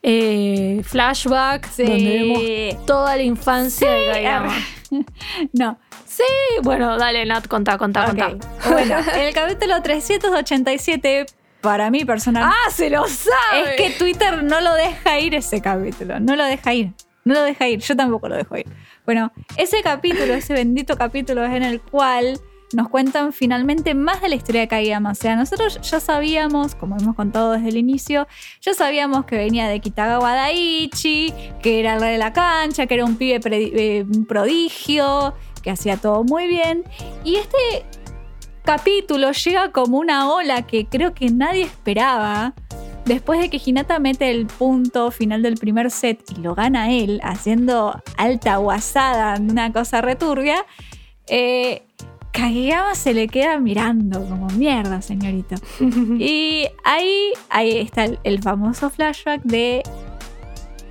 eh, 0.04 0.82
flashback 0.84 1.70
Sí. 1.70 1.84
donde 1.84 2.10
vemos 2.74 2.86
toda 2.86 3.16
la 3.16 3.24
infancia 3.24 3.89
de 3.89 4.06
Kageyama. 4.08 4.54
No. 5.54 5.78
Sí, 6.06 6.24
bueno, 6.64 6.98
dale, 6.98 7.26
Nat, 7.26 7.48
contá, 7.48 7.78
contá, 7.78 8.02
Ok. 8.08 8.08
contá. 8.18 8.48
Bueno, 8.70 8.96
en 9.14 9.20
el 9.22 9.34
capítulo 9.34 9.82
387, 9.82 11.26
para 11.62 11.90
mí 11.92 12.06
personalmente. 12.06 12.58
¡Ah, 12.68 12.72
se 12.72 12.90
lo 12.90 13.06
sabe! 13.08 13.76
Es 13.76 13.82
que 13.82 13.98
Twitter 13.98 14.44
no 14.44 14.62
lo 14.62 14.74
deja 14.76 15.20
ir 15.20 15.36
ese 15.36 15.62
capítulo, 15.62 16.20
no 16.20 16.36
lo 16.36 16.46
deja 16.46 16.74
ir, 16.74 16.94
no 17.26 17.34
lo 17.34 17.44
deja 17.44 17.68
ir, 17.68 17.80
yo 17.80 17.96
tampoco 17.96 18.28
lo 18.30 18.36
dejo 18.36 18.58
ir. 18.58 18.66
Bueno, 19.06 19.32
ese 19.58 19.82
capítulo, 19.82 20.34
ese 20.34 20.54
bendito 20.54 20.98
capítulo 20.98 21.44
es 21.44 21.52
en 21.54 21.64
el 21.64 21.82
cual 21.82 22.40
nos 22.74 22.89
cuentan 22.89 23.34
finalmente 23.34 23.95
más 23.95 24.22
de 24.22 24.30
la 24.30 24.36
historia 24.36 24.61
de 24.61 24.67
Kageyama. 24.67 25.11
O 25.11 25.15
sea, 25.15 25.36
nosotros 25.36 25.80
ya 25.82 25.99
sabíamos, 25.99 26.76
como 26.76 26.97
hemos 26.97 27.15
contado 27.15 27.53
desde 27.53 27.70
el 27.70 27.78
inicio, 27.78 28.28
ya 28.61 28.74
sabíamos 28.74 29.26
que 29.26 29.38
venía 29.38 29.67
de 29.67 29.80
Kitagawa 29.80 30.34
Daichi, 30.34 31.34
que 31.61 31.80
era 31.80 31.95
el 31.95 32.01
rey 32.01 32.11
de 32.13 32.17
la 32.17 32.34
cancha, 32.34 32.86
que 32.86 32.95
era 32.95 33.05
un 33.05 33.15
pibe 33.15 33.39
eh, 33.45 34.05
prodigio, 34.28 35.34
que 35.63 35.72
hacía 35.72 35.97
todo 35.97 36.24
muy 36.24 36.47
bien. 36.47 36.84
Y 37.24 37.36
este 37.36 37.86
capítulo 38.63 39.32
llega 39.32 39.72
como 39.72 39.97
una 39.97 40.32
ola 40.32 40.67
que 40.67 40.86
creo 40.86 41.13
que 41.13 41.30
nadie 41.30 41.63
esperaba. 41.63 42.53
Después 43.05 43.39
de 43.39 43.49
que 43.49 43.59
Hinata 43.63 43.97
mete 43.97 44.30
el 44.30 44.45
punto 44.45 45.09
final 45.09 45.41
del 45.41 45.55
primer 45.55 45.89
set 45.89 46.22
y 46.38 46.41
lo 46.41 46.53
gana 46.53 46.91
él, 46.91 47.20
haciendo 47.24 47.99
alta 48.17 48.57
guasada, 48.57 49.39
una 49.39 49.74
cosa 49.74 50.01
returbia, 50.01 50.63
eh, 51.26 51.89
Kageyama 52.40 52.96
se 52.96 53.14
le 53.14 53.28
queda 53.28 53.60
mirando 53.60 54.24
como 54.26 54.48
mierda, 54.48 55.02
señorito. 55.02 55.56
y 56.20 56.66
ahí, 56.84 57.34
ahí 57.50 57.78
está 57.78 58.06
el, 58.06 58.20
el 58.24 58.42
famoso 58.42 58.90
flashback 58.90 59.42
de 59.44 59.84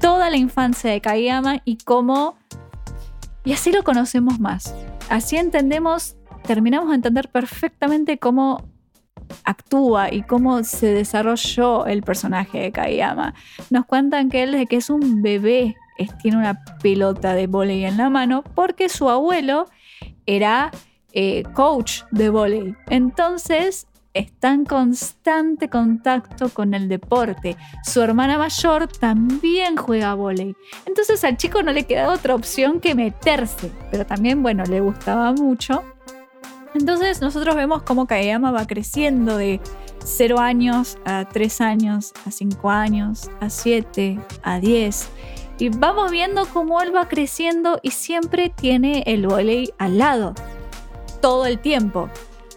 toda 0.01 0.31
la 0.31 0.37
infancia 0.37 0.91
de 0.91 1.01
Kageyama 1.01 1.61
y 1.65 1.77
cómo... 1.79 2.37
Y 3.45 3.53
así 3.53 3.73
lo 3.73 3.83
conocemos 3.83 4.39
más. 4.41 4.75
Así 5.09 5.37
entendemos, 5.37 6.17
terminamos 6.47 6.91
de 6.91 6.97
entender 6.97 7.29
perfectamente 7.31 8.19
cómo 8.19 8.63
actúa 9.45 10.13
y 10.13 10.23
cómo 10.23 10.63
se 10.65 10.87
desarrolló 10.93 11.87
el 11.87 12.03
personaje 12.03 12.59
de 12.61 12.73
Kageyama. 12.73 13.35
Nos 13.71 13.87
cuentan 13.87 14.29
que 14.31 14.43
él 14.43 14.53
desde 14.53 14.67
que 14.67 14.77
es 14.77 14.91
un 14.91 15.23
bebé 15.23 15.77
es- 15.99 16.17
tiene 16.19 16.37
una 16.37 16.63
pelota 16.83 17.35
de 17.35 17.47
vóley 17.47 17.85
en 17.85 17.97
la 17.97 18.11
mano 18.11 18.45
porque 18.55 18.89
su 18.89 19.09
abuelo 19.09 19.67
era 20.27 20.71
eh, 21.13 21.43
coach 21.55 22.03
de 22.11 22.31
vóley. 22.31 22.77
Entonces 22.89 23.87
está 24.15 24.53
en 24.53 24.65
constante 24.65 25.69
contacto 25.69 26.49
con 26.49 26.75
el 26.75 26.89
deporte. 26.89 27.57
Su 27.85 28.03
hermana 28.03 28.39
mayor 28.39 28.89
también 28.89 29.77
juega 29.77 30.15
vóley. 30.15 30.57
Entonces 30.87 31.23
al 31.25 31.37
chico 31.37 31.63
no 31.63 31.73
le 31.73 31.85
queda 31.85 32.13
otra 32.13 32.35
opción 32.35 32.81
que 32.81 32.95
meterse. 32.95 33.71
Pero 33.91 34.07
también, 34.07 34.43
bueno, 34.43 34.65
le 34.65 34.81
gustaba 34.81 35.33
mucho. 35.33 35.85
Entonces 36.75 37.21
nosotros 37.21 37.55
vemos 37.57 37.83
cómo 37.83 38.07
Kageyama 38.07 38.51
va 38.51 38.67
creciendo 38.67 39.37
de 39.37 39.61
0 40.05 40.39
años 40.39 40.99
a 41.05 41.27
3 41.31 41.61
años, 41.61 42.13
a 42.27 42.31
5 42.31 42.71
años, 42.71 43.31
a 43.41 43.51
7, 43.51 44.19
a 44.43 44.61
10. 44.61 45.09
Y 45.61 45.71
vamos 45.71 46.11
viendo 46.11 46.47
cómo 46.47 46.81
él 46.81 46.95
va 46.95 47.09
creciendo 47.09 47.81
y 47.83 47.91
siempre 47.91 48.49
tiene 48.55 49.03
el 49.07 49.27
volei 49.27 49.73
al 49.79 49.99
lado. 49.99 50.35
Todo 51.21 51.47
el 51.47 51.59
tiempo. 51.59 52.09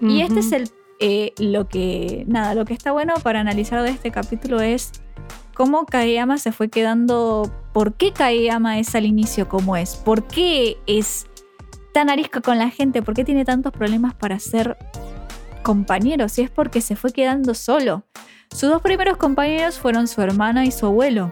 Y 0.02 0.22
este 0.22 0.40
es 0.40 0.52
el, 0.52 0.70
eh, 1.00 1.34
lo 1.38 1.68
que, 1.68 2.24
nada, 2.28 2.56
lo 2.56 2.66
que 2.66 2.74
está 2.74 2.92
bueno 2.92 3.14
para 3.22 3.40
analizar 3.40 3.84
de 3.84 3.90
este 3.92 4.10
capítulo 4.10 4.62
es 4.62 4.92
cómo 5.54 5.86
Kageyama 5.86 6.38
se 6.40 6.52
fue 6.52 6.70
quedando, 6.70 7.52
por 7.72 7.94
qué 7.94 8.12
Kageyama 8.12 8.80
es 8.80 8.96
al 8.96 9.06
inicio 9.06 9.48
como 9.48 9.78
es, 9.78 9.96
por 9.96 10.24
qué 10.28 10.78
es 10.88 11.28
tan 11.94 12.10
arisca 12.10 12.42
con 12.42 12.58
la 12.58 12.70
gente, 12.72 13.04
por 13.04 13.14
qué 13.14 13.24
tiene 13.24 13.46
tantos 13.46 13.72
problemas 13.74 14.16
para 14.16 14.40
ser 14.40 14.78
compañero, 15.62 16.30
si 16.30 16.42
es 16.42 16.50
porque 16.50 16.82
se 16.82 16.96
fue 16.96 17.12
quedando 17.12 17.54
solo. 17.54 18.04
Sus 18.50 18.70
dos 18.70 18.82
primeros 18.82 19.18
compañeros 19.18 19.78
fueron 19.78 20.08
su 20.08 20.22
hermana 20.22 20.66
y 20.66 20.72
su 20.72 20.86
abuelo. 20.88 21.32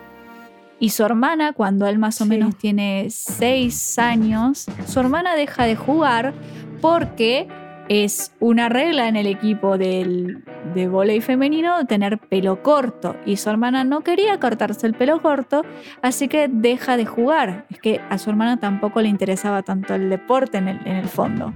Y 0.80 0.92
su 0.92 1.04
hermana, 1.04 1.52
cuando 1.54 1.88
él 1.88 1.98
más 2.00 2.22
o 2.22 2.26
Sí. 2.26 2.30
menos 2.30 2.56
tiene 2.56 3.08
seis 3.10 3.98
años, 4.00 4.66
su 4.88 5.00
hermana 5.00 5.36
deja 5.36 5.66
de 5.66 5.76
jugar 5.76 6.34
porque 6.82 7.48
es 7.90 8.32
una 8.40 8.70
regla 8.70 9.08
en 9.08 9.16
el 9.16 9.26
equipo 9.26 9.78
del, 9.78 10.44
de 10.76 10.88
volei 10.88 11.22
femenino 11.22 11.86
tener 11.88 12.20
pelo 12.20 12.62
corto. 12.62 13.16
Y 13.26 13.38
su 13.38 13.50
hermana 13.50 13.84
no 13.84 14.02
quería 14.02 14.40
cortarse 14.40 14.86
el 14.86 14.94
pelo 14.94 15.22
corto, 15.22 15.64
así 16.02 16.28
que 16.28 16.48
deja 16.48 16.98
de 16.98 17.06
jugar. 17.06 17.66
Es 17.70 17.80
que 17.80 18.00
a 18.10 18.18
su 18.20 18.30
hermana 18.30 18.60
tampoco 18.60 19.02
le 19.02 19.10
interesaba 19.10 19.64
tanto 19.64 19.96
el 19.96 20.10
deporte 20.10 20.60
en 20.60 20.68
el, 20.68 20.80
en 20.86 20.98
el 20.98 21.08
fondo. 21.08 21.52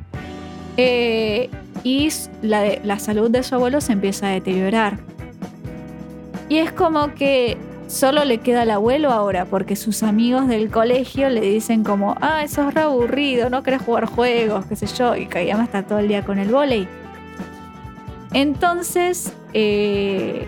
Eh, 0.78 1.50
y 1.84 2.10
la 2.42 2.98
salud 2.98 3.30
de 3.30 3.44
su 3.44 3.54
abuelo 3.54 3.80
se 3.80 3.94
empieza 3.94 4.28
a 4.28 4.32
deteriorar. 4.32 4.98
Y 6.50 6.58
es 6.58 6.72
como 6.72 7.14
que 7.14 7.58
solo 7.88 8.26
le 8.26 8.40
queda 8.40 8.64
el 8.64 8.72
abuelo 8.72 9.12
ahora, 9.12 9.46
porque 9.46 9.76
sus 9.76 10.04
amigos 10.04 10.48
del 10.48 10.70
colegio 10.70 11.30
le 11.30 11.42
dicen 11.42 11.84
como, 11.84 12.16
ah, 12.22 12.44
eso 12.44 12.68
es 12.68 12.74
re 12.74 12.82
aburrido, 12.82 13.50
no 13.50 13.64
querés 13.64 13.82
jugar 13.82 14.06
juegos, 14.06 14.66
qué 14.66 14.76
sé 14.76 14.88
yo, 14.88 15.16
y 15.16 15.28
Kageyama 15.28 15.64
está 15.64 15.84
todo 15.84 16.00
el 16.00 16.08
día 16.08 16.24
con 16.24 16.40
el 16.40 16.50
vóley. 16.50 16.88
Entonces, 18.34 19.34
eh, 19.54 20.48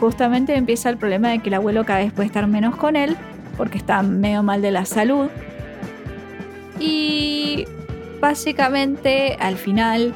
justamente 0.00 0.56
empieza 0.56 0.88
el 0.88 0.96
problema 0.96 1.28
de 1.28 1.40
que 1.40 1.48
el 1.48 1.54
abuelo 1.54 1.84
cada 1.84 2.00
vez 2.00 2.12
puede 2.12 2.26
estar 2.26 2.46
menos 2.46 2.76
con 2.76 2.96
él, 2.96 3.16
porque 3.56 3.78
está 3.78 4.02
medio 4.02 4.42
mal 4.42 4.62
de 4.62 4.70
la 4.70 4.84
salud. 4.84 5.28
Y 6.80 7.66
básicamente, 8.20 9.36
al 9.38 9.56
final, 9.56 10.14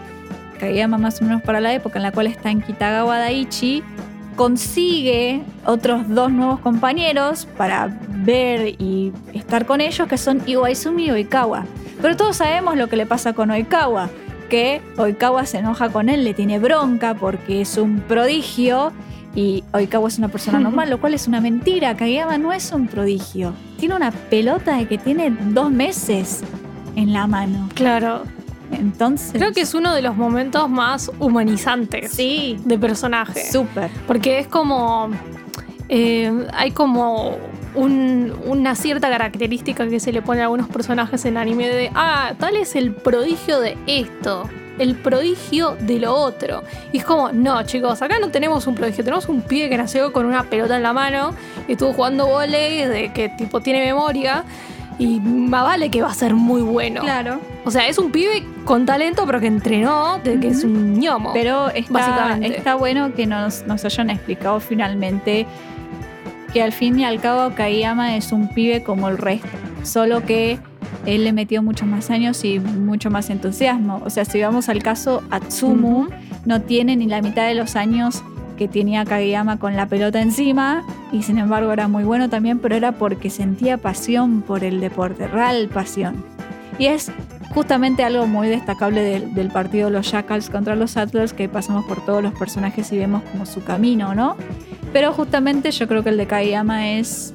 Kageyama 0.59 0.99
más 0.99 1.21
o 1.21 1.25
menos 1.25 1.43
para 1.43 1.61
la 1.61 1.73
época 1.73 1.99
en 1.99 2.03
la 2.03 2.13
cual 2.13 2.27
está 2.27 2.51
en 2.51 2.63
Kitagawa 2.63 3.19
Daiichi, 3.19 3.83
consigue 4.39 5.43
otros 5.67 6.09
dos 6.09 6.31
nuevos 6.31 6.61
compañeros 6.61 7.49
para 7.57 7.99
ver 8.09 8.69
y 8.81 9.13
estar 9.35 9.67
con 9.67 9.81
ellos, 9.81 10.07
que 10.07 10.17
son 10.17 10.41
Iwaizumi 10.47 11.07
y 11.07 11.11
Oikawa. 11.11 11.67
Pero 12.01 12.17
todos 12.17 12.37
sabemos 12.37 12.77
lo 12.77 12.87
que 12.89 12.97
le 12.97 13.05
pasa 13.05 13.33
con 13.33 13.51
Oikawa, 13.51 14.09
que 14.49 14.81
Oikawa 14.97 15.45
se 15.45 15.59
enoja 15.59 15.89
con 15.91 16.09
él, 16.09 16.23
le 16.23 16.35
tiene 16.35 16.61
bronca 16.61 17.15
porque 17.15 17.63
es 17.63 17.77
un 17.77 17.99
prodigio 17.99 18.93
y 19.35 19.65
Oikawa 19.73 20.07
es 20.07 20.19
una 20.19 20.29
persona 20.29 20.61
normal, 20.61 20.89
lo 20.89 21.01
cual 21.01 21.15
es 21.15 21.27
una 21.27 21.41
mentira. 21.41 21.97
Kageyama 21.97 22.39
no 22.39 22.53
es 22.53 22.71
un 22.71 22.87
prodigio. 22.87 23.55
Tiene 23.81 23.97
una 23.97 24.13
pelota 24.13 24.77
de 24.77 24.87
que 24.87 24.99
tiene 24.99 25.37
dos 25.51 25.73
meses 25.73 26.43
en 26.95 27.13
la 27.13 27.27
mano. 27.27 27.69
Claro. 27.75 28.23
Entonces. 28.73 29.33
Creo 29.33 29.53
que 29.53 29.63
es 29.63 29.75
uno 29.75 29.95
de 29.95 30.03
los 30.03 30.17
momentos 30.17 30.69
más 30.69 31.11
humanizantes 31.19 32.13
Sí. 32.13 32.59
de 32.65 32.79
personaje. 32.79 33.51
Súper. 33.51 33.91
Porque 34.07 34.39
es 34.39 34.47
como. 34.47 35.11
eh, 35.89 36.31
hay 36.53 36.71
como 36.73 37.37
un- 37.75 38.35
una 38.45 38.75
cierta 38.75 39.09
característica 39.09 39.89
que 39.89 40.01
se 40.01 40.13
le 40.13 40.21
pone 40.21 40.41
a 40.41 40.45
algunos 40.45 40.69
personajes 40.69 41.25
en 41.25 41.37
anime 41.39 41.69
de. 41.69 41.91
Ah, 41.95 42.33
tal 42.39 42.57
es 42.57 42.77
el 42.77 42.93
prodigio 42.93 43.61
de 43.61 43.77
esto. 43.87 44.49
El 44.79 44.95
prodigio 44.95 45.77
de 45.81 45.99
lo 45.99 46.15
otro. 46.15 46.63
Y 46.93 46.99
es 46.99 47.05
como, 47.05 47.33
no, 47.33 47.63
chicos, 47.65 48.01
acá 48.03 48.19
no 48.21 48.29
tenemos 48.31 48.67
un 48.69 48.75
prodigio, 48.77 49.03
tenemos 49.03 49.29
un 49.29 49.43
pibe 49.43 49.69
que 49.69 49.77
nació 49.77 50.13
con 50.13 50.25
una 50.27 50.45
pelota 50.45 50.77
en 50.77 50.83
la 50.85 50.93
mano, 50.93 51.35
y 51.67 51.73
estuvo 51.73 51.93
jugando 51.95 52.27
volei, 52.29 52.85
de 52.87 53.13
que 53.13 53.29
tipo 53.31 53.61
tiene 53.61 53.81
memoria, 53.85 54.45
y 54.99 55.21
más 55.21 55.65
vale 55.65 55.91
que 55.91 56.03
va 56.03 56.11
a 56.11 56.15
ser 56.15 56.35
muy 56.35 56.63
bueno. 56.63 57.01
Claro. 57.01 57.41
O 57.65 57.71
sea, 57.71 57.87
es 57.87 57.99
un 57.99 58.11
pibe 58.11 58.45
con 58.65 58.85
talento, 58.85 59.25
pero 59.27 59.41
que 59.41 59.47
entrenó 59.47 60.19
de 60.19 60.41
que 60.41 60.49
es 60.49 60.65
un 60.65 60.99
ñomo. 60.99 61.33
Pero 61.33 61.69
está, 61.71 61.93
Básicamente. 61.93 62.57
está 62.57 62.75
bueno 62.75 63.15
que 63.15 63.27
nos, 63.27 63.65
nos 63.67 63.85
hayan 63.85 64.11
explicado 64.11 64.59
finalmente 64.61 65.47
que 66.53 66.63
al 66.63 66.73
fin 66.73 66.99
y 66.99 67.05
al 67.05 67.21
cabo 67.21 67.55
Kageyama 67.55 68.17
es 68.17 68.33
un 68.33 68.49
pibe 68.49 68.83
como 68.83 69.09
el 69.09 69.19
resto. 69.19 69.49
Solo 69.85 70.25
que 70.25 70.59
él 71.07 71.25
le 71.25 71.33
metió 71.33 71.63
muchos 71.63 71.87
más 71.87 72.11
años 72.11 72.45
y 72.45 72.59
mucho 72.59 73.11
más 73.11 73.31
entusiasmo. 73.31 74.03
O 74.05 74.11
sea, 74.11 74.25
si 74.25 74.41
vamos 74.41 74.69
al 74.69 74.83
caso, 74.83 75.23
Atsumu 75.31 76.09
no 76.45 76.63
tiene 76.63 76.97
ni 76.97 77.07
la 77.07 77.23
mitad 77.23 77.47
de 77.47 77.55
los 77.55 77.77
años 77.77 78.23
que 78.59 78.69
tenía 78.69 79.05
Kageyama 79.05 79.59
con 79.59 79.77
la 79.77 79.87
pelota 79.87 80.21
encima 80.21 80.85
y 81.13 81.23
sin 81.23 81.39
embargo 81.39 81.73
era 81.73 81.89
muy 81.89 82.05
bueno 82.05 82.29
también, 82.29 82.59
pero 82.59 82.75
era 82.75 82.93
porque 82.93 83.31
sentía 83.31 83.79
pasión 83.79 84.43
por 84.43 84.65
el 84.65 84.81
deporte, 84.81 85.29
real 85.29 85.69
pasión. 85.69 86.23
Y 86.79 86.87
es 86.87 87.11
justamente 87.55 88.05
algo 88.05 88.27
muy 88.27 88.49
destacable 88.49 89.01
del, 89.01 89.49
partido 89.51 89.87
de 89.87 89.95
los 89.95 90.11
Jackals 90.11 90.51
contra 90.51 90.77
los 90.77 90.97
Atlas, 90.97 91.33
que 91.33 91.49
pasamos 91.49 91.87
por 91.87 92.05
todos 92.05 92.23
los 92.23 92.35
personajes 92.35 92.93
y 92.93 92.99
vemos 92.99 93.23
como 93.33 93.47
su 93.47 93.65
camino, 93.65 94.15
¿no? 94.15 94.37
Pero 94.93 95.13
justamente 95.13 95.71
yo 95.71 95.89
creo 95.89 96.03
que 96.03 96.11
el 96.11 96.17
de 96.17 96.27
Kageyama 96.27 96.91
es, 96.91 97.33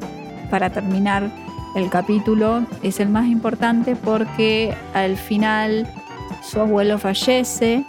para 0.50 0.70
terminar 0.70 1.32
el 1.76 1.90
capítulo, 1.90 2.66
es 2.84 3.00
el 3.00 3.10
más 3.10 3.28
importante 3.28 3.96
porque 3.96 4.76
al 4.94 5.18
final 5.18 5.88
su 6.44 6.60
abuelo 6.60 7.00
fallece 7.00 7.86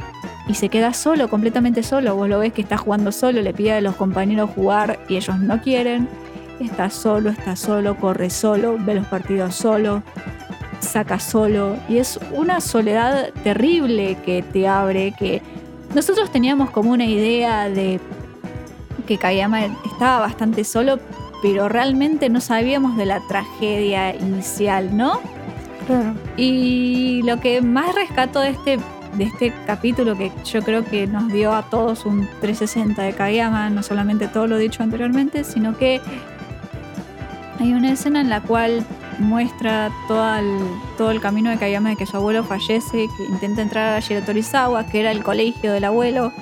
y 0.47 0.55
se 0.55 0.69
queda 0.69 0.93
solo, 0.93 1.29
completamente 1.29 1.83
solo. 1.83 2.15
Vos 2.17 2.29
lo 2.29 2.39
ves 2.39 2.53
que 2.53 2.63
está 2.63 2.77
jugando 2.77 3.13
solo, 3.13 3.41
le 3.41 3.55
pide 3.55 3.73
a 3.73 3.81
los 3.81 3.97
compañeros 3.97 4.51
jugar 4.55 4.99
y 5.09 5.17
ellos 5.17 5.39
no 5.39 5.61
quieren. 5.61 6.09
Está 6.61 6.91
solo, 6.91 7.31
está 7.31 7.57
solo, 7.57 7.97
corre 7.97 8.31
solo, 8.31 8.77
ve 8.79 8.95
los 8.95 9.07
partidos 9.07 9.55
solo, 9.55 10.03
saca 10.81 11.19
solo. 11.19 11.77
Y 11.89 11.99
es 11.99 12.21
una 12.33 12.61
soledad 12.61 13.31
terrible 13.43 14.17
que 14.25 14.43
te 14.43 14.69
abre, 14.69 15.13
que 15.19 15.43
nosotros 15.95 16.31
teníamos 16.31 16.71
como 16.71 16.91
una 16.93 17.07
idea 17.07 17.69
de 17.69 18.01
que 19.07 19.19
Kageyama 19.19 19.67
estaba 19.85 20.21
bastante 20.21 20.65
solo, 20.65 20.99
pero 21.43 21.69
realmente 21.69 22.29
no 22.29 22.41
sabíamos 22.41 22.97
de 22.97 23.07
la 23.07 23.21
tragedia 23.29 24.15
inicial, 24.15 24.97
¿no? 24.97 25.21
Claro. 25.87 26.15
Y 26.37 27.23
lo 27.25 27.41
que 27.41 27.61
más 27.61 27.95
rescato 27.95 28.41
de 28.41 28.51
este, 28.51 28.79
de 29.17 29.25
este 29.25 29.53
capítulo, 29.67 30.17
que 30.17 30.33
yo 30.45 30.63
creo 30.63 30.85
que 30.85 31.07
nos 31.07 31.29
dio 31.29 31.53
a 31.53 31.63
todos 31.63 32.05
un 32.05 32.29
360 32.41 33.03
de 33.03 33.13
Kageyama, 33.13 33.71
no 33.71 33.83
solamente 33.83 34.29
todo 34.29 34.47
lo 34.47 34.59
dicho 34.59 34.83
anteriormente, 34.83 35.45
sino 35.45 35.77
que 35.77 36.01
hay 37.59 37.73
una 37.73 37.93
escena 37.93 38.21
en 38.21 38.31
la 38.31 38.41
cual 38.41 38.85
muestra 39.19 39.91
todo 40.09 40.37
el, 40.37 40.59
todo 40.99 41.11
el 41.11 41.21
camino 41.21 41.51
de 41.51 41.57
Kageyama 41.57 41.91
de 41.91 41.97
que 41.97 42.07
su 42.07 42.17
abuelo 42.17 42.45
fallece, 42.45 43.09
que 43.17 43.25
intenta 43.25 43.63
entrar 43.63 43.97
a 43.97 44.01
Shiratorizawa, 44.01 44.87
que 44.87 45.01
era 45.01 45.13
el 45.13 45.23
colegio 45.23 45.73
del 45.73 45.85
abuelo, 45.85 46.33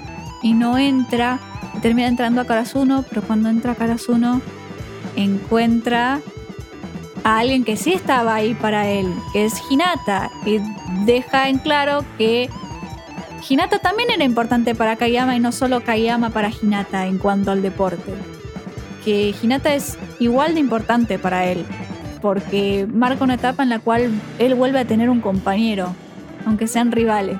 y 0.42 0.54
no 0.54 0.78
entra, 0.78 1.38
termina 1.82 2.08
entrando 2.08 2.40
a 2.40 2.46
Karasuno, 2.46 3.04
pero 3.08 3.22
cuando 3.22 3.48
entra 3.48 3.72
a 3.72 3.74
Karasuno 3.74 4.40
encuentra 5.16 6.20
a 7.24 7.38
alguien 7.38 7.64
que 7.64 7.76
sí 7.76 7.92
estaba 7.92 8.34
ahí 8.34 8.54
para 8.54 8.88
él, 8.88 9.12
que 9.32 9.44
es 9.44 9.54
Hinata, 9.70 10.30
y 10.44 10.58
deja 11.04 11.48
en 11.48 11.58
claro 11.58 12.04
que 12.18 12.50
Hinata 13.48 13.78
también 13.78 14.10
era 14.10 14.24
importante 14.24 14.74
para 14.74 14.96
Kayama 14.96 15.36
y 15.36 15.40
no 15.40 15.52
solo 15.52 15.82
Kayama 15.82 16.30
para 16.30 16.50
Hinata 16.50 17.06
en 17.06 17.18
cuanto 17.18 17.50
al 17.50 17.62
deporte. 17.62 18.12
Que 19.04 19.34
Hinata 19.40 19.74
es 19.74 19.98
igual 20.20 20.54
de 20.54 20.60
importante 20.60 21.18
para 21.18 21.46
él, 21.46 21.64
porque 22.20 22.86
marca 22.92 23.24
una 23.24 23.34
etapa 23.34 23.62
en 23.62 23.68
la 23.68 23.78
cual 23.78 24.10
él 24.38 24.54
vuelve 24.54 24.78
a 24.78 24.84
tener 24.84 25.10
un 25.10 25.20
compañero, 25.20 25.94
aunque 26.46 26.66
sean 26.66 26.92
rivales. 26.92 27.38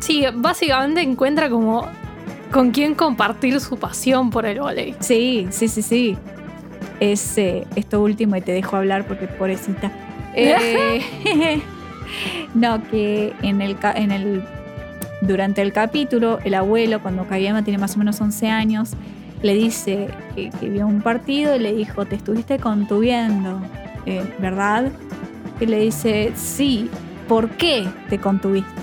Sí, 0.00 0.24
básicamente 0.34 1.00
encuentra 1.00 1.48
como 1.48 1.86
con 2.50 2.70
quién 2.70 2.94
compartir 2.94 3.60
su 3.60 3.78
pasión 3.78 4.30
por 4.30 4.44
el 4.44 4.60
volei. 4.60 4.94
Sí, 5.00 5.46
sí, 5.50 5.68
sí, 5.68 5.80
sí. 5.80 6.18
Es 7.02 7.36
eh, 7.36 7.66
esto 7.74 8.00
último 8.00 8.36
y 8.36 8.42
te 8.42 8.52
dejo 8.52 8.76
hablar 8.76 9.08
porque 9.08 9.26
pobrecita. 9.26 9.90
Eh, 10.36 11.00
no, 12.54 12.80
que 12.84 13.32
en 13.42 13.60
el, 13.60 13.76
en 13.96 14.12
el 14.12 14.44
durante 15.20 15.62
el 15.62 15.72
capítulo, 15.72 16.38
el 16.44 16.54
abuelo, 16.54 17.02
cuando 17.02 17.26
Kageyama 17.26 17.64
tiene 17.64 17.78
más 17.78 17.96
o 17.96 17.98
menos 17.98 18.20
11 18.20 18.46
años, 18.50 18.90
le 19.42 19.52
dice 19.54 20.10
que, 20.36 20.52
vio 20.68 20.86
un 20.86 21.02
partido 21.02 21.56
y 21.56 21.58
le 21.58 21.72
dijo, 21.72 22.06
te 22.06 22.14
estuviste 22.14 22.60
contuviendo, 22.60 23.60
eh, 24.06 24.22
¿verdad? 24.38 24.92
Y 25.58 25.66
le 25.66 25.80
dice, 25.80 26.30
sí, 26.36 26.88
¿por 27.26 27.50
qué 27.50 27.84
te 28.10 28.18
contuviste? 28.18 28.80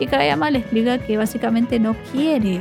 Y 0.00 0.06
Kageyama 0.06 0.50
le 0.50 0.58
explica 0.58 0.98
que 0.98 1.16
básicamente 1.16 1.80
no 1.80 1.96
quiere 2.12 2.60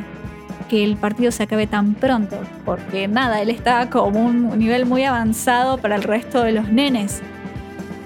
que 0.74 0.84
el 0.84 0.98
partido 0.98 1.32
se 1.32 1.44
acabe 1.44 1.68
tan 1.68 1.94
pronto, 1.94 2.36
porque 2.66 3.08
nada, 3.08 3.44
él 3.44 3.52
está 3.52 3.92
como 3.92 4.26
un 4.26 4.58
nivel 4.58 4.88
muy 4.88 5.04
avanzado 5.04 5.78
para 5.78 5.96
el 5.96 6.02
resto 6.02 6.42
de 6.42 6.52
los 6.52 6.68
nenes. 6.68 7.22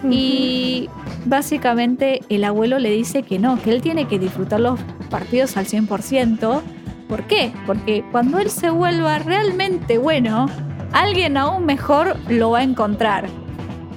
Y 0.04 0.90
básicamente 1.24 2.20
el 2.28 2.44
abuelo 2.44 2.78
le 2.78 2.92
dice 2.92 3.24
que 3.24 3.40
no, 3.40 3.58
que 3.62 3.72
él 3.72 3.82
tiene 3.82 4.10
que 4.10 4.20
disfrutar 4.20 4.60
los 4.60 4.82
partidos 5.10 5.56
al 5.56 5.66
100%. 5.66 6.62
¿Por 7.08 7.24
qué? 7.24 7.54
Porque 7.66 8.04
cuando 8.12 8.38
él 8.38 8.50
se 8.50 8.70
vuelva 8.70 9.18
realmente 9.20 9.98
bueno, 9.98 10.48
alguien 10.92 11.38
aún 11.38 11.66
mejor 11.66 12.18
lo 12.28 12.50
va 12.50 12.60
a 12.60 12.64
encontrar. 12.64 13.30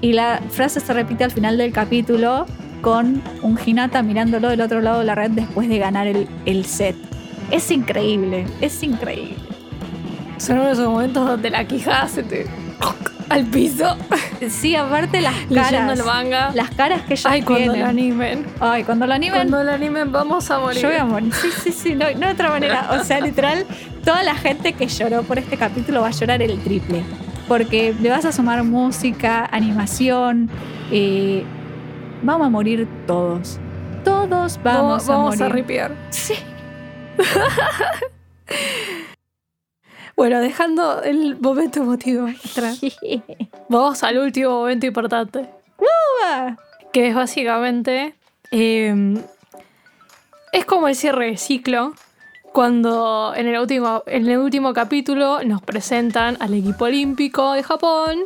Y 0.01 0.13
la 0.13 0.41
frase 0.49 0.79
se 0.79 0.93
repite 0.93 1.25
al 1.25 1.33
final 1.33 1.59
del 1.59 1.73
capítulo 1.73 2.47
con 2.83 3.21
un 3.43 3.59
Hinata 3.67 4.01
mirándolo 4.05 4.49
del 4.49 4.61
otro 4.61 4.81
lado 4.81 5.01
de 5.01 5.07
la 5.07 5.17
red 5.17 5.33
después 5.33 5.69
de 5.69 5.79
ganar 5.79 6.07
el, 6.07 6.29
el 6.47 6.65
set. 6.67 6.95
Es 7.51 7.71
increíble, 7.71 8.47
es 8.61 8.83
increíble. 8.83 9.37
Son 10.39 10.59
unos 10.59 10.79
momentos 10.79 11.27
donde 11.27 11.51
la 11.51 11.65
quijada 11.67 12.09
se 12.09 12.23
te 12.23 12.47
al 13.29 13.45
piso. 13.47 13.97
Sí, 14.49 14.75
aparte 14.75 15.21
las 15.21 15.35
caras. 15.53 15.99
el 15.99 16.05
manga. 16.05 16.51
Las 16.55 16.71
caras 16.71 17.03
que 17.03 17.15
ellos 17.15 17.27
Ay, 17.27 17.43
cuando 17.43 17.77
lo 17.77 17.87
animen. 17.87 18.47
Ay, 18.59 18.85
cuando 18.85 19.07
lo 19.07 19.15
animen. 19.15 19.35
Cuando 19.35 19.63
lo 19.63 19.73
animen 19.73 20.13
vamos 20.13 20.51
a 20.51 20.59
morir. 20.59 20.83
Yo 20.83 20.89
voy 20.89 20.99
a 20.99 21.05
morir. 21.05 21.33
Sí, 21.33 21.49
sí, 21.63 21.73
sí, 21.73 21.95
no, 21.95 22.07
no 22.13 22.27
de 22.27 22.33
otra 22.33 22.51
manera. 22.51 22.91
O 22.93 23.05
sea, 23.05 23.21
literal, 23.23 23.67
toda 24.05 24.23
la 24.23 24.35
gente 24.35 24.73
que 24.73 24.87
lloró 24.89 25.23
por 25.23 25.39
este 25.39 25.57
capítulo 25.57 26.03
va 26.03 26.09
a 26.09 26.13
llorar 26.13 26.43
el 26.43 26.59
triple. 26.63 27.03
Porque 27.49 27.95
le 28.01 28.11
vas 28.11 28.25
a 28.25 28.33
sumar 28.33 28.63
música, 28.65 29.49
animación. 29.51 30.51
Eh, 30.91 31.45
vamos 32.23 32.47
a 32.47 32.51
morir 32.51 32.89
todos. 33.07 33.59
Todos 34.05 34.59
vamos, 34.63 35.09
a 35.09 35.13
morir. 35.13 35.39
Vamos 35.39 35.41
a 35.41 35.49
ripiar. 35.49 35.95
Sí. 36.11 36.35
Bueno, 40.21 40.39
dejando 40.41 41.03
el 41.03 41.41
momento 41.41 41.81
emotivo 41.81 42.27
atrás, 42.27 42.79
vamos 43.71 44.03
al 44.03 44.19
último 44.19 44.51
momento 44.51 44.85
importante. 44.85 45.49
que 46.93 47.09
es 47.09 47.15
básicamente. 47.15 48.15
Em, 48.51 49.17
es 50.53 50.67
como 50.67 50.89
el 50.89 50.95
cierre 50.95 51.31
de 51.31 51.37
ciclo. 51.39 51.95
Cuando 52.53 53.33
en 53.35 53.47
el, 53.47 53.59
último, 53.59 54.03
en 54.05 54.29
el 54.29 54.37
último 54.37 54.75
capítulo 54.75 55.43
nos 55.43 55.63
presentan 55.63 56.37
al 56.41 56.53
equipo 56.53 56.85
olímpico 56.85 57.55
de 57.55 57.63
Japón. 57.63 58.19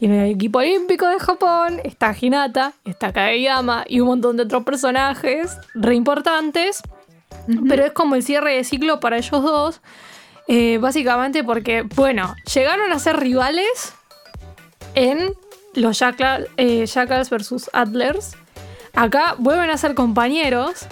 Y 0.00 0.04
en 0.04 0.12
el 0.12 0.32
equipo 0.32 0.58
olímpico 0.58 1.08
de 1.08 1.18
Japón 1.18 1.80
está 1.82 2.14
Hinata, 2.20 2.74
está 2.84 3.10
Kageyama 3.10 3.86
y 3.88 4.00
un 4.00 4.08
montón 4.08 4.36
de 4.36 4.42
otros 4.42 4.64
personajes 4.64 5.56
re 5.72 5.94
importantes. 5.94 6.82
Pero 7.68 7.86
es 7.86 7.92
como 7.92 8.14
el 8.14 8.22
cierre 8.22 8.56
de 8.56 8.64
ciclo 8.64 9.00
para 9.00 9.16
ellos 9.16 9.42
dos 9.42 9.80
eh, 10.50 10.78
básicamente 10.78 11.44
porque, 11.44 11.82
bueno, 11.82 12.34
llegaron 12.54 12.90
a 12.90 12.98
ser 12.98 13.18
rivales 13.18 13.92
en 14.94 15.34
los 15.74 16.00
eh, 16.56 16.86
Jackals 16.86 17.30
versus 17.30 17.70
Adlers. 17.74 18.32
Acá 18.94 19.36
vuelven 19.38 19.68
a 19.70 19.76
ser 19.76 19.94
compañeros. 19.94 20.86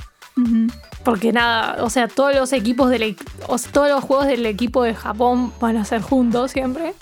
Porque 1.03 1.33
nada, 1.33 1.83
o 1.83 1.89
sea, 1.89 2.09
todos 2.09 2.35
los 2.35 2.53
equipos 2.53 2.91
del 2.91 3.17
todos 3.73 3.89
los 3.89 4.05
juegos 4.05 4.27
del 4.27 4.45
equipo 4.45 4.83
de 4.83 4.95
Japón 4.95 5.51
van 5.59 5.79
a 5.79 5.87
ser 5.87 6.03
juntos 6.03 6.51
siempre. 6.51 6.93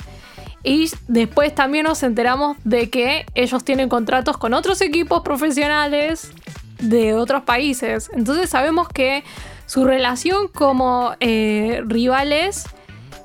Y 0.62 0.89
después 1.09 1.53
también 1.53 1.85
nos 1.85 2.05
enteramos 2.05 2.57
de 2.62 2.91
que 2.91 3.26
ellos 3.35 3.64
tienen 3.64 3.89
contratos 3.89 4.39
con 4.39 4.55
otros 4.55 4.80
equipos 4.82 5.22
profesionales 5.22 6.30
de 6.79 7.14
otros 7.14 7.43
países. 7.43 8.11
Entonces 8.14 8.51
sabemos 8.51 8.89
que 8.89 9.25
su 9.66 9.85
relación 9.85 10.49
como 10.49 11.14
eh, 11.20 11.83
rivales 11.87 12.66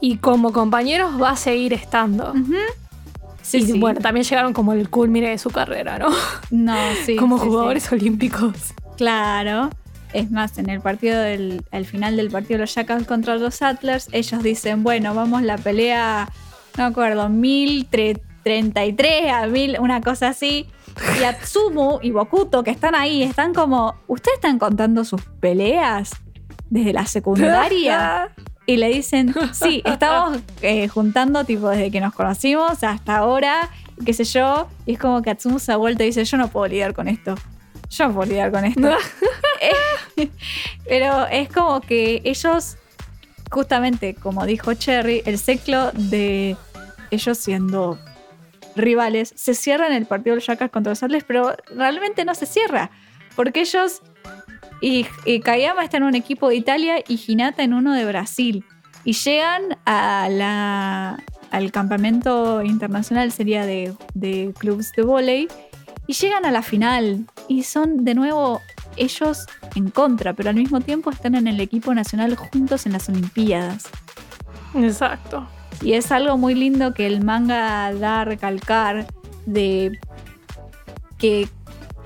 y 0.02 0.18
como 0.18 0.54
compañeros 0.54 1.22
va 1.22 1.32
a 1.32 1.36
seguir 1.36 1.74
estando. 1.74 2.34
sí, 3.42 3.74
y 3.76 3.80
bueno, 3.80 4.00
también 4.00 4.24
llegaron 4.24 4.54
como 4.54 4.74
el 4.74 4.90
culmine 4.90 5.30
de 5.30 5.38
su 5.38 5.50
carrera, 5.50 6.00
¿no? 6.00 6.10
No, 6.50 6.78
sí. 7.06 7.16
como 7.18 7.38
jugadores 7.38 7.92
olímpicos. 7.92 8.74
Claro. 8.98 9.70
Es 10.14 10.32
más, 10.32 10.58
en 10.58 10.70
el 10.70 10.82
partido 10.82 11.22
del 11.22 11.64
al 11.72 11.86
final 11.86 12.18
del 12.18 12.32
partido 12.32 12.58
de 12.58 12.64
los 12.64 12.74
Jackals 12.74 13.06
contra 13.06 13.36
los 13.36 13.62
Atlas, 13.62 14.08
ellos 14.12 14.42
dicen, 14.42 14.84
bueno, 14.84 15.14
vamos 15.14 15.44
la 15.44 15.58
pelea, 15.58 16.30
no 16.78 16.86
me 16.86 16.90
acuerdo, 16.90 17.30
1033 17.30 19.32
a 19.32 19.46
1000, 19.46 19.78
una 19.80 20.02
cosa 20.02 20.30
así. 20.30 20.66
Y 21.20 21.24
Atsumu 21.24 22.00
y 22.02 22.12
Bokuto, 22.12 22.64
que 22.64 22.72
están 22.72 22.96
ahí, 22.96 23.24
están 23.24 23.54
como, 23.54 23.96
¿ustedes 24.08 24.36
están 24.36 24.60
contando 24.60 25.04
sus 25.04 25.22
peleas? 25.40 26.12
desde 26.70 26.94
la 26.94 27.06
secundaria. 27.06 28.32
y 28.66 28.78
le 28.78 28.90
dicen, 28.90 29.34
sí, 29.54 29.82
estamos 29.86 30.40
eh, 30.62 30.88
juntando 30.88 31.44
tipo 31.44 31.70
desde 31.70 31.92
que 31.92 32.00
nos 32.00 32.14
conocimos 32.14 32.84
hasta 32.84 33.18
ahora, 33.18 33.70
qué 34.06 34.14
sé 34.14 34.24
yo. 34.24 34.68
Y 34.86 34.94
es 34.94 35.00
como 35.00 35.22
que 35.22 35.32
Atsumu 35.32 35.60
se 35.60 35.72
ha 35.72 35.78
vuelto 35.78 36.04
y 36.04 36.08
dice, 36.08 36.24
yo 36.24 36.38
no 36.38 36.50
puedo 36.50 36.68
lidiar 36.68 36.94
con 36.94 37.08
esto. 37.08 37.36
Yo 37.90 38.08
no 38.08 38.14
puedo 38.14 38.30
lidiar 38.30 38.52
con 38.52 38.66
esto. 38.66 38.90
Eh, 40.16 40.30
pero 40.88 41.28
es 41.28 41.50
como 41.50 41.82
que 41.82 42.22
ellos, 42.24 42.78
justamente 43.52 44.16
como 44.16 44.46
dijo 44.46 44.74
Cherry, 44.74 45.22
el 45.26 45.38
ciclo 45.38 45.92
de 45.92 46.56
ellos 47.12 47.38
siendo 47.38 48.00
rivales 48.76 49.34
se 49.36 49.54
cierra 49.54 49.88
en 49.88 49.94
el 49.94 50.06
partido 50.06 50.36
de 50.36 50.44
los 50.46 50.72
contra 50.72 50.92
los 50.92 51.04
Atlas, 51.04 51.24
pero 51.26 51.56
realmente 51.76 52.26
no 52.26 52.36
se 52.36 52.46
cierra. 52.46 52.92
Porque 53.36 53.62
ellos 53.62 54.02
y, 54.82 55.06
Kayama 55.42 55.84
está 55.84 55.98
en 55.98 56.04
un 56.04 56.16
equipo 56.16 56.50
de 56.50 56.56
Italia 56.56 57.04
y 57.08 57.20
Hinata 57.28 57.64
en 57.64 57.74
uno 57.74 57.94
de 57.94 58.06
Brasil. 58.06 58.64
Y 59.04 59.14
llegan 59.14 59.78
al 59.86 61.72
campamento 61.72 62.64
internacional, 62.64 63.32
sería 63.32 63.66
de, 63.66 64.54
clubes 64.58 64.92
de 64.94 65.04
volei, 65.04 65.48
y 66.08 66.14
llegan 66.14 66.46
a 66.46 66.52
la 66.52 66.62
final. 66.62 67.26
Y 67.48 67.64
son 67.64 68.06
de 68.06 68.16
nuevo 68.16 68.62
ellos 68.96 69.46
en 69.76 69.90
contra, 69.90 70.34
pero 70.34 70.50
al 70.50 70.56
mismo 70.56 70.82
tiempo 70.82 71.10
están 71.10 71.36
en 71.36 71.48
el 71.48 71.60
equipo 71.60 71.94
nacional 71.94 72.36
juntos 72.36 72.86
en 72.86 72.94
las 72.94 73.10
Olimpiadas. 73.10 73.90
Exacto. 74.76 75.48
Y 75.82 75.94
es 75.94 76.12
algo 76.12 76.38
muy 76.38 76.56
lindo 76.56 76.94
que 76.94 77.08
el 77.08 77.24
manga 77.24 77.94
da 77.94 78.22
a 78.22 78.26
recalcar 78.26 79.08
de 79.46 79.98
que 81.18 81.48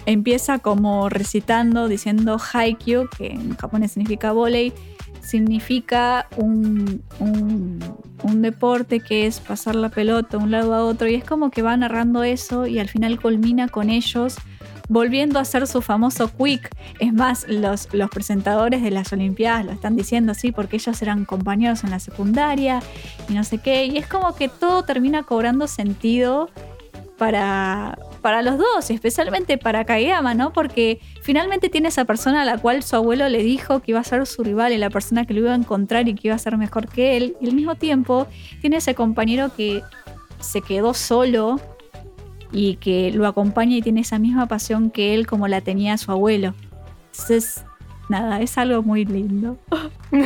empieza 0.06 0.60
como 0.60 1.10
recitando, 1.10 1.88
diciendo 1.88 2.38
Haikyuu, 2.54 3.08
que 3.18 3.28
en 3.28 3.56
japonés 3.56 3.94
significa 3.94 4.32
volei, 4.32 4.74
significa 5.22 6.28
un, 6.36 7.02
un, 7.20 8.42
deporte 8.42 9.00
que 9.00 9.26
es 9.26 9.40
pasar 9.40 9.76
la 9.76 9.90
pelota 9.90 10.38
de 10.38 10.44
un 10.44 10.52
lado 10.52 10.74
a 10.74 10.84
otro 10.84 11.08
y 11.08 11.16
es 11.16 11.24
como 11.24 11.50
que 11.50 11.62
va 11.62 11.78
narrando 11.78 12.24
eso 12.24 12.68
y 12.68 12.80
al 12.80 12.90
final 12.90 13.22
culmina 13.22 13.70
con 13.70 13.90
ellos 13.90 14.36
volviendo 14.90 15.40
a 15.40 15.44
hacer 15.44 15.68
su 15.68 15.82
famoso 15.82 16.30
quick. 16.36 16.70
Es 17.00 17.14
más, 17.14 17.46
los, 17.48 17.94
los 17.94 18.10
presentadores 18.10 18.82
de 18.82 18.92
las 18.92 19.12
Olimpiadas 19.14 19.66
lo 19.66 19.72
están 19.72 19.96
diciendo 19.96 20.32
así 20.32 20.52
porque 20.52 20.78
ellos 20.78 21.02
eran 21.02 21.26
compañeros 21.26 21.84
en 21.84 21.92
la 21.92 22.00
secundaria 22.00 22.82
y 23.30 23.34
no 23.34 23.44
sé 23.44 23.60
qué. 23.60 23.86
Y 23.86 23.98
es 23.98 24.08
como 24.08 24.36
que 24.36 24.50
todo 24.50 24.84
termina 24.84 25.24
cobrando 25.24 25.68
sentido 25.68 26.50
para, 27.18 27.98
para 28.22 28.42
los 28.42 28.58
dos, 28.58 28.90
especialmente 28.90 29.58
para 29.58 29.86
Kageyama, 29.86 30.34
¿no? 30.34 30.52
Porque 30.52 31.00
finalmente 31.22 31.70
tiene 31.70 31.90
esa 31.90 32.06
persona 32.06 32.42
a 32.42 32.46
la 32.46 32.58
cual 32.58 32.84
su 32.84 32.96
abuelo 32.96 33.30
le 33.30 33.44
dijo 33.44 33.80
que 33.82 33.92
iba 33.92 34.00
a 34.00 34.04
ser 34.04 34.26
su 34.26 34.44
rival 34.44 34.74
y 34.74 34.78
la 34.78 34.90
persona 34.90 35.26
que 35.26 35.34
lo 35.34 35.42
iba 35.42 35.54
a 35.54 35.56
encontrar 35.56 36.08
y 36.08 36.16
que 36.16 36.30
iba 36.30 36.36
a 36.36 36.40
ser 36.40 36.58
mejor 36.58 36.88
que 36.88 37.18
él. 37.18 37.38
Y 37.40 37.48
al 37.48 37.56
mismo 37.56 37.76
tiempo 37.76 38.28
tiene 38.62 38.78
ese 38.78 38.96
compañero 38.96 39.54
que 39.56 39.82
se 40.40 40.62
quedó 40.62 40.94
solo 40.94 41.60
y 42.54 42.76
que 42.76 43.12
lo 43.12 43.28
acompaña 43.28 43.76
y 43.76 43.82
tiene 43.82 44.02
esa 44.02 44.20
misma 44.20 44.46
pasión 44.48 44.92
que 44.92 45.16
él 45.16 45.28
como 45.28 45.48
la 45.48 45.62
tenía 45.62 45.98
su 45.98 46.12
abuelo. 46.12 46.54
Entonces, 47.12 47.66
nada, 48.10 48.40
es 48.42 48.58
algo 48.58 48.84
muy 48.84 49.06
lindo. 49.06 49.58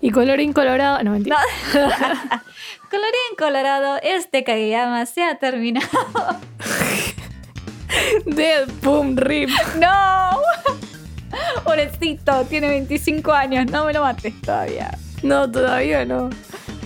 y 0.00 0.10
colorín 0.10 0.52
colorado. 0.52 1.02
No, 1.04 1.12
mentira. 1.12 1.36
Colorín 2.90 3.36
colorado, 3.36 3.98
este 4.00 4.44
Kageyama 4.44 5.06
se 5.06 5.22
ha 5.24 5.38
terminado. 5.38 5.88
Dead, 8.26 8.68
boom, 8.82 9.16
rip. 9.16 9.50
¡No! 9.80 10.38
Pobrecito, 11.64 12.44
tiene 12.44 12.68
25 12.68 13.32
años, 13.32 13.70
no 13.72 13.86
me 13.86 13.92
lo 13.92 14.02
mates 14.02 14.40
todavía. 14.40 14.96
No, 15.22 15.50
todavía 15.50 16.04
no. 16.04 16.30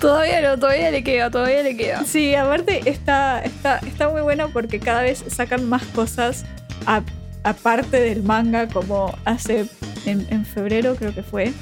Todavía 0.01 0.41
no, 0.41 0.59
todavía 0.59 0.91
le 0.91 1.05
queda, 1.05 1.31
todavía 1.31 1.63
le 1.63 1.77
queda. 1.77 2.05
Sí, 2.05 2.35
aparte 2.35 2.89
está, 2.89 3.43
está, 3.43 3.79
está 3.79 4.09
muy 4.09 4.23
bueno 4.23 4.49
porque 4.51 4.81
cada 4.81 5.03
vez 5.03 5.23
sacan 5.29 5.69
más 5.69 5.85
cosas 5.87 6.45
aparte 7.43 8.01
del 8.01 8.23
manga, 8.23 8.69
como 8.69 9.15
hace 9.25 9.67
en, 10.07 10.27
en 10.31 10.45
febrero 10.47 10.97
creo 10.97 11.15
que 11.15 11.23
fue. 11.23 11.53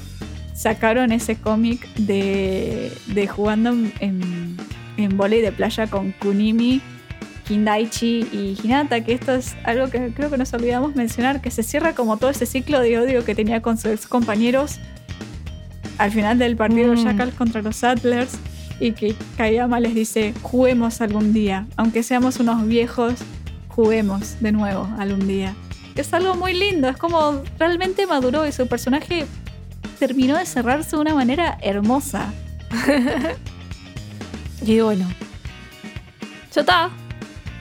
Sacaron 0.53 1.11
ese 1.11 1.35
cómic 1.35 1.87
de, 1.95 2.91
de 3.07 3.27
jugando 3.27 3.71
en, 3.71 4.57
en, 4.97 5.17
vóley 5.17 5.41
de 5.41 5.51
playa 5.51 5.87
con 5.87 6.11
Kunimi, 6.13 6.81
Kindaichi 7.47 8.27
y 8.31 8.57
Hinata, 8.61 9.01
que 9.01 9.13
esto 9.13 9.33
es 9.33 9.55
algo 9.63 9.89
que 9.89 10.13
creo 10.13 10.29
que 10.29 10.37
nos 10.37 10.53
olvidamos 10.53 10.95
mencionar, 10.95 11.41
que 11.41 11.51
se 11.51 11.63
cierra 11.63 11.93
como 11.93 12.17
todo 12.17 12.29
ese 12.29 12.45
ciclo 12.45 12.81
de 12.81 12.99
odio 12.99 13.23
que 13.23 13.35
tenía 13.35 13.61
con 13.61 13.77
sus 13.77 13.91
ex 13.91 14.07
compañeros 14.07 14.79
al 15.99 16.11
final 16.11 16.39
del 16.39 16.55
partido 16.55 16.93
Mm. 16.93 17.03
Jackals 17.03 17.35
contra 17.35 17.61
los 17.61 17.83
Atlas 17.83 18.29
y 18.79 18.93
que 18.93 19.15
Kayama 19.37 19.79
les 19.79 19.93
dice, 19.93 20.33
juguemos 20.41 21.01
algún 21.01 21.31
día, 21.33 21.67
aunque 21.75 22.01
seamos 22.01 22.39
unos 22.39 22.65
viejos, 22.65 23.15
juguemos 23.67 24.39
de 24.41 24.51
nuevo 24.51 24.89
algún 24.97 25.27
día. 25.27 25.53
Es 25.95 26.11
algo 26.13 26.33
muy 26.35 26.53
lindo, 26.53 26.87
es 26.89 26.97
como 26.97 27.43
realmente 27.59 28.07
maduró 28.07 28.47
y 28.47 28.51
su 28.53 28.67
personaje 28.67 29.25
terminó 29.99 30.37
de 30.37 30.45
cerrarse 30.45 30.95
de 30.95 31.01
una 31.01 31.13
manera 31.13 31.57
hermosa. 31.61 32.33
Y 34.65 34.81
bueno. 34.81 35.07
Ya 36.53 36.61
está. 36.61 36.89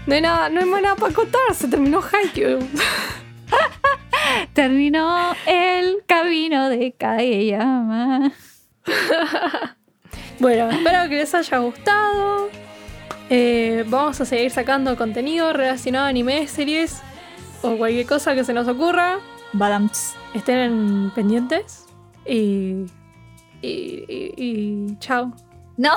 No 0.06 0.14
hay, 0.14 0.20
nada, 0.20 0.48
no 0.48 0.58
hay 0.60 0.66
más 0.66 0.82
nada 0.82 0.96
para 0.96 1.14
contar. 1.14 1.40
Se 1.54 1.68
terminó 1.68 2.00
Haikyuu. 2.00 2.58
Terminó 4.52 5.34
el 5.46 6.02
camino 6.06 6.68
de 6.68 6.92
Kageyama. 6.92 8.32
Bueno, 10.40 10.70
espero 10.70 11.08
que 11.08 11.16
les 11.16 11.34
haya 11.34 11.58
gustado. 11.58 12.48
Eh, 13.28 13.84
vamos 13.88 14.20
a 14.20 14.24
seguir 14.24 14.50
sacando 14.52 14.96
contenido 14.96 15.52
relacionado 15.52 16.06
a 16.06 16.08
anime, 16.08 16.46
series 16.46 17.02
o 17.60 17.76
cualquier 17.76 18.06
cosa 18.06 18.34
que 18.36 18.44
se 18.44 18.54
nos 18.54 18.68
ocurra. 18.68 19.18
Badams. 19.52 20.14
Estén 20.34 21.10
pendientes. 21.14 21.86
Y. 22.24 22.86
Y. 23.62 24.04
Y. 24.08 24.34
y 24.36 24.96
chao. 25.00 25.32
No. 25.76 25.94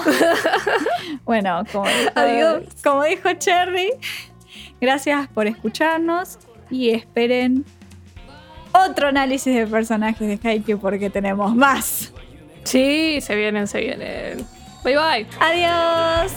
bueno, 1.24 1.64
como 1.72 1.86
dijo, 1.86 2.12
Adiós. 2.16 2.64
como 2.84 3.04
dijo 3.04 3.34
Cherry, 3.34 3.92
gracias 4.80 5.28
por 5.28 5.48
escucharnos 5.48 6.40
y 6.70 6.90
esperen 6.90 7.66
otro 8.74 9.08
análisis 9.08 9.56
de 9.56 9.68
personajes 9.68 10.28
de 10.28 10.50
Haikyuu 10.50 10.80
porque 10.80 11.10
tenemos 11.10 11.56
más. 11.56 12.12
Sí, 12.64 13.20
se 13.22 13.36
vienen, 13.36 13.68
se 13.68 13.80
vienen. 13.80 14.46
Bye 14.84 14.98
bye. 14.98 15.28
Adiós. 15.40 16.32